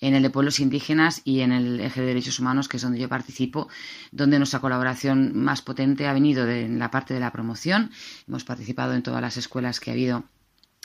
En 0.00 0.14
el 0.14 0.22
de 0.22 0.30
pueblos 0.30 0.60
indígenas 0.60 1.20
y 1.24 1.40
en 1.40 1.52
el 1.52 1.80
eje 1.80 2.00
de 2.00 2.06
derechos 2.06 2.38
humanos, 2.38 2.68
que 2.68 2.78
es 2.78 2.82
donde 2.82 2.98
yo 2.98 3.08
participo, 3.08 3.68
donde 4.12 4.38
nuestra 4.38 4.60
colaboración 4.60 5.36
más 5.36 5.62
potente 5.62 6.06
ha 6.06 6.12
venido 6.12 6.46
de, 6.46 6.64
en 6.64 6.78
la 6.78 6.90
parte 6.90 7.14
de 7.14 7.20
la 7.20 7.32
promoción. 7.32 7.90
Hemos 8.26 8.44
participado 8.44 8.94
en 8.94 9.02
todas 9.02 9.20
las 9.20 9.36
escuelas 9.36 9.80
que 9.80 9.90
ha 9.90 9.94
habido 9.94 10.24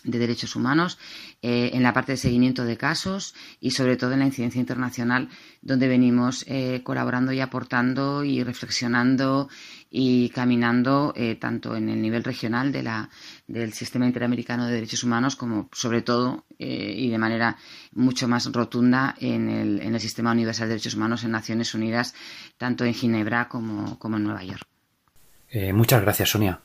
de 0.03 0.19
derechos 0.19 0.55
humanos, 0.55 0.97
eh, 1.41 1.71
en 1.73 1.83
la 1.83 1.93
parte 1.93 2.13
de 2.13 2.17
seguimiento 2.17 2.63
de 2.63 2.77
casos 2.77 3.35
y 3.59 3.71
sobre 3.71 3.97
todo 3.97 4.13
en 4.13 4.19
la 4.19 4.25
incidencia 4.25 4.59
internacional, 4.59 5.29
donde 5.61 5.87
venimos 5.87 6.45
eh, 6.47 6.81
colaborando 6.83 7.31
y 7.31 7.41
aportando 7.41 8.23
y 8.23 8.43
reflexionando 8.43 9.49
y 9.91 10.29
caminando 10.29 11.13
eh, 11.15 11.35
tanto 11.35 11.75
en 11.75 11.89
el 11.89 12.01
nivel 12.01 12.23
regional 12.23 12.71
de 12.71 12.83
la, 12.83 13.09
del 13.47 13.73
sistema 13.73 14.05
interamericano 14.05 14.67
de 14.67 14.73
derechos 14.73 15.03
humanos 15.03 15.35
como 15.35 15.69
sobre 15.73 16.01
todo 16.01 16.45
y 16.61 17.09
de 17.09 17.17
manera 17.17 17.55
mucho 17.93 18.27
más 18.27 18.51
rotunda 18.51 19.15
en 19.19 19.49
el, 19.49 19.81
en 19.81 19.95
el 19.95 20.01
sistema 20.01 20.33
universal 20.33 20.67
de 20.67 20.73
derechos 20.73 20.95
humanos 20.95 21.23
en 21.23 21.31
Naciones 21.31 21.73
Unidas, 21.73 22.13
tanto 22.57 22.83
en 22.83 22.93
Ginebra 22.93 23.47
como, 23.47 23.97
como 23.97 24.17
en 24.17 24.23
Nueva 24.23 24.43
York. 24.43 24.67
muchas 25.73 26.01
gracias, 26.01 26.31
Sonia. 26.31 26.59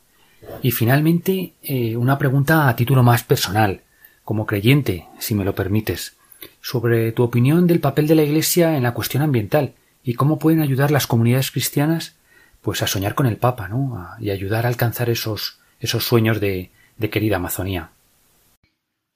Y 0.62 0.70
finalmente, 0.70 1.54
eh, 1.62 1.96
una 1.96 2.18
pregunta 2.18 2.68
a 2.68 2.76
título 2.76 3.02
más 3.02 3.22
personal, 3.22 3.82
como 4.24 4.46
creyente, 4.46 5.06
si 5.18 5.34
me 5.34 5.44
lo 5.44 5.54
permites, 5.54 6.16
sobre 6.60 7.12
tu 7.12 7.22
opinión 7.22 7.66
del 7.66 7.80
papel 7.80 8.06
de 8.06 8.14
la 8.14 8.22
Iglesia 8.22 8.76
en 8.76 8.82
la 8.82 8.94
cuestión 8.94 9.22
ambiental 9.22 9.74
y 10.02 10.14
cómo 10.14 10.38
pueden 10.38 10.60
ayudar 10.60 10.90
las 10.90 11.06
comunidades 11.06 11.50
cristianas 11.50 12.16
pues 12.62 12.82
a 12.82 12.86
soñar 12.86 13.14
con 13.14 13.26
el 13.26 13.36
Papa, 13.36 13.68
¿no? 13.68 14.08
y 14.18 14.30
ayudar 14.30 14.64
a 14.64 14.68
alcanzar 14.68 15.10
esos, 15.10 15.58
esos 15.80 16.04
sueños 16.04 16.40
de, 16.40 16.70
de 16.96 17.10
querida 17.10 17.36
Amazonía. 17.36 17.90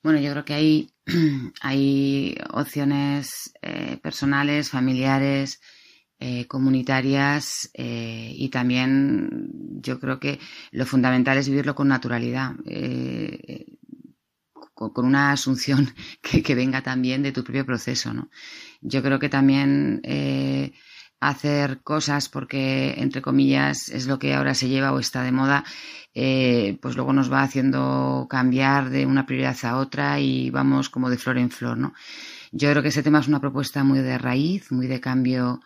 Bueno, 0.02 0.20
yo 0.20 0.30
creo 0.32 0.44
que 0.44 0.54
hay, 0.54 0.90
hay 1.62 2.36
opciones 2.52 3.52
eh, 3.62 3.98
personales, 4.02 4.70
familiares, 4.70 5.60
eh, 6.20 6.48
comunitarias 6.48 7.70
eh, 7.74 8.32
y 8.34 8.48
también 8.48 9.52
yo 9.80 10.00
creo 10.00 10.18
que 10.18 10.40
lo 10.72 10.84
fundamental 10.84 11.38
es 11.38 11.48
vivirlo 11.48 11.76
con 11.76 11.86
naturalidad, 11.86 12.56
eh, 12.66 13.66
con, 14.74 15.06
una 15.06 15.30
asunción 15.30 15.94
que, 16.20 16.54
venga 16.56 16.82
también 16.82 17.22
de 17.22 17.30
tu 17.30 17.44
propio 17.44 17.64
proceso. 17.64 18.12
¿no? 18.12 18.30
Yo 18.80 19.00
creo 19.00 19.20
que 19.20 19.28
también 19.28 20.02
hacer 21.20 21.82
cosas 21.82 22.28
porque, 22.28 22.94
entre 22.98 23.22
comillas, 23.22 23.88
es 23.88 24.08
lo 24.08 24.18
que 24.18 24.34
ahora 24.34 24.54
se 24.54 24.68
lleva 24.68 24.92
o 24.92 24.98
está 24.98 25.22
de 25.22 25.30
moda, 25.30 25.64
pues 26.12 26.96
luego 26.96 27.12
nos 27.12 27.32
va 27.32 27.42
haciendo 27.42 28.26
cambiar 28.28 28.90
de 28.90 29.06
una 29.06 29.24
prioridad 29.24 29.56
a 29.62 29.76
otra 29.76 30.18
y 30.18 30.50
vamos 30.50 30.88
como 30.88 31.10
de 31.10 31.18
flor 31.18 31.38
en 31.38 31.50
flor. 31.50 31.78
¿no? 31.78 31.94
Yo 32.50 32.70
creo 32.70 32.82
que 32.82 32.88
ese 32.88 33.04
tema 33.04 33.20
es 33.20 33.28
una 33.28 33.40
propuesta 33.40 33.84
muy 33.84 34.00
de 34.00 34.18
raíz, 34.18 34.72
muy 34.72 34.88
de 34.88 35.00
cambio 35.00 35.60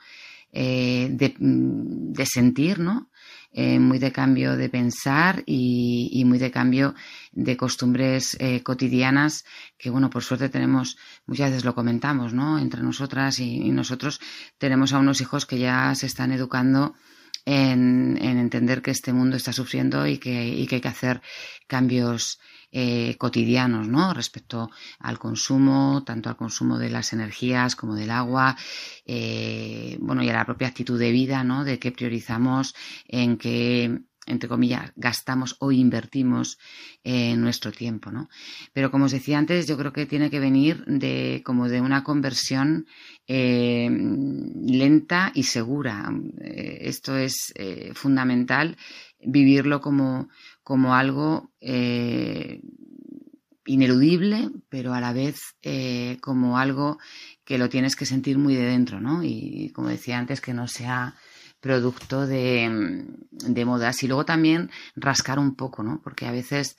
eh, 0.53 1.09
de, 1.11 2.27
sentir, 2.27 2.79
¿no? 2.79 3.11
Eh, 3.55 3.79
muy 3.79 3.99
de 3.99 4.13
cambio 4.13 4.57
de 4.57 4.69
pensar 4.69 5.43
y, 5.47 6.23
muy 6.27 6.39
de 6.39 6.51
cambio 6.51 6.95
de 7.33 7.57
costumbres 7.57 8.37
eh, 8.39 8.63
cotidianas 8.63 9.45
que, 9.79 9.91
bueno, 9.91 10.11
por 10.11 10.23
suerte 10.23 10.51
tenemos, 10.51 10.97
muchas 11.27 11.51
veces 11.51 11.65
lo 11.65 11.75
comentamos, 11.75 12.35
¿no? 12.35 12.59
Entre 12.59 12.83
nosotras 12.83 13.39
y, 13.41 13.71
nosotros 13.71 14.21
tenemos 14.59 14.93
a 14.93 14.99
unos 14.99 15.21
hijos 15.23 15.47
que 15.47 15.59
ya 15.59 15.95
se 15.95 16.07
están 16.07 16.33
educando 16.33 16.95
en, 17.45 18.19
entender 18.19 18.83
que 18.83 18.91
este 18.91 19.13
mundo 19.13 19.37
está 19.37 19.53
sufriendo 19.53 20.07
y 20.07 20.19
que, 20.19 20.49
y 20.49 20.67
que 20.67 20.77
hay 20.77 20.81
que 20.81 20.89
hacer 20.89 21.23
cambios 21.67 22.39
eh, 22.71 23.17
cotidianos, 23.19 23.87
¿no? 23.89 24.15
Respecto 24.15 24.71
al 24.99 25.19
consumo, 25.19 26.05
tanto 26.05 26.31
al 26.31 26.37
consumo 26.37 26.79
de 26.79 26.91
las 26.91 27.13
energías 27.13 27.77
como 27.77 27.95
del 27.95 28.11
agua, 28.11 28.57
eh, 29.05 29.99
bueno, 30.01 30.23
y 30.23 30.31
a 30.31 30.33
la 30.33 30.47
propia 30.47 30.69
actitud 30.69 30.99
de 30.99 31.11
vida, 31.11 31.45
¿no? 31.45 31.65
De 31.65 31.79
qué 31.79 31.93
priorizamos, 31.93 32.75
en 33.07 33.37
qué, 33.37 34.01
entre 34.27 34.49
comillas, 34.49 34.93
gastamos 34.95 35.57
o 35.59 35.73
invertimos 35.73 36.59
en 37.03 37.41
nuestro 37.41 37.73
tiempo, 37.73 38.13
¿no? 38.13 38.29
Pero 38.73 38.91
como 38.91 39.07
os 39.07 39.13
decía 39.13 39.39
antes, 39.39 39.67
yo 39.67 39.77
creo 39.77 39.93
que 39.93 40.07
tiene 40.07 40.31
que 40.31 40.39
venir 40.39 40.85
de 40.87 41.43
como 41.45 41.69
de 41.69 41.81
una 41.81 42.05
conversión 42.05 42.87
eh, 43.27 43.91
lenta 43.91 45.33
y 45.35 45.43
segura. 45.43 46.09
Eh, 46.41 46.79
esto 46.83 47.17
es 47.17 47.53
eh, 47.57 47.93
fundamental, 47.95 48.77
vivirlo 49.21 49.81
como, 49.81 50.29
como 50.63 50.95
algo 50.95 51.51
ineludible, 53.65 54.51
pero 54.69 54.95
a 54.95 55.01
la 55.01 55.13
vez 55.13 55.41
como 56.21 56.59
algo 56.59 56.99
que 57.45 57.59
lo 57.59 57.69
tienes 57.69 57.95
que 57.95 58.07
sentir 58.07 58.39
muy 58.39 58.55
de 58.55 58.65
dentro, 58.65 59.01
¿no? 59.01 59.23
Y 59.23 59.71
como 59.73 59.89
decía 59.89 60.19
antes, 60.19 60.41
que 60.41 60.53
no 60.53 60.67
sea 60.67 61.15
producto 61.63 62.27
de, 62.27 63.07
de, 63.31 63.65
modas. 63.65 64.03
Y 64.03 64.09
luego 64.09 64.27
también 64.27 64.71
rascar 64.97 65.39
un 65.39 65.55
poco, 65.55 65.85
¿no? 65.85 66.01
Porque 66.03 66.27
a 66.27 66.33
veces 66.33 66.77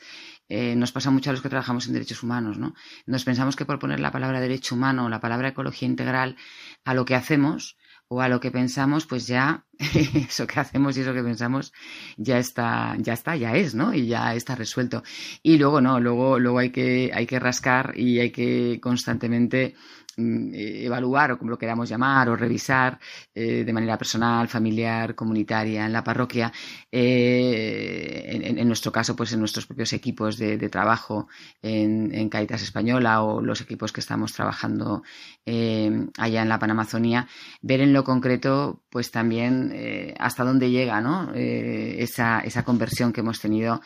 eh, 0.49 0.75
nos 0.75 0.91
pasa 0.91 1.09
mucho 1.09 1.29
a 1.29 1.33
los 1.33 1.41
que 1.41 1.49
trabajamos 1.49 1.87
en 1.87 1.93
derechos 1.93 2.21
humanos, 2.21 2.57
¿no? 2.57 2.75
Nos 3.05 3.23
pensamos 3.23 3.55
que 3.55 3.65
por 3.65 3.79
poner 3.79 4.01
la 4.01 4.11
palabra 4.11 4.41
derecho 4.41 4.75
humano 4.75 5.05
o 5.05 5.09
la 5.09 5.21
palabra 5.21 5.47
ecología 5.47 5.87
integral 5.87 6.35
a 6.83 6.93
lo 6.93 7.05
que 7.05 7.15
hacemos 7.15 7.77
o 8.09 8.21
a 8.21 8.27
lo 8.27 8.41
que 8.41 8.51
pensamos, 8.51 9.05
pues 9.05 9.25
ya 9.25 9.65
eso 10.27 10.47
que 10.47 10.59
hacemos 10.59 10.97
y 10.97 11.01
eso 11.01 11.13
que 11.13 11.23
pensamos 11.23 11.73
ya 12.17 12.37
está, 12.37 12.95
ya 12.99 13.13
está, 13.13 13.35
ya 13.35 13.55
es, 13.55 13.75
¿no? 13.75 13.93
Y 13.93 14.07
ya 14.07 14.35
está 14.35 14.55
resuelto. 14.55 15.03
Y 15.41 15.57
luego 15.57 15.81
no, 15.81 15.99
luego, 15.99 16.39
luego 16.39 16.59
hay 16.59 16.71
que, 16.71 17.11
hay 17.13 17.25
que 17.25 17.39
rascar 17.39 17.93
y 17.97 18.19
hay 18.19 18.31
que 18.31 18.79
constantemente 18.81 19.75
Mm, 20.15 20.53
eh, 20.53 20.85
evaluar 20.85 21.31
o 21.31 21.37
como 21.39 21.49
lo 21.49 21.57
queramos 21.57 21.89
llamar 21.89 22.29
o 22.29 22.35
revisar 22.35 22.99
eh, 23.33 23.63
de 23.65 23.73
manera 23.73 23.97
personal, 23.97 24.47
familiar, 24.47 25.15
comunitaria, 25.15 25.85
en 25.87 25.93
la 25.93 26.03
parroquia, 26.03 26.51
eh, 26.91 28.55
en, 28.59 28.67
nuestro 28.67 28.91
caso, 28.91 29.15
pues 29.15 29.33
en 29.33 29.39
nuestros 29.39 29.65
propios 29.65 29.91
equipos 29.93 30.37
de, 30.37 30.69
trabajo 30.69 31.27
en, 31.61 32.13
en, 32.13 32.29
Española 32.33 33.23
o 33.23 33.41
los 33.41 33.61
equipos 33.61 33.91
que 33.91 34.01
estamos 34.01 34.33
trabajando 34.33 35.03
allá 35.45 36.41
en 36.41 36.49
la 36.49 36.59
Panamazonía, 36.59 37.27
ver 37.61 37.81
en 37.81 37.93
lo 37.93 38.03
concreto, 38.03 38.82
pues 38.93 39.09
también 39.09 40.13
hasta 40.19 40.43
dónde 40.43 40.69
llega 40.69 41.01
¿no? 41.01 41.33
esa, 41.33 42.41
esa 42.41 42.63
conversión 42.63 43.11
que 43.11 43.21
hemos 43.21 43.39
tenido 43.39 43.81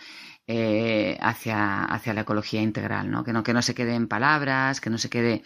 hacia, 1.21 1.85
hacia 1.85 2.13
la 2.13 2.21
ecología 2.21 2.61
integral, 2.61 3.09
¿no? 3.09 3.23
Que, 3.23 3.31
no, 3.31 3.41
que 3.41 3.53
no 3.53 3.61
se 3.61 3.73
quede 3.73 3.95
en 3.95 4.09
palabras, 4.09 4.81
que 4.81 4.89
no 4.89 4.97
se 4.97 5.09
quede 5.09 5.43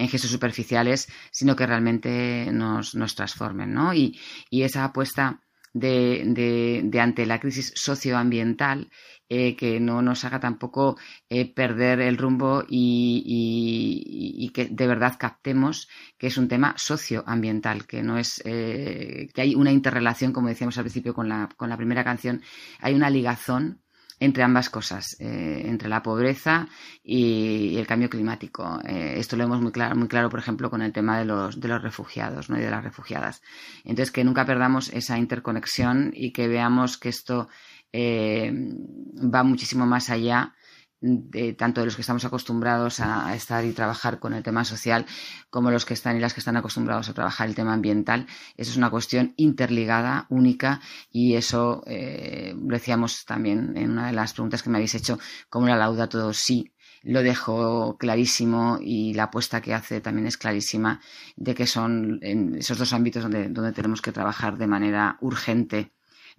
en 0.00 0.08
gestos 0.08 0.30
superficiales, 0.30 1.08
sino 1.30 1.54
que 1.54 1.66
realmente 1.66 2.48
nos, 2.52 2.94
nos 2.94 3.14
transformen, 3.14 3.74
¿no? 3.74 3.92
Y, 3.92 4.18
esa 4.50 4.84
apuesta 4.84 5.40
de, 5.72 6.82
de, 6.84 7.00
ante 7.00 7.26
la 7.26 7.38
crisis 7.38 7.72
socioambiental 7.74 8.90
eh, 9.32 9.54
que 9.54 9.78
no 9.78 10.02
nos 10.02 10.24
haga 10.24 10.40
tampoco 10.40 10.98
eh, 11.28 11.54
perder 11.54 12.00
el 12.00 12.18
rumbo 12.18 12.64
y, 12.68 14.50
que 14.52 14.64
de 14.64 14.86
verdad 14.88 15.14
captemos 15.20 15.88
que 16.18 16.26
es 16.26 16.36
un 16.36 16.48
tema 16.48 16.74
socioambiental, 16.76 17.86
que 17.86 18.02
no 18.02 18.18
es 18.18 18.42
eh, 18.44 19.30
que 19.32 19.40
hay 19.40 19.54
una 19.54 19.70
interrelación, 19.70 20.32
como 20.32 20.48
decíamos 20.48 20.76
al 20.78 20.82
principio 20.82 21.14
con 21.14 21.28
la, 21.28 21.48
con 21.56 21.68
la 21.68 21.76
primera 21.76 22.02
canción, 22.02 22.42
hay 22.80 22.92
una 22.92 23.08
ligazón 23.08 23.82
entre 24.18 24.42
ambas 24.42 24.68
cosas, 24.68 25.16
entre 25.18 25.88
la 25.88 26.02
pobreza 26.02 26.68
y, 27.02 27.78
el 27.78 27.86
cambio 27.86 28.10
climático. 28.10 28.80
Esto 28.84 29.36
lo 29.36 29.44
vemos 29.44 29.62
muy 29.62 29.72
claro, 29.72 29.96
muy 29.96 30.08
claro, 30.08 30.28
por 30.28 30.40
ejemplo, 30.40 30.68
con 30.68 30.82
el 30.82 30.92
tema 30.92 31.18
de 31.18 31.24
los, 31.24 31.58
de 31.58 31.68
los 31.68 31.80
refugiados 31.80 32.50
¿no? 32.50 32.58
y 32.58 32.60
de 32.60 32.70
las 32.70 32.84
refugiadas. 32.84 33.40
Entonces, 33.84 34.10
que 34.10 34.24
nunca 34.24 34.44
perdamos 34.44 34.90
esa 34.92 35.16
interconexión 35.16 36.10
y 36.14 36.32
que 36.32 36.48
veamos 36.48 36.98
que 36.98 37.08
esto 37.08 37.48
eh, 37.92 38.52
va 38.52 39.42
muchísimo 39.42 39.86
más 39.86 40.10
allá 40.10 40.54
de, 41.00 41.54
tanto 41.54 41.80
de 41.80 41.86
los 41.86 41.96
que 41.96 42.02
estamos 42.02 42.24
acostumbrados 42.24 43.00
a, 43.00 43.34
estar 43.34 43.64
y 43.64 43.72
trabajar 43.72 44.18
con 44.18 44.34
el 44.34 44.42
tema 44.42 44.64
social 44.64 45.06
como 45.48 45.70
los 45.70 45.84
que 45.84 45.94
están 45.94 46.16
y 46.16 46.20
las 46.20 46.34
que 46.34 46.40
están 46.40 46.56
acostumbrados 46.56 47.08
a 47.08 47.14
trabajar 47.14 47.48
el 47.48 47.54
tema 47.54 47.72
ambiental. 47.72 48.26
Eso 48.56 48.70
es 48.70 48.76
una 48.76 48.90
cuestión 48.90 49.32
interligada, 49.36 50.26
única, 50.28 50.80
y 51.10 51.34
eso 51.34 51.82
eh, 51.86 52.54
lo 52.56 52.74
decíamos 52.74 53.24
también 53.24 53.76
en 53.76 53.92
una 53.92 54.08
de 54.08 54.12
las 54.12 54.34
preguntas 54.34 54.62
que 54.62 54.70
me 54.70 54.78
habéis 54.78 54.94
hecho, 54.94 55.18
como 55.48 55.66
la 55.66 55.76
lauda 55.76 56.08
todo 56.08 56.32
sí 56.32 56.72
lo 57.02 57.22
dejo 57.22 57.96
clarísimo 57.98 58.78
y 58.78 59.14
la 59.14 59.24
apuesta 59.24 59.62
que 59.62 59.72
hace 59.72 60.02
también 60.02 60.26
es 60.26 60.36
clarísima 60.36 61.00
de 61.36 61.54
que 61.54 61.66
son 61.66 62.18
en 62.22 62.56
esos 62.56 62.76
dos 62.76 62.92
ámbitos 62.92 63.22
donde, 63.22 63.48
donde 63.48 63.72
tenemos 63.72 64.02
que 64.02 64.12
trabajar 64.12 64.58
de 64.58 64.66
manera 64.66 65.16
urgente, 65.22 65.92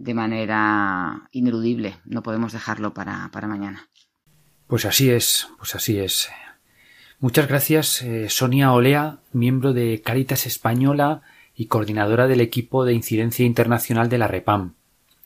de 0.03 0.13
manera 0.13 1.29
ineludible. 1.31 1.95
No 2.05 2.23
podemos 2.23 2.53
dejarlo 2.53 2.93
para, 2.93 3.29
para 3.31 3.47
mañana. 3.47 3.87
Pues 4.67 4.85
así 4.85 5.09
es, 5.09 5.47
pues 5.57 5.75
así 5.75 5.99
es. 5.99 6.29
Muchas 7.19 7.47
gracias, 7.47 8.01
eh, 8.01 8.29
Sonia 8.29 8.73
Olea, 8.73 9.19
miembro 9.31 9.73
de 9.73 10.01
Caritas 10.01 10.47
Española 10.47 11.21
y 11.55 11.67
coordinadora 11.67 12.27
del 12.27 12.41
equipo 12.41 12.83
de 12.83 12.93
incidencia 12.93 13.45
internacional 13.45 14.09
de 14.09 14.17
la 14.17 14.27
REPAM, 14.27 14.73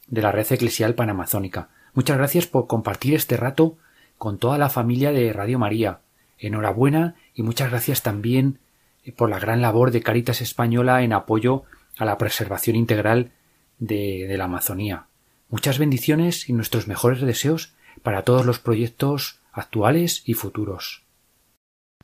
de 0.07 0.21
la 0.21 0.31
Red 0.31 0.51
Eclesial 0.51 0.95
Panamazónica. 0.95 1.69
Muchas 1.93 2.17
gracias 2.17 2.47
por 2.47 2.67
compartir 2.67 3.13
este 3.13 3.37
rato 3.37 3.77
con 4.17 4.39
toda 4.39 4.57
la 4.57 4.69
familia 4.69 5.13
de 5.13 5.31
Radio 5.31 5.57
María. 5.57 5.99
Enhorabuena 6.37 7.15
y 7.33 7.43
muchas 7.43 7.69
gracias 7.69 8.01
también 8.01 8.59
eh, 9.05 9.13
por 9.13 9.29
la 9.29 9.39
gran 9.39 9.61
labor 9.61 9.91
de 9.91 10.01
Caritas 10.01 10.41
Española 10.41 11.01
en 11.03 11.13
apoyo 11.13 11.63
a 11.97 12.03
la 12.03 12.17
preservación 12.17 12.75
integral 12.75 13.31
de, 13.79 14.25
de 14.27 14.37
la 14.37 14.45
Amazonía. 14.45 15.07
Muchas 15.49 15.79
bendiciones 15.79 16.49
y 16.49 16.53
nuestros 16.53 16.87
mejores 16.87 17.21
deseos 17.21 17.73
para 18.03 18.23
todos 18.23 18.45
los 18.45 18.59
proyectos 18.59 19.39
actuales 19.51 20.23
y 20.25 20.33
futuros. 20.33 21.05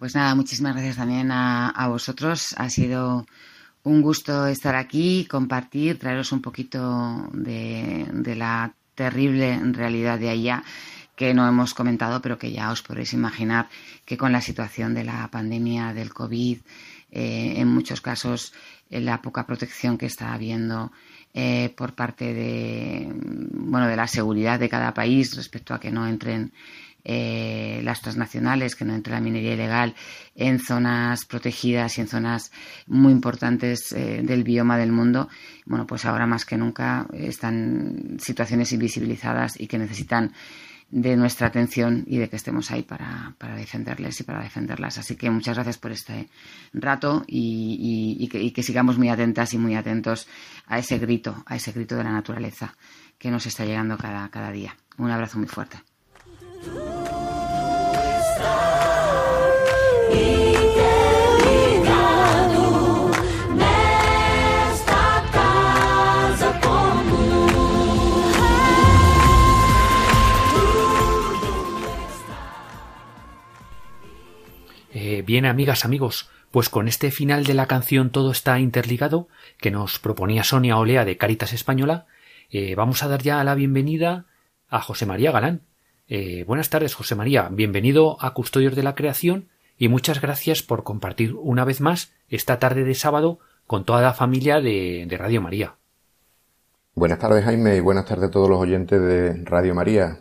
Pues 0.01 0.15
nada, 0.15 0.33
muchísimas 0.33 0.73
gracias 0.73 0.95
también 0.95 1.29
a, 1.31 1.87
vosotros. 1.87 2.55
Ha 2.57 2.69
sido 2.69 3.27
un 3.83 4.01
gusto 4.01 4.47
estar 4.47 4.75
aquí, 4.75 5.27
compartir, 5.29 5.99
traeros 5.99 6.31
un 6.31 6.41
poquito 6.41 7.29
de, 7.33 8.07
la 8.35 8.73
terrible 8.95 9.59
realidad 9.73 10.17
de 10.17 10.29
allá 10.29 10.63
que 11.15 11.35
no 11.35 11.47
hemos 11.47 11.75
comentado, 11.75 12.19
pero 12.19 12.39
que 12.39 12.51
ya 12.51 12.71
os 12.71 12.81
podréis 12.81 13.13
imaginar 13.13 13.69
que 14.05 14.17
con 14.17 14.31
la 14.31 14.41
situación 14.41 14.95
de 14.95 15.03
la 15.03 15.27
pandemia 15.27 15.93
del 15.93 16.13
COVID, 16.13 16.57
eh, 17.11 17.53
en 17.57 17.67
muchos 17.67 18.01
casos 18.01 18.53
la 18.89 19.21
poca 19.21 19.45
protección 19.45 19.99
que 19.99 20.07
está 20.07 20.33
habiendo 20.33 20.91
eh, 21.33 21.73
por 21.75 21.93
parte 21.93 22.33
de, 22.33 23.09
bueno, 23.13 23.87
de 23.87 23.95
la 23.95 24.07
seguridad 24.07 24.59
de 24.59 24.69
cada 24.69 24.93
país 24.93 25.35
respecto 25.35 25.73
a 25.73 25.79
que 25.79 25.91
no 25.91 26.07
entren 26.07 26.51
eh, 27.03 27.81
las 27.83 28.01
transnacionales, 28.01 28.75
que 28.75 28.85
no 28.85 28.93
entre 28.93 29.13
la 29.13 29.21
minería 29.21 29.53
ilegal 29.53 29.95
en 30.35 30.59
zonas 30.59 31.25
protegidas 31.25 31.97
y 31.97 32.01
en 32.01 32.07
zonas 32.07 32.51
muy 32.85 33.11
importantes 33.11 33.91
eh, 33.91 34.21
del 34.23 34.43
bioma 34.43 34.77
del 34.77 34.91
mundo, 34.91 35.29
bueno, 35.65 35.87
pues 35.87 36.05
ahora 36.05 36.27
más 36.27 36.45
que 36.45 36.57
nunca 36.57 37.07
están 37.13 38.17
situaciones 38.19 38.71
invisibilizadas 38.73 39.59
y 39.59 39.67
que 39.67 39.79
necesitan 39.79 40.33
de 40.91 41.15
nuestra 41.15 41.47
atención 41.47 42.03
y 42.05 42.17
de 42.17 42.29
que 42.29 42.35
estemos 42.35 42.69
ahí 42.69 42.83
para, 42.83 43.33
defenderles 43.55 44.19
y 44.19 44.23
para 44.23 44.43
defenderlas. 44.43 44.97
Así 44.97 45.15
que 45.15 45.29
muchas 45.29 45.55
gracias 45.55 45.77
por 45.77 45.91
este 45.91 46.29
rato 46.73 47.23
y, 47.27 48.27
que, 48.53 48.63
sigamos 48.63 48.97
muy 48.97 49.09
atentas 49.09 49.53
y 49.53 49.57
muy 49.57 49.75
atentos 49.75 50.27
a 50.67 50.79
ese 50.79 50.99
grito, 50.99 51.43
a 51.45 51.55
ese 51.55 51.71
grito 51.71 51.95
de 51.95 52.03
la 52.03 52.11
naturaleza 52.11 52.75
que 53.17 53.31
nos 53.31 53.45
está 53.45 53.65
llegando 53.65 53.97
cada, 53.97 54.29
cada 54.29 54.51
día. 54.51 54.75
Un 54.97 55.11
abrazo 55.11 55.39
muy 55.39 55.47
fuerte. 55.47 55.79
Bien, 75.21 75.45
amigas, 75.45 75.85
amigos, 75.85 76.29
pues 76.51 76.69
con 76.69 76.87
este 76.87 77.11
final 77.11 77.45
de 77.45 77.53
la 77.53 77.67
canción 77.67 78.09
todo 78.09 78.31
está 78.31 78.59
interligado, 78.59 79.27
que 79.57 79.71
nos 79.71 79.99
proponía 79.99 80.43
Sonia 80.43 80.77
Olea 80.77 81.05
de 81.05 81.17
Caritas 81.17 81.53
Española, 81.53 82.05
eh, 82.49 82.75
vamos 82.75 83.03
a 83.03 83.07
dar 83.07 83.21
ya 83.21 83.43
la 83.43 83.55
bienvenida 83.55 84.25
a 84.69 84.81
José 84.81 85.05
María 85.05 85.31
Galán. 85.31 85.61
Eh, 86.07 86.43
buenas 86.45 86.69
tardes, 86.69 86.95
José 86.95 87.15
María. 87.15 87.47
Bienvenido 87.49 88.17
a 88.19 88.33
Custodios 88.33 88.75
de 88.75 88.83
la 88.83 88.95
Creación 88.95 89.47
y 89.77 89.87
muchas 89.87 90.21
gracias 90.21 90.61
por 90.61 90.83
compartir 90.83 91.33
una 91.35 91.63
vez 91.63 91.79
más 91.79 92.11
esta 92.27 92.59
tarde 92.59 92.83
de 92.83 92.95
sábado 92.95 93.39
con 93.67 93.85
toda 93.85 94.01
la 94.01 94.13
familia 94.13 94.59
de, 94.59 95.05
de 95.07 95.17
Radio 95.17 95.41
María. 95.41 95.75
Buenas 96.93 97.19
tardes, 97.19 97.45
Jaime, 97.45 97.77
y 97.77 97.79
buenas 97.79 98.05
tardes 98.05 98.25
a 98.25 98.31
todos 98.31 98.49
los 98.49 98.59
oyentes 98.59 99.01
de 99.01 99.45
Radio 99.45 99.73
María. 99.73 100.19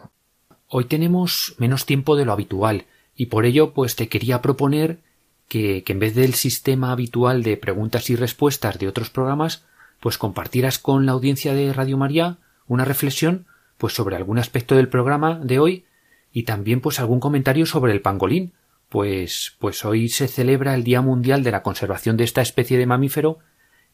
Hoy 0.69 0.85
tenemos 0.85 1.57
menos 1.59 1.85
tiempo 1.85 2.15
de 2.15 2.25
lo 2.25 2.33
habitual 2.33 2.87
y 3.21 3.27
por 3.27 3.45
ello 3.45 3.75
pues 3.75 3.97
te 3.97 4.09
quería 4.09 4.41
proponer 4.41 5.01
que, 5.47 5.83
que 5.85 5.93
en 5.93 5.99
vez 5.99 6.15
del 6.15 6.33
sistema 6.33 6.91
habitual 6.91 7.43
de 7.43 7.59
preguntas 7.59 8.09
y 8.09 8.17
respuestas 8.17 8.79
de 8.79 8.89
otros 8.89 9.11
programas, 9.11 9.67
pues 10.01 10.17
compartieras 10.17 10.79
con 10.79 11.05
la 11.05 11.13
audiencia 11.13 11.53
de 11.53 11.71
Radio 11.75 11.99
María 11.99 12.39
una 12.67 12.87
reflexión 12.87 13.45
pues 13.77 13.93
sobre 13.93 14.17
algún 14.17 14.39
aspecto 14.39 14.75
del 14.75 14.89
programa 14.89 15.39
de 15.39 15.59
hoy 15.59 15.85
y 16.33 16.45
también 16.45 16.81
pues 16.81 16.99
algún 16.99 17.21
comentario 17.21 17.67
sobre 17.67 17.93
el 17.93 18.01
pangolín, 18.01 18.55
pues 18.89 19.55
pues 19.59 19.85
hoy 19.85 20.09
se 20.09 20.27
celebra 20.27 20.75
el 20.75 20.83
Día 20.83 21.03
Mundial 21.03 21.43
de 21.43 21.51
la 21.51 21.63
Conservación 21.63 22.17
de 22.17 22.25
esta 22.25 22.41
especie 22.41 22.79
de 22.79 22.87
mamífero, 22.87 23.41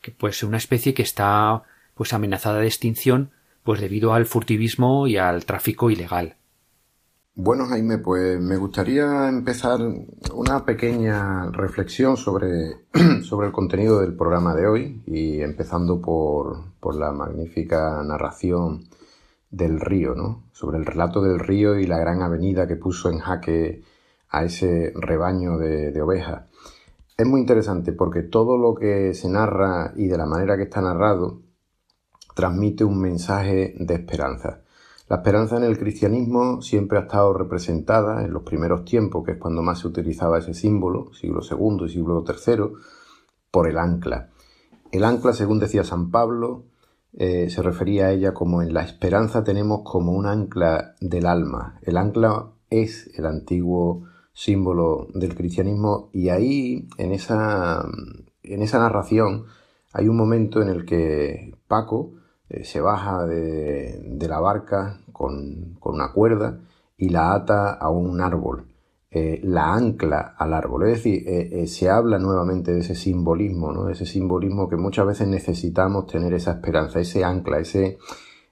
que 0.02 0.12
pues 0.12 0.44
una 0.44 0.58
especie 0.58 0.94
que 0.94 1.02
está 1.02 1.64
pues 1.96 2.12
amenazada 2.12 2.60
de 2.60 2.68
extinción 2.68 3.32
pues 3.64 3.80
debido 3.80 4.14
al 4.14 4.24
furtivismo 4.24 5.08
y 5.08 5.16
al 5.16 5.46
tráfico 5.46 5.90
ilegal. 5.90 6.36
Bueno, 7.38 7.66
Jaime, 7.66 7.98
pues 7.98 8.40
me 8.40 8.56
gustaría 8.56 9.28
empezar 9.28 9.78
una 10.34 10.64
pequeña 10.64 11.50
reflexión 11.50 12.16
sobre, 12.16 12.86
sobre 13.24 13.48
el 13.48 13.52
contenido 13.52 14.00
del 14.00 14.16
programa 14.16 14.54
de 14.54 14.66
hoy 14.66 15.02
y 15.04 15.42
empezando 15.42 16.00
por, 16.00 16.72
por 16.80 16.94
la 16.94 17.12
magnífica 17.12 18.02
narración 18.02 18.88
del 19.50 19.80
río, 19.80 20.14
¿no? 20.14 20.44
Sobre 20.52 20.78
el 20.78 20.86
relato 20.86 21.20
del 21.20 21.38
río 21.38 21.78
y 21.78 21.86
la 21.86 21.98
gran 21.98 22.22
avenida 22.22 22.66
que 22.66 22.76
puso 22.76 23.10
en 23.10 23.18
jaque 23.18 23.82
a 24.30 24.44
ese 24.44 24.94
rebaño 24.94 25.58
de, 25.58 25.92
de 25.92 26.00
ovejas. 26.00 26.44
Es 27.18 27.26
muy 27.26 27.42
interesante 27.42 27.92
porque 27.92 28.22
todo 28.22 28.56
lo 28.56 28.74
que 28.74 29.12
se 29.12 29.28
narra 29.28 29.92
y 29.94 30.06
de 30.06 30.16
la 30.16 30.24
manera 30.24 30.56
que 30.56 30.62
está 30.62 30.80
narrado 30.80 31.42
transmite 32.34 32.82
un 32.82 32.98
mensaje 32.98 33.74
de 33.78 33.94
esperanza. 33.94 34.62
La 35.08 35.16
esperanza 35.16 35.56
en 35.56 35.62
el 35.62 35.78
cristianismo 35.78 36.60
siempre 36.62 36.98
ha 36.98 37.02
estado 37.02 37.32
representada 37.32 38.24
en 38.24 38.32
los 38.32 38.42
primeros 38.42 38.84
tiempos, 38.84 39.24
que 39.24 39.32
es 39.32 39.38
cuando 39.38 39.62
más 39.62 39.78
se 39.78 39.86
utilizaba 39.86 40.38
ese 40.38 40.52
símbolo, 40.52 41.12
siglo 41.14 41.40
II 41.48 41.86
y 41.86 41.88
siglo 41.88 42.24
III, 42.26 42.72
por 43.52 43.68
el 43.68 43.78
ancla. 43.78 44.30
El 44.90 45.04
ancla, 45.04 45.32
según 45.32 45.60
decía 45.60 45.84
San 45.84 46.10
Pablo, 46.10 46.64
eh, 47.12 47.48
se 47.50 47.62
refería 47.62 48.06
a 48.06 48.12
ella 48.12 48.34
como 48.34 48.62
en 48.62 48.74
la 48.74 48.82
esperanza 48.82 49.44
tenemos 49.44 49.82
como 49.84 50.12
un 50.12 50.26
ancla 50.26 50.96
del 51.00 51.26
alma. 51.26 51.78
El 51.82 51.96
ancla 51.96 52.50
es 52.68 53.10
el 53.16 53.26
antiguo 53.26 54.04
símbolo 54.32 55.06
del 55.14 55.34
cristianismo 55.34 56.10
y 56.12 56.30
ahí, 56.30 56.88
en 56.98 57.12
esa, 57.12 57.86
en 58.42 58.62
esa 58.62 58.80
narración, 58.80 59.44
hay 59.92 60.08
un 60.08 60.16
momento 60.16 60.60
en 60.60 60.68
el 60.68 60.84
que 60.84 61.56
Paco 61.68 62.12
eh, 62.48 62.64
se 62.64 62.80
baja 62.80 63.26
de, 63.26 64.26
la 64.28 64.40
barca 64.40 65.00
con, 65.12 65.78
una 65.82 66.12
cuerda 66.12 66.60
y 66.96 67.08
la 67.08 67.34
ata 67.34 67.72
a 67.74 67.90
un 67.90 68.20
árbol, 68.20 68.66
eh, 69.10 69.40
la 69.42 69.74
ancla 69.74 70.34
al 70.38 70.54
árbol. 70.54 70.84
Es 70.84 70.98
decir, 70.98 71.24
eh, 71.26 71.66
se 71.66 71.90
habla 71.90 72.18
nuevamente 72.18 72.72
de 72.72 72.80
ese 72.80 72.94
simbolismo, 72.94 73.72
¿no? 73.72 73.88
ese 73.88 74.06
simbolismo 74.06 74.68
que 74.68 74.76
muchas 74.76 75.06
veces 75.06 75.28
necesitamos 75.28 76.06
tener 76.06 76.34
esa 76.34 76.52
esperanza, 76.52 77.00
ese 77.00 77.24
ancla, 77.24 77.58
ese, 77.58 77.98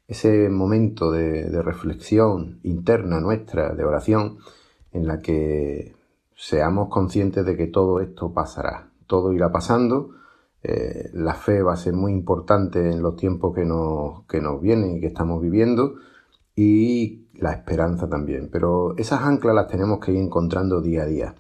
ese 0.09 0.49
momento 0.49 1.11
de 1.11 1.62
reflexión 1.62 2.61
interna 2.62 3.20
nuestra, 3.20 3.74
de 3.74 3.84
oración, 3.84 4.38
en 4.92 5.07
la 5.07 5.20
que 5.20 5.95
seamos 6.36 6.88
conscientes 6.88 7.45
de 7.45 7.57
que 7.57 7.66
todo 7.66 8.01
esto 8.01 8.32
pasará, 8.32 8.90
todo 9.07 9.32
irá 9.32 9.51
pasando 9.51 10.11
eh, 10.66 11.10
la 11.12 11.34
fe 11.34 11.62
va 11.62 11.74
a 11.74 11.76
ser 11.76 11.92
muy 11.92 12.10
importante 12.10 12.90
en 12.90 13.02
los 13.02 13.16
tiempos 13.16 13.54
que 13.54 13.66
nos, 13.66 14.22
que 14.22 14.40
nos 14.40 14.62
vienen 14.62 14.96
y 14.96 15.00
que 15.00 15.08
estamos 15.08 15.42
viviendo 15.42 15.96
y 16.56 17.26
la 17.34 17.52
esperanza 17.52 18.08
también. 18.08 18.48
Pero 18.50 18.96
esas 18.96 19.20
anclas 19.22 19.54
las 19.54 19.68
tenemos 19.68 20.00
que 20.00 20.12
ir 20.12 20.18
encontrando 20.18 20.80
día 20.80 21.02
a 21.02 21.06
día. 21.06 21.34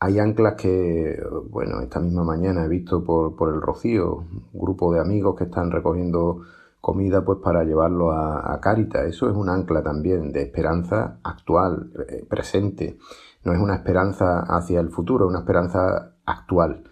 Hay 0.00 0.18
anclas 0.18 0.54
que, 0.54 1.22
bueno, 1.50 1.80
esta 1.82 2.00
misma 2.00 2.24
mañana 2.24 2.64
he 2.64 2.68
visto 2.68 3.04
por, 3.04 3.36
por 3.36 3.54
el 3.54 3.62
Rocío, 3.62 4.24
un 4.52 4.60
grupo 4.60 4.92
de 4.92 5.00
amigos 5.00 5.36
que 5.36 5.44
están 5.44 5.70
recogiendo 5.70 6.42
comida 6.80 7.24
pues 7.24 7.38
para 7.38 7.62
llevarlo 7.62 8.10
a, 8.10 8.52
a 8.52 8.60
Caritas. 8.60 9.06
Eso 9.06 9.30
es 9.30 9.36
un 9.36 9.48
ancla 9.48 9.84
también 9.84 10.32
de 10.32 10.42
esperanza 10.42 11.20
actual, 11.22 11.92
eh, 12.08 12.26
presente. 12.28 12.98
No 13.44 13.52
es 13.52 13.60
una 13.60 13.76
esperanza 13.76 14.40
hacia 14.40 14.80
el 14.80 14.90
futuro, 14.90 15.26
es 15.26 15.30
una 15.30 15.40
esperanza 15.40 16.16
actual. 16.26 16.82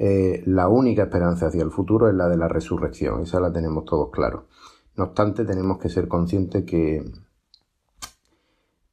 Eh, 0.00 0.44
la 0.46 0.68
única 0.68 1.02
esperanza 1.02 1.48
hacia 1.48 1.64
el 1.64 1.72
futuro 1.72 2.08
es 2.08 2.14
la 2.14 2.28
de 2.28 2.36
la 2.36 2.46
resurrección, 2.46 3.22
esa 3.22 3.40
la 3.40 3.52
tenemos 3.52 3.84
todos 3.84 4.10
claros. 4.10 4.44
No 4.96 5.04
obstante, 5.04 5.44
tenemos 5.44 5.78
que 5.78 5.88
ser 5.88 6.06
conscientes 6.06 6.64
que 6.64 7.02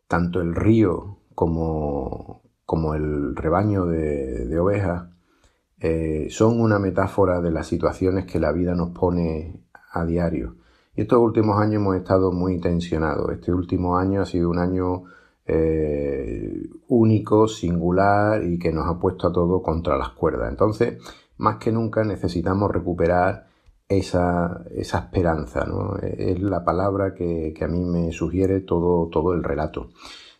tanto 0.07 0.41
el 0.41 0.55
río 0.55 1.19
como, 1.35 2.41
como 2.65 2.95
el 2.95 3.35
rebaño 3.35 3.85
de, 3.85 4.57
ovejas 4.57 5.09
eh, 5.79 6.27
son 6.31 6.59
una 6.59 6.79
metáfora 6.79 7.39
de 7.39 7.51
las 7.51 7.67
situaciones 7.67 8.25
que 8.25 8.39
la 8.39 8.51
vida 8.51 8.73
nos 8.73 8.89
pone 8.89 9.63
a 9.91 10.05
diario. 10.05 10.55
Y 10.95 11.01
estos 11.01 11.19
últimos 11.19 11.61
años 11.61 11.75
hemos 11.75 11.97
estado 11.97 12.31
muy 12.31 12.59
tensionados. 12.59 13.31
Este 13.31 13.53
último 13.53 13.97
año 13.97 14.21
ha 14.21 14.25
sido 14.25 14.49
un 14.49 14.57
año 14.57 15.03
eh, 15.47 16.69
único, 16.87 17.47
singular 17.47 18.43
y 18.43 18.57
que 18.57 18.71
nos 18.71 18.87
ha 18.87 18.99
puesto 18.99 19.27
a 19.27 19.33
todo 19.33 19.61
contra 19.61 19.97
las 19.97 20.09
cuerdas. 20.09 20.49
Entonces, 20.49 21.01
más 21.37 21.57
que 21.57 21.71
nunca 21.71 22.03
necesitamos 22.03 22.71
recuperar 22.71 23.47
esa, 23.87 24.65
esperanza, 24.75 25.65
¿no? 25.65 25.97
Es 25.97 26.39
la 26.41 26.63
palabra 26.63 27.13
que, 27.13 27.53
a 27.61 27.67
mí 27.67 27.83
me 27.85 28.11
sugiere 28.11 28.61
todo, 28.61 29.09
todo 29.09 29.33
el 29.33 29.43
relato. 29.43 29.89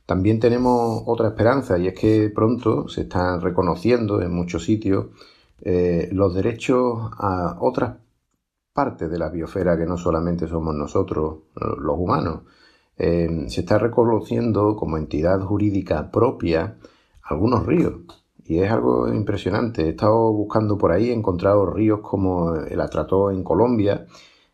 También 0.06 0.40
tenemos 0.40 1.04
otra 1.06 1.30
esperanza 1.30 1.78
y 1.78 1.88
es 1.88 2.00
que 2.00 2.32
pronto 2.34 2.88
se 2.88 3.02
están 3.02 3.42
reconociendo 3.42 4.22
en 4.22 4.32
muchos 4.32 4.66
sitios 4.66 5.08
eh, 5.62 6.10
los 6.12 6.36
derechos 6.36 7.12
a 7.18 7.58
otras 7.60 7.98
partes 8.74 9.10
de 9.10 9.18
la 9.18 9.30
biosfera 9.30 9.78
que 9.78 9.86
no 9.86 9.98
solamente 9.98 10.48
somos 10.48 10.76
nosotros, 10.76 11.44
los 11.56 11.98
humanos, 11.98 12.42
eh, 12.98 13.46
se 13.48 13.62
está 13.62 13.78
reconociendo 13.78 14.76
como 14.76 14.98
entidad 14.98 15.42
jurídica 15.42 16.12
propia 16.12 16.78
algunos 17.24 17.66
ríos. 17.66 17.94
Y 18.46 18.60
es 18.60 18.72
algo 18.72 19.12
impresionante. 19.12 19.86
He 19.86 19.90
estado 19.90 20.32
buscando 20.32 20.78
por 20.78 20.92
ahí, 20.92 21.10
he 21.10 21.14
encontrado 21.14 21.66
ríos 21.66 22.02
como 22.02 22.56
el 22.56 22.80
Atrató 22.80 23.32
en 23.32 23.44
Colombia, 23.44 24.06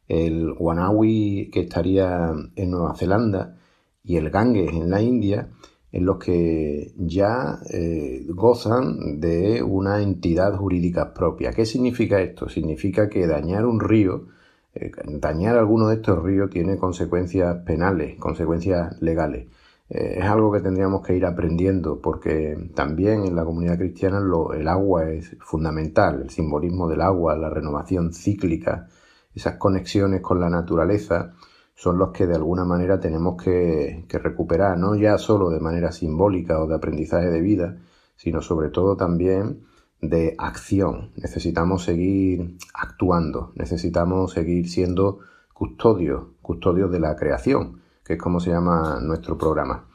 el 0.07 0.53
Wanawi 0.57 1.49
que 1.51 1.61
estaría 1.61 2.33
en 2.55 2.71
Nueva 2.71 2.95
Zelanda 2.95 3.57
y 4.03 4.15
el 4.15 4.29
Ganges 4.29 4.71
en 4.71 4.89
la 4.89 5.01
India, 5.01 5.49
en 5.91 6.05
los 6.05 6.17
que 6.17 6.93
ya 6.97 7.59
eh, 7.69 8.25
gozan 8.29 9.19
de 9.19 9.61
una 9.61 10.01
entidad 10.01 10.55
jurídica 10.55 11.13
propia. 11.13 11.51
¿Qué 11.51 11.65
significa 11.65 12.21
esto? 12.21 12.47
Significa 12.47 13.09
que 13.09 13.27
dañar 13.27 13.65
un 13.65 13.81
río 13.81 14.27
eh, 14.73 14.91
dañar 15.05 15.57
alguno 15.57 15.87
de 15.87 15.95
estos 15.95 16.23
ríos 16.23 16.49
tiene 16.49 16.77
consecuencias 16.77 17.57
penales, 17.65 18.17
consecuencias 18.19 19.01
legales. 19.01 19.47
Eh, 19.89 20.19
es 20.19 20.23
algo 20.25 20.51
que 20.51 20.61
tendríamos 20.61 21.05
que 21.05 21.15
ir 21.15 21.25
aprendiendo 21.25 21.99
porque 21.99 22.69
también 22.73 23.25
en 23.25 23.35
la 23.35 23.43
comunidad 23.43 23.77
cristiana 23.77 24.21
el 24.53 24.67
agua 24.67 25.09
es 25.09 25.35
fundamental, 25.41 26.21
el 26.21 26.29
simbolismo 26.29 26.87
del 26.87 27.01
agua, 27.01 27.35
la 27.35 27.49
renovación 27.49 28.13
cíclica, 28.13 28.87
esas 29.35 29.55
conexiones 29.57 30.21
con 30.21 30.39
la 30.39 30.49
naturaleza 30.49 31.33
son 31.75 31.97
los 31.97 32.11
que 32.11 32.27
de 32.27 32.35
alguna 32.35 32.63
manera 32.63 32.99
tenemos 32.99 33.41
que, 33.41 34.05
que 34.07 34.19
recuperar, 34.19 34.77
no 34.77 34.95
ya 34.95 35.17
solo 35.17 35.49
de 35.49 35.59
manera 35.59 35.91
simbólica 35.91 36.59
o 36.61 36.67
de 36.67 36.75
aprendizaje 36.75 37.29
de 37.29 37.41
vida, 37.41 37.77
sino 38.15 38.41
sobre 38.41 38.69
todo 38.69 38.95
también 38.95 39.63
de 40.01 40.35
acción. 40.37 41.11
Necesitamos 41.15 41.83
seguir 41.83 42.57
actuando, 42.73 43.51
necesitamos 43.55 44.33
seguir 44.33 44.69
siendo 44.69 45.19
custodios, 45.53 46.23
custodios 46.41 46.91
de 46.91 46.99
la 46.99 47.15
creación, 47.15 47.81
que 48.03 48.13
es 48.13 48.19
como 48.19 48.39
se 48.39 48.49
llama 48.49 48.99
nuestro 49.01 49.37
programa. 49.37 49.87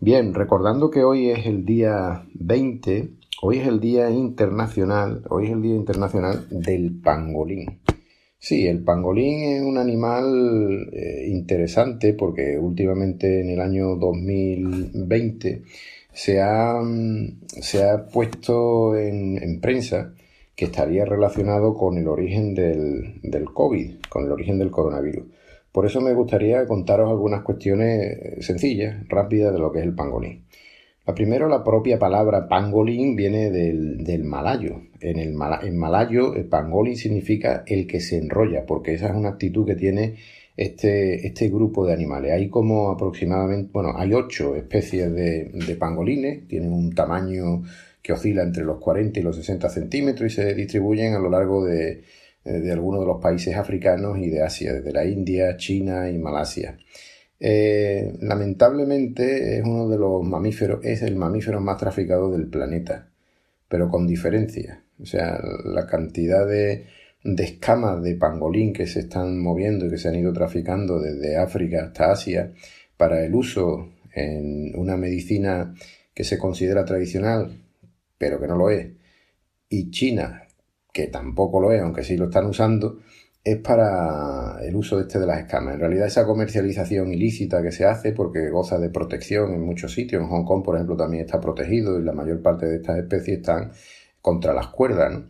Bien, 0.00 0.34
recordando 0.34 0.90
que 0.90 1.02
hoy 1.02 1.30
es 1.30 1.46
el 1.46 1.64
día 1.64 2.24
20, 2.34 3.10
hoy 3.42 3.58
es 3.58 3.66
el 3.66 3.80
día 3.80 4.10
internacional, 4.10 5.24
hoy 5.28 5.46
es 5.46 5.52
el 5.52 5.62
día 5.62 5.74
internacional 5.74 6.46
del 6.50 7.00
pangolín. 7.00 7.80
Sí, 8.38 8.68
el 8.68 8.84
pangolín 8.84 9.42
es 9.42 9.62
un 9.62 9.78
animal 9.78 10.88
eh, 10.92 11.26
interesante 11.28 12.14
porque 12.14 12.56
últimamente 12.56 13.40
en 13.40 13.50
el 13.50 13.60
año 13.60 13.96
2020 13.96 15.62
se 16.18 16.40
ha, 16.40 16.82
se 17.60 17.84
ha 17.84 18.06
puesto 18.08 18.96
en, 18.96 19.60
prensa 19.60 20.14
que 20.56 20.64
estaría 20.64 21.04
relacionado 21.04 21.74
con 21.74 21.96
el 21.96 22.08
origen 22.08 22.56
del, 22.56 23.20
del 23.22 23.44
COVID, 23.44 24.00
con 24.08 24.24
el 24.24 24.32
origen 24.32 24.58
del 24.58 24.72
coronavirus. 24.72 25.26
Por 25.70 25.86
eso 25.86 26.00
me 26.00 26.14
gustaría 26.14 26.66
contaros 26.66 27.08
algunas 27.08 27.42
cuestiones 27.42 28.44
sencillas, 28.44 29.08
rápidas 29.08 29.52
de 29.52 29.60
lo 29.60 29.70
que 29.70 29.78
es 29.78 29.84
el 29.84 29.94
pangolín. 29.94 30.42
La 31.06 31.14
primero, 31.14 31.46
la 31.46 31.62
propia 31.62 32.00
palabra 32.00 32.48
pangolín 32.48 33.14
viene 33.14 33.52
del, 33.52 34.24
malayo. 34.24 34.82
En, 35.00 35.20
el, 35.20 35.36
en 35.62 35.78
malayo, 35.78 36.34
el 36.34 36.46
pangolín 36.46 36.96
significa 36.96 37.62
el 37.64 37.86
que 37.86 38.00
se 38.00 38.18
enrolla, 38.18 38.66
porque 38.66 38.92
esa 38.92 39.06
es 39.10 39.14
una 39.14 39.28
actitud 39.28 39.64
que 39.64 39.76
tiene 39.76 40.16
este, 40.58 41.24
este 41.24 41.48
grupo 41.48 41.86
de 41.86 41.92
animales. 41.92 42.32
Hay 42.32 42.50
como 42.50 42.90
aproximadamente, 42.90 43.70
bueno, 43.72 43.92
hay 43.96 44.12
ocho 44.12 44.56
especies 44.56 45.12
de, 45.12 45.76
pangolines, 45.78 46.48
tienen 46.48 46.72
un 46.72 46.92
tamaño 46.92 47.62
que 48.02 48.12
oscila 48.12 48.42
entre 48.42 48.64
los 48.64 48.78
40 48.78 49.20
y 49.20 49.22
los 49.22 49.36
60 49.36 49.68
centímetros 49.68 50.32
y 50.32 50.34
se 50.34 50.54
distribuyen 50.54 51.14
a 51.14 51.20
lo 51.20 51.30
largo 51.30 51.64
de, 51.64 52.02
eh, 52.44 52.50
de 52.50 52.72
algunos 52.72 53.00
de 53.02 53.06
los 53.06 53.20
países 53.20 53.54
africanos 53.54 54.18
y 54.18 54.30
de 54.30 54.42
Asia, 54.42 54.72
desde 54.72 54.92
la 54.92 55.04
India, 55.04 55.56
China 55.56 56.10
y 56.10 56.18
Malasia. 56.18 56.76
Eh, 57.38 58.14
lamentablemente 58.20 59.58
es 59.58 59.64
uno 59.64 59.88
de 59.88 59.96
los 59.96 60.24
mamíferos, 60.24 60.84
es 60.84 61.02
el 61.02 61.14
mamífero 61.14 61.60
más 61.60 61.76
traficado 61.78 62.32
del 62.32 62.48
planeta, 62.48 63.10
pero 63.68 63.88
con 63.88 64.08
diferencia. 64.08 64.82
O 65.00 65.06
sea, 65.06 65.40
la 65.64 65.86
cantidad 65.86 66.44
de, 66.48 66.86
de 67.22 67.44
escamas 67.44 68.02
de 68.02 68.14
pangolín 68.14 68.72
que 68.72 68.86
se 68.86 69.00
están 69.00 69.40
moviendo 69.40 69.86
y 69.86 69.90
que 69.90 69.98
se 69.98 70.08
han 70.08 70.14
ido 70.14 70.32
traficando 70.32 71.00
desde 71.00 71.36
África 71.36 71.84
hasta 71.84 72.12
Asia 72.12 72.52
para 72.96 73.24
el 73.24 73.34
uso 73.34 73.90
en 74.12 74.72
una 74.76 74.96
medicina 74.96 75.74
que 76.14 76.24
se 76.24 76.38
considera 76.38 76.84
tradicional, 76.84 77.62
pero 78.16 78.40
que 78.40 78.48
no 78.48 78.56
lo 78.56 78.70
es, 78.70 78.88
y 79.68 79.90
China, 79.90 80.44
que 80.92 81.08
tampoco 81.08 81.60
lo 81.60 81.72
es, 81.72 81.82
aunque 81.82 82.02
sí 82.02 82.16
lo 82.16 82.26
están 82.26 82.46
usando, 82.46 82.98
es 83.44 83.58
para 83.58 84.58
el 84.62 84.74
uso 84.74 85.00
este 85.00 85.18
de 85.18 85.26
las 85.26 85.40
escamas. 85.40 85.74
En 85.74 85.80
realidad 85.80 86.06
esa 86.06 86.26
comercialización 86.26 87.12
ilícita 87.12 87.62
que 87.62 87.72
se 87.72 87.84
hace 87.84 88.12
porque 88.12 88.50
goza 88.50 88.78
de 88.78 88.90
protección 88.90 89.54
en 89.54 89.62
muchos 89.62 89.92
sitios, 89.92 90.22
en 90.22 90.28
Hong 90.28 90.44
Kong 90.44 90.64
por 90.64 90.74
ejemplo 90.74 90.96
también 90.96 91.24
está 91.24 91.40
protegido 91.40 91.98
y 91.98 92.04
la 92.04 92.12
mayor 92.12 92.42
parte 92.42 92.66
de 92.66 92.76
estas 92.76 92.98
especies 92.98 93.38
están 93.38 93.72
contra 94.20 94.52
las 94.52 94.68
cuerdas. 94.68 95.22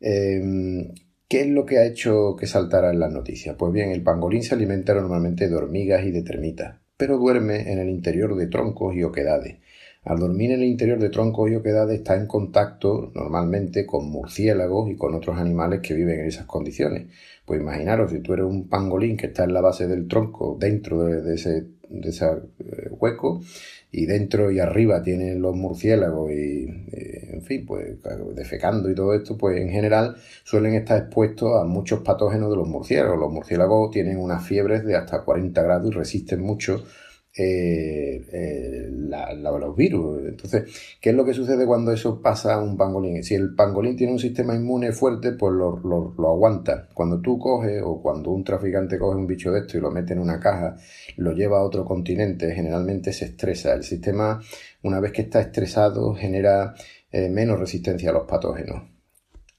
Em, 0.00 0.88
¿Qué 1.30 1.42
es 1.42 1.46
lo 1.46 1.64
que 1.64 1.78
ha 1.78 1.86
hecho 1.86 2.34
que 2.34 2.48
saltara 2.48 2.90
en 2.90 2.98
las 2.98 3.12
noticias? 3.12 3.54
Pues 3.56 3.72
bien, 3.72 3.92
el 3.92 4.02
pangolín 4.02 4.42
se 4.42 4.56
alimenta 4.56 4.94
normalmente 4.94 5.48
de 5.48 5.54
hormigas 5.54 6.04
y 6.04 6.10
de 6.10 6.24
termitas, 6.24 6.80
pero 6.96 7.18
duerme 7.18 7.70
en 7.70 7.78
el 7.78 7.88
interior 7.88 8.34
de 8.34 8.48
troncos 8.48 8.96
y 8.96 9.04
oquedades. 9.04 9.58
Al 10.02 10.18
dormir 10.18 10.50
en 10.50 10.62
el 10.62 10.66
interior 10.66 10.98
de 10.98 11.08
troncos 11.08 11.48
y 11.48 11.54
oquedades 11.54 12.00
está 12.00 12.16
en 12.16 12.26
contacto 12.26 13.12
normalmente 13.14 13.86
con 13.86 14.10
murciélagos 14.10 14.90
y 14.90 14.96
con 14.96 15.14
otros 15.14 15.38
animales 15.38 15.78
que 15.82 15.94
viven 15.94 16.18
en 16.18 16.26
esas 16.26 16.46
condiciones. 16.46 17.06
Pues 17.44 17.60
imaginaros, 17.60 18.10
si 18.10 18.18
tú 18.18 18.32
eres 18.32 18.46
un 18.46 18.68
pangolín 18.68 19.16
que 19.16 19.26
está 19.26 19.44
en 19.44 19.52
la 19.52 19.60
base 19.60 19.86
del 19.86 20.08
tronco, 20.08 20.56
dentro 20.58 21.04
de, 21.04 21.32
ese, 21.32 21.58
eh, 21.58 22.88
hueco, 22.90 23.40
y 23.92 24.06
dentro 24.06 24.50
y 24.50 24.60
arriba 24.60 25.02
tienen 25.02 25.42
los 25.42 25.56
murciélagos 25.56 26.30
y, 26.30 26.64
eh, 26.92 27.30
en 27.32 27.42
fin, 27.42 27.66
pues 27.66 27.98
defecando 28.34 28.90
y 28.90 28.94
todo 28.94 29.14
esto, 29.14 29.36
pues 29.36 29.60
en 29.60 29.70
general 29.70 30.16
suelen 30.44 30.74
estar 30.74 30.98
expuestos 30.98 31.60
a 31.60 31.64
muchos 31.64 32.00
patógenos 32.00 32.50
de 32.50 32.56
los 32.56 32.68
murciélagos. 32.68 33.18
Los 33.18 33.32
murciélagos 33.32 33.90
tienen 33.90 34.18
unas 34.18 34.46
fiebres 34.46 34.84
de 34.84 34.96
hasta 34.96 35.22
40 35.22 35.62
grados 35.62 35.90
y 35.90 35.94
resisten 35.96 36.40
mucho 36.40 36.84
eh, 37.36 38.26
eh, 38.32 38.90
los 38.90 39.76
virus. 39.76 40.20
Entonces, 40.26 40.64
¿qué 41.00 41.10
es 41.10 41.16
lo 41.16 41.24
que 41.24 41.34
sucede 41.34 41.66
cuando 41.66 41.92
eso 41.92 42.20
pasa 42.20 42.54
a 42.54 42.62
un 42.62 42.76
pangolín? 42.76 43.22
Si 43.22 43.34
el 43.34 43.54
pangolín 43.54 43.96
tiene 43.96 44.12
un 44.12 44.18
sistema 44.18 44.54
inmune 44.54 44.92
fuerte, 44.92 45.32
pues 45.32 45.52
lo, 45.52 45.78
lo, 45.78 46.28
aguanta. 46.28 46.88
Cuando 46.92 47.20
tú 47.20 47.38
coges 47.38 47.82
o 47.84 48.00
cuando 48.02 48.30
un 48.30 48.44
traficante 48.44 48.98
coge 48.98 49.16
un 49.16 49.26
bicho 49.26 49.52
de 49.52 49.60
esto 49.60 49.78
y 49.78 49.80
lo 49.80 49.90
mete 49.90 50.12
en 50.12 50.20
una 50.20 50.40
caja, 50.40 50.76
lo 51.16 51.32
lleva 51.32 51.58
a 51.58 51.62
otro 51.62 51.84
continente, 51.84 52.54
generalmente 52.54 53.12
se 53.12 53.26
estresa. 53.26 53.74
El 53.74 53.84
sistema, 53.84 54.40
una 54.82 55.00
vez 55.00 55.12
que 55.12 55.22
está 55.22 55.40
estresado, 55.40 56.14
genera 56.14 56.74
eh, 57.12 57.28
menos 57.28 57.58
resistencia 57.58 58.10
a 58.10 58.12
los 58.12 58.26
patógenos. 58.26 58.82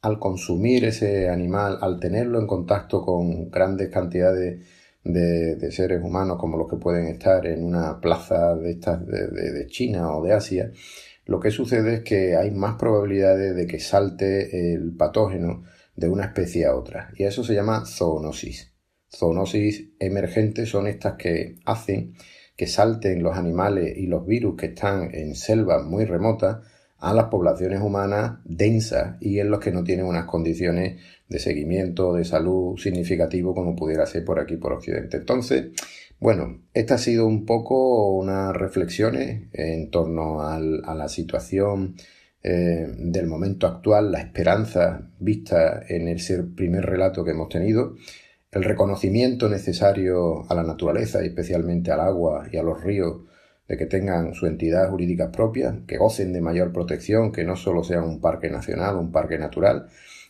Al 0.02 0.20
consumir 0.20 0.86
ese 0.86 1.30
animal, 1.30 1.78
al 1.82 2.00
tenerlo 2.00 2.40
en 2.40 2.48
contacto 2.48 3.04
con 3.04 3.52
grandes 3.52 3.90
cantidades 3.90 4.66
de, 5.04 5.72
seres 5.72 6.02
humanos 6.04 6.38
como 6.40 6.58
los 6.58 6.70
que 6.70 6.78
pueden 6.78 7.08
estar 7.08 7.46
en 7.46 7.64
una 7.64 8.00
plaza 8.00 8.56
de, 8.56 8.72
estas 8.72 9.06
de, 9.06 9.68
China 9.68 10.16
o 10.16 10.24
de 10.24 10.34
Asia, 10.34 10.72
lo 11.26 11.40
que 11.40 11.52
sucede 11.52 11.96
es 11.96 12.04
que 12.04 12.36
hay 12.36 12.52
más 12.52 12.76
probabilidades 12.76 13.56
de 13.56 13.68
que 13.68 13.80
salte 13.80 14.74
el 14.74 14.96
patógeno 14.96 15.64
de 15.96 16.10
una 16.10 16.26
especie 16.26 16.66
a 16.66 16.76
otra. 16.76 17.12
Y 17.16 17.24
eso 17.24 17.44
se 17.44 17.54
llama 17.54 17.86
zoonosis. 17.86 18.74
Zoonosis 19.10 19.90
emergentes 20.00 20.70
son 20.70 20.88
estas 20.88 21.16
que 21.16 21.58
hacen 21.66 22.16
que 22.56 22.68
salten 22.68 23.24
los 23.24 23.38
animales 23.38 23.98
y 23.98 24.06
los 24.06 24.26
virus 24.26 24.56
que 24.56 24.68
están 24.68 25.10
en 25.16 25.36
selvas 25.36 25.84
muy 25.84 26.06
remotas 26.06 26.60
a 27.02 27.14
las 27.14 27.26
poblaciones 27.26 27.82
humanas 27.82 28.40
densas 28.46 29.18
y 29.20 29.40
en 29.40 29.50
los 29.50 29.60
que 29.60 29.72
no 29.72 29.84
tienen 29.84 30.06
unas 30.06 30.26
condiciones 30.26 31.02
de 31.28 31.40
seguimiento 31.40 32.14
de 32.14 32.24
salud 32.24 32.78
significativo 32.78 33.56
como 33.56 33.76
pudiera 33.76 34.06
ser 34.06 34.24
por 34.24 34.40
aquí 34.40 34.56
por 34.56 34.74
Occidente. 34.74 35.18
Entonces, 35.18 35.72
bueno, 36.20 36.62
esta 36.76 36.96
ha 36.96 36.98
sido 37.00 37.26
un 37.26 37.46
poco 37.46 38.12
unas 38.12 38.56
reflexiones 38.56 39.48
en 39.54 39.90
torno 39.90 40.44
a 40.44 40.60
la 40.60 41.10
situación 41.10 41.96
eh, 42.44 42.88
del 42.98 43.26
momento 43.26 43.66
actual, 43.66 44.12
la 44.12 44.20
esperanza 44.20 45.10
vista 45.20 45.84
en 45.88 46.08
el 46.08 46.20
primer 46.56 46.86
relato 46.86 47.24
que 47.24 47.32
hemos 47.32 47.50
tenido, 47.50 47.96
el 48.52 48.64
reconocimiento 48.64 49.50
necesario 49.50 50.44
a 50.52 50.54
la 50.54 50.64
naturaleza 50.64 51.24
y 51.24 51.28
especialmente 51.28 51.92
al 51.92 52.02
agua 52.02 52.48
y 52.52 52.58
a 52.58 52.64
los 52.64 52.84
ríos 52.84 53.22
de 53.72 53.78
que 53.78 53.86
tengan 53.86 54.34
su 54.34 54.48
entidad 54.48 54.90
jurídica 54.90 55.32
propia, 55.32 55.80
que 55.88 55.98
gocen 55.98 56.34
de 56.34 56.42
mayor 56.42 56.74
protección, 56.74 57.32
que 57.32 57.46
no 57.46 57.56
solo 57.56 57.86
sean 57.86 58.04
un 58.04 58.20
parque 58.20 58.50
nacional, 58.50 58.98
un 58.98 59.14
parque 59.14 59.38
natural, 59.38 59.88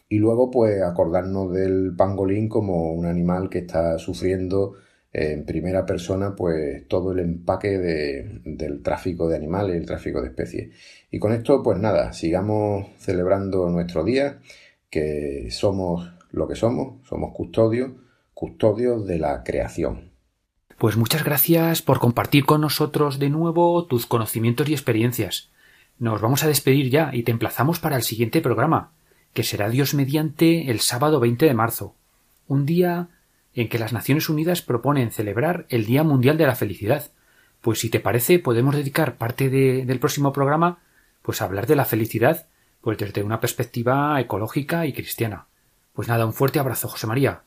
y 0.07 0.19
luego 0.19 0.51
pues 0.51 0.83
acordarnos 0.83 1.51
del 1.51 1.95
pangolín 1.97 2.47
como 2.47 2.93
un 2.93 3.07
animal 3.07 3.49
que 3.49 3.57
está 3.57 3.97
sufriendo 3.97 4.75
en 5.11 5.43
primera 5.43 5.87
persona 5.87 6.35
pues 6.35 6.87
todo 6.87 7.13
el 7.13 7.19
empaque 7.19 7.79
del 7.79 8.83
tráfico 8.83 9.27
de 9.27 9.37
animales, 9.37 9.75
el 9.75 9.87
tráfico 9.87 10.21
de 10.21 10.27
especies. 10.27 10.75
Y 11.09 11.17
con 11.17 11.33
esto 11.33 11.63
pues 11.63 11.79
nada, 11.79 12.13
sigamos 12.13 12.89
celebrando 12.99 13.71
nuestro 13.71 14.03
día, 14.03 14.37
que 14.91 15.47
somos 15.49 16.13
lo 16.29 16.47
que 16.47 16.53
somos, 16.53 17.03
somos 17.07 17.33
custodios, 17.33 17.89
custodios 18.35 19.07
de 19.07 19.17
la 19.17 19.43
creación. 19.43 20.10
Pues 20.81 20.97
muchas 20.97 21.23
gracias 21.23 21.83
por 21.83 21.99
compartir 21.99 22.43
con 22.43 22.61
nosotros 22.61 23.19
de 23.19 23.29
nuevo 23.29 23.85
tus 23.85 24.07
conocimientos 24.07 24.67
y 24.67 24.73
experiencias. 24.73 25.51
Nos 25.99 26.21
vamos 26.21 26.43
a 26.43 26.47
despedir 26.47 26.89
ya 26.89 27.11
y 27.13 27.21
te 27.21 27.29
emplazamos 27.29 27.77
para 27.77 27.97
el 27.97 28.01
siguiente 28.01 28.41
programa, 28.41 28.89
que 29.35 29.43
será 29.43 29.69
Dios 29.69 29.93
mediante 29.93 30.71
el 30.71 30.79
sábado 30.79 31.19
20 31.19 31.45
de 31.45 31.53
marzo, 31.53 31.93
un 32.47 32.65
día 32.65 33.09
en 33.53 33.69
que 33.69 33.77
las 33.77 33.93
Naciones 33.93 34.27
Unidas 34.27 34.63
proponen 34.63 35.11
celebrar 35.11 35.67
el 35.69 35.85
Día 35.85 36.01
Mundial 36.01 36.39
de 36.39 36.47
la 36.47 36.55
Felicidad. 36.55 37.11
Pues 37.61 37.77
si 37.77 37.91
te 37.91 37.99
parece, 37.99 38.39
podemos 38.39 38.75
dedicar 38.75 39.17
parte 39.17 39.51
del 39.51 39.99
próximo 39.99 40.33
programa 40.33 40.79
pues 41.21 41.43
a 41.43 41.45
hablar 41.45 41.67
de 41.67 41.75
la 41.75 41.85
felicidad 41.85 42.47
pues 42.81 42.97
desde 42.97 43.21
una 43.21 43.39
perspectiva 43.39 44.19
ecológica 44.19 44.87
y 44.87 44.93
cristiana. 44.93 45.45
Pues 45.93 46.07
nada, 46.07 46.25
un 46.25 46.33
fuerte 46.33 46.57
abrazo, 46.57 46.87
José 46.87 47.05
María. 47.05 47.43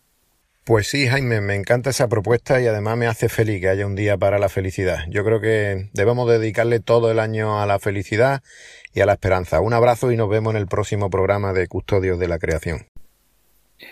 Pues 0.65 0.89
sí, 0.89 1.07
Jaime, 1.07 1.43
me 1.43 1.57
encanta 1.57 1.91
esa 1.91 2.09
propuesta 2.09 2.59
y 2.59 2.67
además 2.67 2.97
me 2.97 3.07
hace 3.07 3.29
feliz 3.29 3.61
que 3.61 3.69
haya 3.69 3.87
un 3.87 3.95
día 3.95 4.17
para 4.17 4.39
la 4.39 4.49
felicidad. 4.49 5.05
Yo 5.11 5.23
creo 5.23 5.39
que 5.39 5.91
debemos 5.93 6.27
dedicarle 6.27 6.81
todo 6.81 7.11
el 7.11 7.19
año 7.19 7.61
a 7.61 7.67
la 7.67 7.79
felicidad 7.79 8.43
y 8.95 9.01
a 9.01 9.07
la 9.07 9.13
esperanza. 9.13 9.61
Un 9.61 9.75
abrazo 9.75 10.11
y 10.11 10.17
nos 10.17 10.31
vemos 10.31 10.55
en 10.55 10.61
el 10.61 10.67
próximo 10.67 11.11
programa 11.11 11.53
de 11.53 11.69
Custodios 11.69 12.19
de 12.19 12.29
la 12.29 12.39
Creación. 12.39 12.87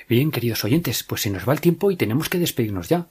Bien, 0.09 0.31
queridos 0.31 0.65
oyentes, 0.65 1.03
pues 1.03 1.21
se 1.21 1.29
nos 1.29 1.47
va 1.47 1.53
el 1.53 1.61
tiempo 1.61 1.91
y 1.91 1.97
tenemos 1.97 2.31
que 2.31 2.39
despedirnos 2.39 2.89
ya. 2.89 3.09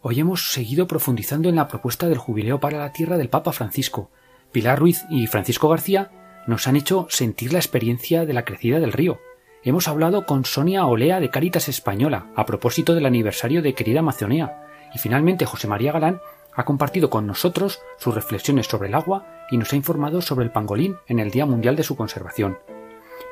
Hoy 0.00 0.20
hemos 0.20 0.52
seguido 0.52 0.86
profundizando 0.86 1.48
en 1.48 1.56
la 1.56 1.66
propuesta 1.66 2.08
del 2.08 2.18
jubileo 2.18 2.60
para 2.60 2.78
la 2.78 2.92
tierra 2.92 3.18
del 3.18 3.28
Papa 3.28 3.50
Francisco. 3.50 4.12
Pilar 4.52 4.78
Ruiz 4.78 5.02
y 5.10 5.26
Francisco 5.26 5.68
García 5.68 6.12
nos 6.46 6.68
han 6.68 6.76
hecho 6.76 7.08
sentir 7.10 7.52
la 7.52 7.58
experiencia 7.58 8.24
de 8.24 8.34
la 8.34 8.44
crecida 8.44 8.78
del 8.78 8.92
río 8.92 9.18
hemos 9.64 9.88
hablado 9.88 10.26
con 10.26 10.44
Sonia 10.44 10.86
Olea 10.86 11.20
de 11.20 11.30
Caritas 11.30 11.68
Española 11.68 12.26
a 12.36 12.44
propósito 12.44 12.94
del 12.94 13.06
aniversario 13.06 13.62
de 13.62 13.74
Querida 13.74 14.00
Amazonía 14.00 14.60
y 14.94 14.98
finalmente 14.98 15.46
José 15.46 15.68
María 15.68 15.92
Galán 15.92 16.20
ha 16.54 16.64
compartido 16.64 17.10
con 17.10 17.26
nosotros 17.26 17.80
sus 17.98 18.14
reflexiones 18.14 18.66
sobre 18.66 18.88
el 18.88 18.94
agua 18.94 19.26
y 19.50 19.56
nos 19.56 19.72
ha 19.72 19.76
informado 19.76 20.20
sobre 20.20 20.44
el 20.44 20.52
pangolín 20.52 20.96
en 21.08 21.18
el 21.18 21.30
Día 21.30 21.46
Mundial 21.46 21.76
de 21.76 21.82
su 21.82 21.96
conservación. 21.96 22.58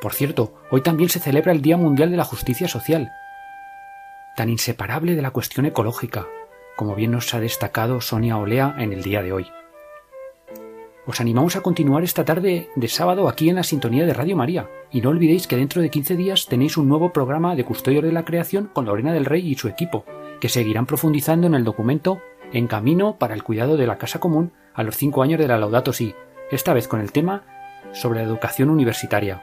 Por 0.01 0.15
cierto, 0.15 0.55
hoy 0.71 0.81
también 0.81 1.11
se 1.11 1.21
celebra 1.21 1.53
el 1.53 1.63
Día 1.63 1.77
Mundial 1.77 2.11
de 2.11 2.17
la 2.17 2.25
Justicia 2.25 2.67
Social, 2.67 3.13
tan 4.35 4.49
inseparable 4.49 5.15
de 5.15 5.23
la 5.23 5.31
cuestión 5.31 5.67
ecológica, 5.67 6.27
como 6.77 6.95
bien 6.95 7.13
nos 7.13 7.33
ha 7.35 7.41
destacado 7.41 8.01
Sonia 8.01 8.39
Olea 8.39 8.75
en 8.79 8.93
el 8.93 9.03
día 9.03 9.23
de 9.23 9.33
hoy. 9.33 9.47
Os 11.05 11.21
animamos 11.21 11.57
a 11.57 11.63
continuar 11.63 12.05
esta 12.05 12.25
tarde 12.25 12.71
de 12.77 12.89
sábado 12.89 13.29
aquí 13.29 13.49
en 13.49 13.57
la 13.57 13.65
sintonía 13.65 14.07
de 14.07 14.15
Radio 14.15 14.37
María. 14.37 14.71
Y 14.93 15.01
no 15.01 15.11
olvidéis 15.11 15.49
que 15.49 15.57
dentro 15.57 15.83
de 15.83 15.91
15 15.91 16.15
días 16.15 16.47
tenéis 16.47 16.77
un 16.77 16.89
nuevo 16.89 17.13
programa 17.13 17.57
de 17.57 17.65
Custodio 17.65 18.03
de 18.03 18.13
la 18.13 18.25
Creación 18.25 18.71
con 18.73 18.85
Lorena 18.85 19.13
del 19.13 19.25
Rey 19.25 19.45
y 19.51 19.57
su 19.57 19.67
equipo, 19.67 20.05
que 20.41 20.49
seguirán 20.49 20.87
profundizando 20.87 21.49
en 21.49 21.55
el 21.55 21.65
documento 21.65 22.23
En 22.53 22.69
Camino 22.69 23.17
para 23.19 23.35
el 23.35 23.43
Cuidado 23.43 23.77
de 23.77 23.89
la 23.89 23.99
Casa 23.99 24.21
Común 24.21 24.53
a 24.75 24.85
los 24.85 24.97
5 24.97 25.25
años 25.25 25.41
de 25.41 25.49
la 25.49 25.59
Laudato 25.59 25.93
Si, 25.93 26.15
esta 26.53 26.73
vez 26.73 26.87
con 26.87 27.01
el 27.01 27.11
tema 27.11 27.43
sobre 27.93 28.21
la 28.21 28.27
educación 28.27 28.71
universitaria. 28.71 29.43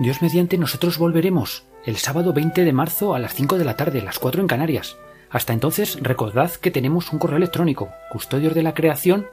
Dios 0.00 0.20
mediante 0.20 0.58
nosotros 0.58 0.98
volveremos 0.98 1.64
el 1.86 1.96
sábado 1.96 2.34
20 2.34 2.62
de 2.62 2.72
marzo 2.74 3.14
a 3.14 3.18
las 3.18 3.32
5 3.32 3.56
de 3.56 3.64
la 3.64 3.76
tarde, 3.76 4.02
las 4.02 4.18
4 4.18 4.42
en 4.42 4.48
Canarias. 4.48 4.98
Hasta 5.30 5.52
entonces, 5.52 5.98
recordad 6.02 6.50
que 6.52 6.70
tenemos 6.70 7.12
un 7.12 7.18
correo 7.18 7.36
electrónico, 7.36 7.90
custodios 8.10 8.54
de 8.54 8.62
la 8.62 8.74
creación 8.74 9.26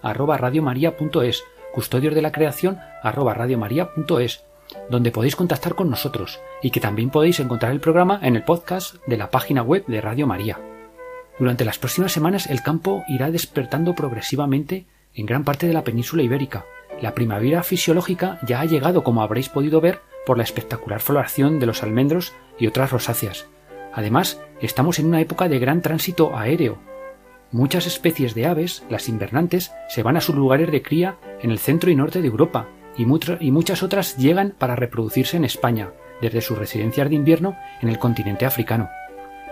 custodios 1.72 2.14
donde 4.90 5.12
podéis 5.12 5.36
contactar 5.36 5.76
con 5.76 5.90
nosotros 5.90 6.40
y 6.62 6.72
que 6.72 6.80
también 6.80 7.10
podéis 7.10 7.40
encontrar 7.40 7.72
el 7.72 7.80
programa 7.80 8.20
en 8.24 8.36
el 8.36 8.44
podcast 8.44 8.96
de 9.06 9.18
la 9.18 9.30
página 9.30 9.62
web 9.62 9.86
de 9.88 10.02
Radio 10.02 10.28
María. 10.28 10.60
Durante 11.40 11.66
las 11.66 11.78
próximas 11.78 12.12
semanas 12.12 12.48
el 12.48 12.62
campo 12.62 13.04
irá 13.08 13.32
despertando 13.32 13.96
progresivamente 13.96 14.86
en 15.14 15.26
gran 15.26 15.44
parte 15.44 15.68
de 15.68 15.74
la 15.74 15.84
península 15.84 16.24
ibérica. 16.24 16.66
La 17.02 17.14
primavera 17.14 17.64
fisiológica 17.64 18.40
ya 18.46 18.62
ha 18.62 18.66
llegado, 18.66 19.04
como 19.04 19.22
habréis 19.22 19.50
podido 19.50 19.82
ver, 19.82 20.00
por 20.26 20.38
la 20.38 20.44
espectacular 20.44 21.02
floración 21.02 21.60
de 21.60 21.66
los 21.66 21.84
almendros 21.84 22.34
y 22.58 22.68
otras 22.68 22.92
rosáceas. 22.92 23.48
Además, 23.94 24.42
estamos 24.62 25.00
en 25.00 25.06
una 25.06 25.22
época 25.22 25.48
de 25.48 25.60
gran 25.60 25.82
tránsito 25.82 26.36
aéreo. 26.36 26.80
Muchas 27.52 27.86
especies 27.86 28.34
de 28.34 28.48
aves, 28.48 28.84
las 28.90 29.08
invernantes, 29.08 29.72
se 29.88 30.02
van 30.02 30.18
a 30.18 30.22
sus 30.22 30.36
lugares 30.36 30.72
de 30.72 30.82
cría 30.82 31.18
en 31.42 31.52
el 31.52 31.60
centro 31.60 31.92
y 31.92 31.96
norte 31.96 32.22
de 32.22 32.28
Europa, 32.28 32.68
y, 32.98 33.06
muchas 33.06 33.84
otras 33.84 34.18
llegan 34.18 34.56
para 34.58 34.76
reproducirse 34.76 35.38
en 35.38 35.46
España, 35.46 35.92
desde 36.22 36.42
sus 36.42 36.58
residencias 36.58 37.10
de 37.10 37.16
invierno 37.16 37.56
en 37.82 37.90
el 37.90 38.00
continente 38.00 38.46
africano. 38.46 38.90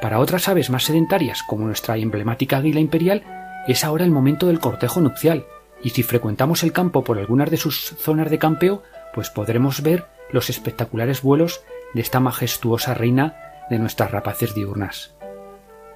Para 0.01 0.19
otras 0.19 0.47
aves 0.47 0.69
más 0.69 0.85
sedentarias, 0.85 1.43
como 1.43 1.65
nuestra 1.65 1.97
emblemática 1.97 2.57
águila 2.57 2.79
imperial, 2.79 3.23
es 3.67 3.83
ahora 3.83 4.05
el 4.05 4.11
momento 4.11 4.47
del 4.47 4.59
cortejo 4.59 5.01
nupcial, 5.01 5.45
y 5.83 5.91
si 5.91 6.03
frecuentamos 6.03 6.63
el 6.63 6.71
campo 6.71 7.03
por 7.03 7.19
algunas 7.19 7.49
de 7.51 7.57
sus 7.57 7.95
zonas 7.97 8.29
de 8.29 8.39
campeo, 8.39 8.83
pues 9.13 9.29
podremos 9.29 9.81
ver 9.81 10.05
los 10.31 10.49
espectaculares 10.49 11.21
vuelos 11.21 11.63
de 11.93 12.01
esta 12.01 12.19
majestuosa 12.19 12.93
reina 12.93 13.50
de 13.69 13.79
nuestras 13.79 14.11
rapaces 14.11 14.53
diurnas. 14.55 15.15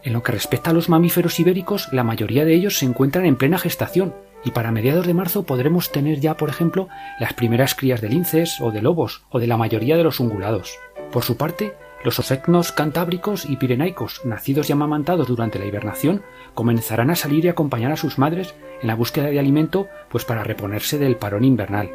En 0.04 0.14
lo 0.14 0.22
que 0.22 0.32
respecta 0.32 0.70
a 0.70 0.74
los 0.74 0.88
mamíferos 0.88 1.40
ibéricos, 1.40 1.92
la 1.92 2.04
mayoría 2.04 2.46
de 2.46 2.54
ellos 2.54 2.78
se 2.78 2.86
encuentran 2.86 3.26
en 3.26 3.36
plena 3.36 3.58
gestación, 3.58 4.14
y 4.44 4.52
para 4.52 4.72
mediados 4.72 5.08
de 5.08 5.16
marzo 5.16 5.44
podremos 5.44 5.92
tener 5.92 6.20
ya, 6.20 6.38
por 6.38 6.50
ejemplo, 6.50 6.88
las 7.20 7.34
primeras 7.34 7.74
crías 7.74 8.02
de 8.02 8.10
linces 8.10 8.62
o 8.62 8.72
de 8.72 8.84
lobos 8.84 9.26
o 9.32 9.40
de 9.40 9.48
la 9.48 9.58
mayoría 9.58 9.98
de 9.98 10.04
los 10.04 10.20
ungulados. 10.20 10.78
Por 11.12 11.24
su 11.24 11.38
parte, 11.38 11.74
los 12.04 12.20
osecnos 12.20 12.72
cantábricos 12.72 13.50
y 13.50 13.56
pirenaicos, 13.56 14.22
nacidos 14.26 14.70
y 14.70 14.74
amamantados 14.74 15.28
durante 15.28 15.58
la 15.58 15.66
hibernación, 15.66 16.22
comenzarán 16.54 17.10
a 17.10 17.16
salir 17.16 17.46
y 17.46 17.48
acompañar 17.48 17.92
a 17.92 17.98
sus 17.98 18.20
madres 18.20 18.54
en 18.82 18.88
la 18.88 18.96
búsqueda 18.96 19.32
de 19.32 19.40
alimento, 19.40 19.88
pues 20.10 20.24
para 20.24 20.44
reponerse 20.44 21.00
del 21.00 21.16
parón 21.16 21.44
invernal. 21.44 21.90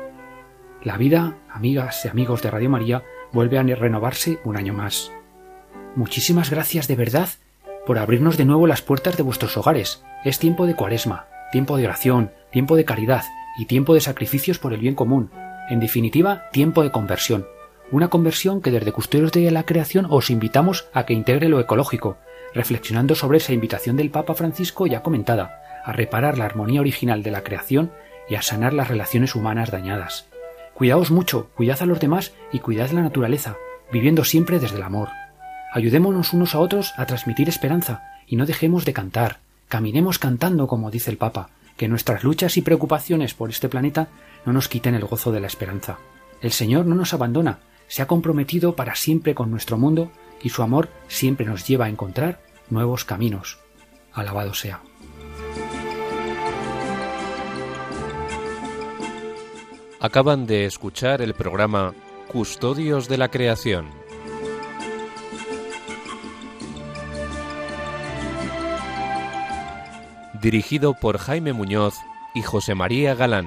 La 0.83 0.97
vida, 0.97 1.37
amigas 1.49 2.05
y 2.05 2.09
amigos 2.09 2.43
de 2.43 2.51
Radio 2.51 2.71
María, 2.71 3.05
vuelve 3.33 3.59
a 3.59 3.62
renovarse 3.62 4.41
un 4.45 4.57
año 4.57 4.75
más. 4.75 5.12
Muchísimas 5.97 6.51
gracias 6.51 6.86
de 6.86 6.95
verdad 6.95 7.28
por 7.84 7.99
abrirnos 7.99 8.36
de 8.36 8.45
nuevo 8.45 8.66
las 8.66 8.82
puertas 8.82 9.16
de 9.16 9.22
vuestros 9.22 9.57
hogares. 9.57 10.05
Es 10.24 10.38
tiempo 10.38 10.66
de 10.66 10.76
cuaresma, 10.76 11.26
tiempo 11.51 11.76
de 11.76 11.86
oración, 11.86 12.30
tiempo 12.53 12.76
de 12.76 12.84
caridad 12.84 13.24
y 13.59 13.66
tiempo 13.66 13.95
de 13.95 14.01
sacrificios 14.01 14.59
por 14.59 14.72
el 14.72 14.80
bien 14.80 14.95
común. 14.95 15.30
En 15.68 15.80
definitiva, 15.80 16.49
tiempo 16.53 16.82
de 16.82 16.93
conversión. 16.93 17.47
Una 17.91 18.09
conversión 18.09 18.61
que 18.61 18.70
desde 18.70 18.93
Custodios 18.93 19.32
de 19.32 19.51
la 19.51 19.64
Creación 19.64 20.07
os 20.11 20.30
invitamos 20.30 20.88
a 20.93 21.07
que 21.07 21.14
integre 21.14 21.49
lo 21.49 21.59
ecológico, 21.59 22.18
reflexionando 22.55 23.16
sobre 23.16 23.38
esa 23.38 23.53
invitación 23.53 23.97
del 23.97 24.11
Papa 24.11 24.34
Francisco 24.34 24.86
ya 24.86 25.03
comentada, 25.03 25.61
a 25.84 25.93
reparar 25.93 26.38
la 26.38 26.45
armonía 26.45 26.80
original 26.80 27.24
de 27.24 27.32
la 27.32 27.43
creación 27.43 27.91
y 28.28 28.36
a 28.36 28.43
sanar 28.43 28.72
las 28.72 28.88
relaciones 28.88 29.34
humanas 29.34 29.72
dañadas. 29.72 30.28
Cuidaos 30.74 31.11
mucho, 31.11 31.51
cuidad 31.57 31.82
a 31.82 31.86
los 31.86 31.99
demás 31.99 32.32
y 32.53 32.61
cuidad 32.61 32.91
la 32.91 33.03
naturaleza, 33.03 33.57
viviendo 33.93 34.24
siempre 34.24 34.61
desde 34.61 34.76
el 34.76 34.84
amor. 34.84 35.09
Ayudémonos 35.73 36.33
unos 36.33 36.55
a 36.55 36.59
otros 36.59 36.93
a 36.97 37.07
transmitir 37.07 37.49
esperanza 37.49 38.03
y 38.27 38.37
no 38.37 38.45
dejemos 38.45 38.85
de 38.85 38.93
cantar. 38.93 39.39
Caminemos 39.68 40.18
cantando, 40.18 40.66
como 40.66 40.91
dice 40.91 41.11
el 41.11 41.16
Papa, 41.16 41.51
que 41.77 41.87
nuestras 41.87 42.25
luchas 42.25 42.57
y 42.57 42.62
preocupaciones 42.62 43.35
por 43.35 43.51
este 43.51 43.68
planeta 43.68 44.09
no 44.45 44.53
nos 44.53 44.68
quiten 44.68 44.95
el 44.97 45.05
gozo 45.05 45.31
de 45.31 45.41
la 45.41 45.47
esperanza. 45.47 45.99
El 46.41 46.51
Señor 46.51 46.87
no 46.87 46.97
nos 46.97 47.14
abandona, 47.14 47.61
se 47.87 48.03
ha 48.03 48.07
comprometido 48.07 48.75
para 48.75 48.97
siempre 48.97 49.35
con 49.35 49.51
nuestro 49.51 49.79
mundo 49.79 50.11
y 50.43 50.49
su 50.49 50.62
amor 50.62 50.89
siempre 51.07 51.47
nos 51.47 51.66
lleva 51.66 51.85
a 51.85 51.89
encontrar 51.89 52.41
nuevos 52.68 53.05
caminos. 53.05 53.59
Alabado 54.12 54.55
sea. 54.55 54.81
Acaban 60.01 60.47
de 60.47 60.64
escuchar 60.64 61.23
el 61.23 61.35
programa 61.35 61.95
Custodios 62.27 63.07
de 63.09 63.18
la 63.18 63.29
Creación 63.29 63.99
dirigido 70.41 70.95
por 70.95 71.18
Jaime 71.18 71.53
Muñoz 71.53 71.95
y 72.34 72.43
José 72.43 72.74
María 72.74 73.14
Galán. 73.14 73.47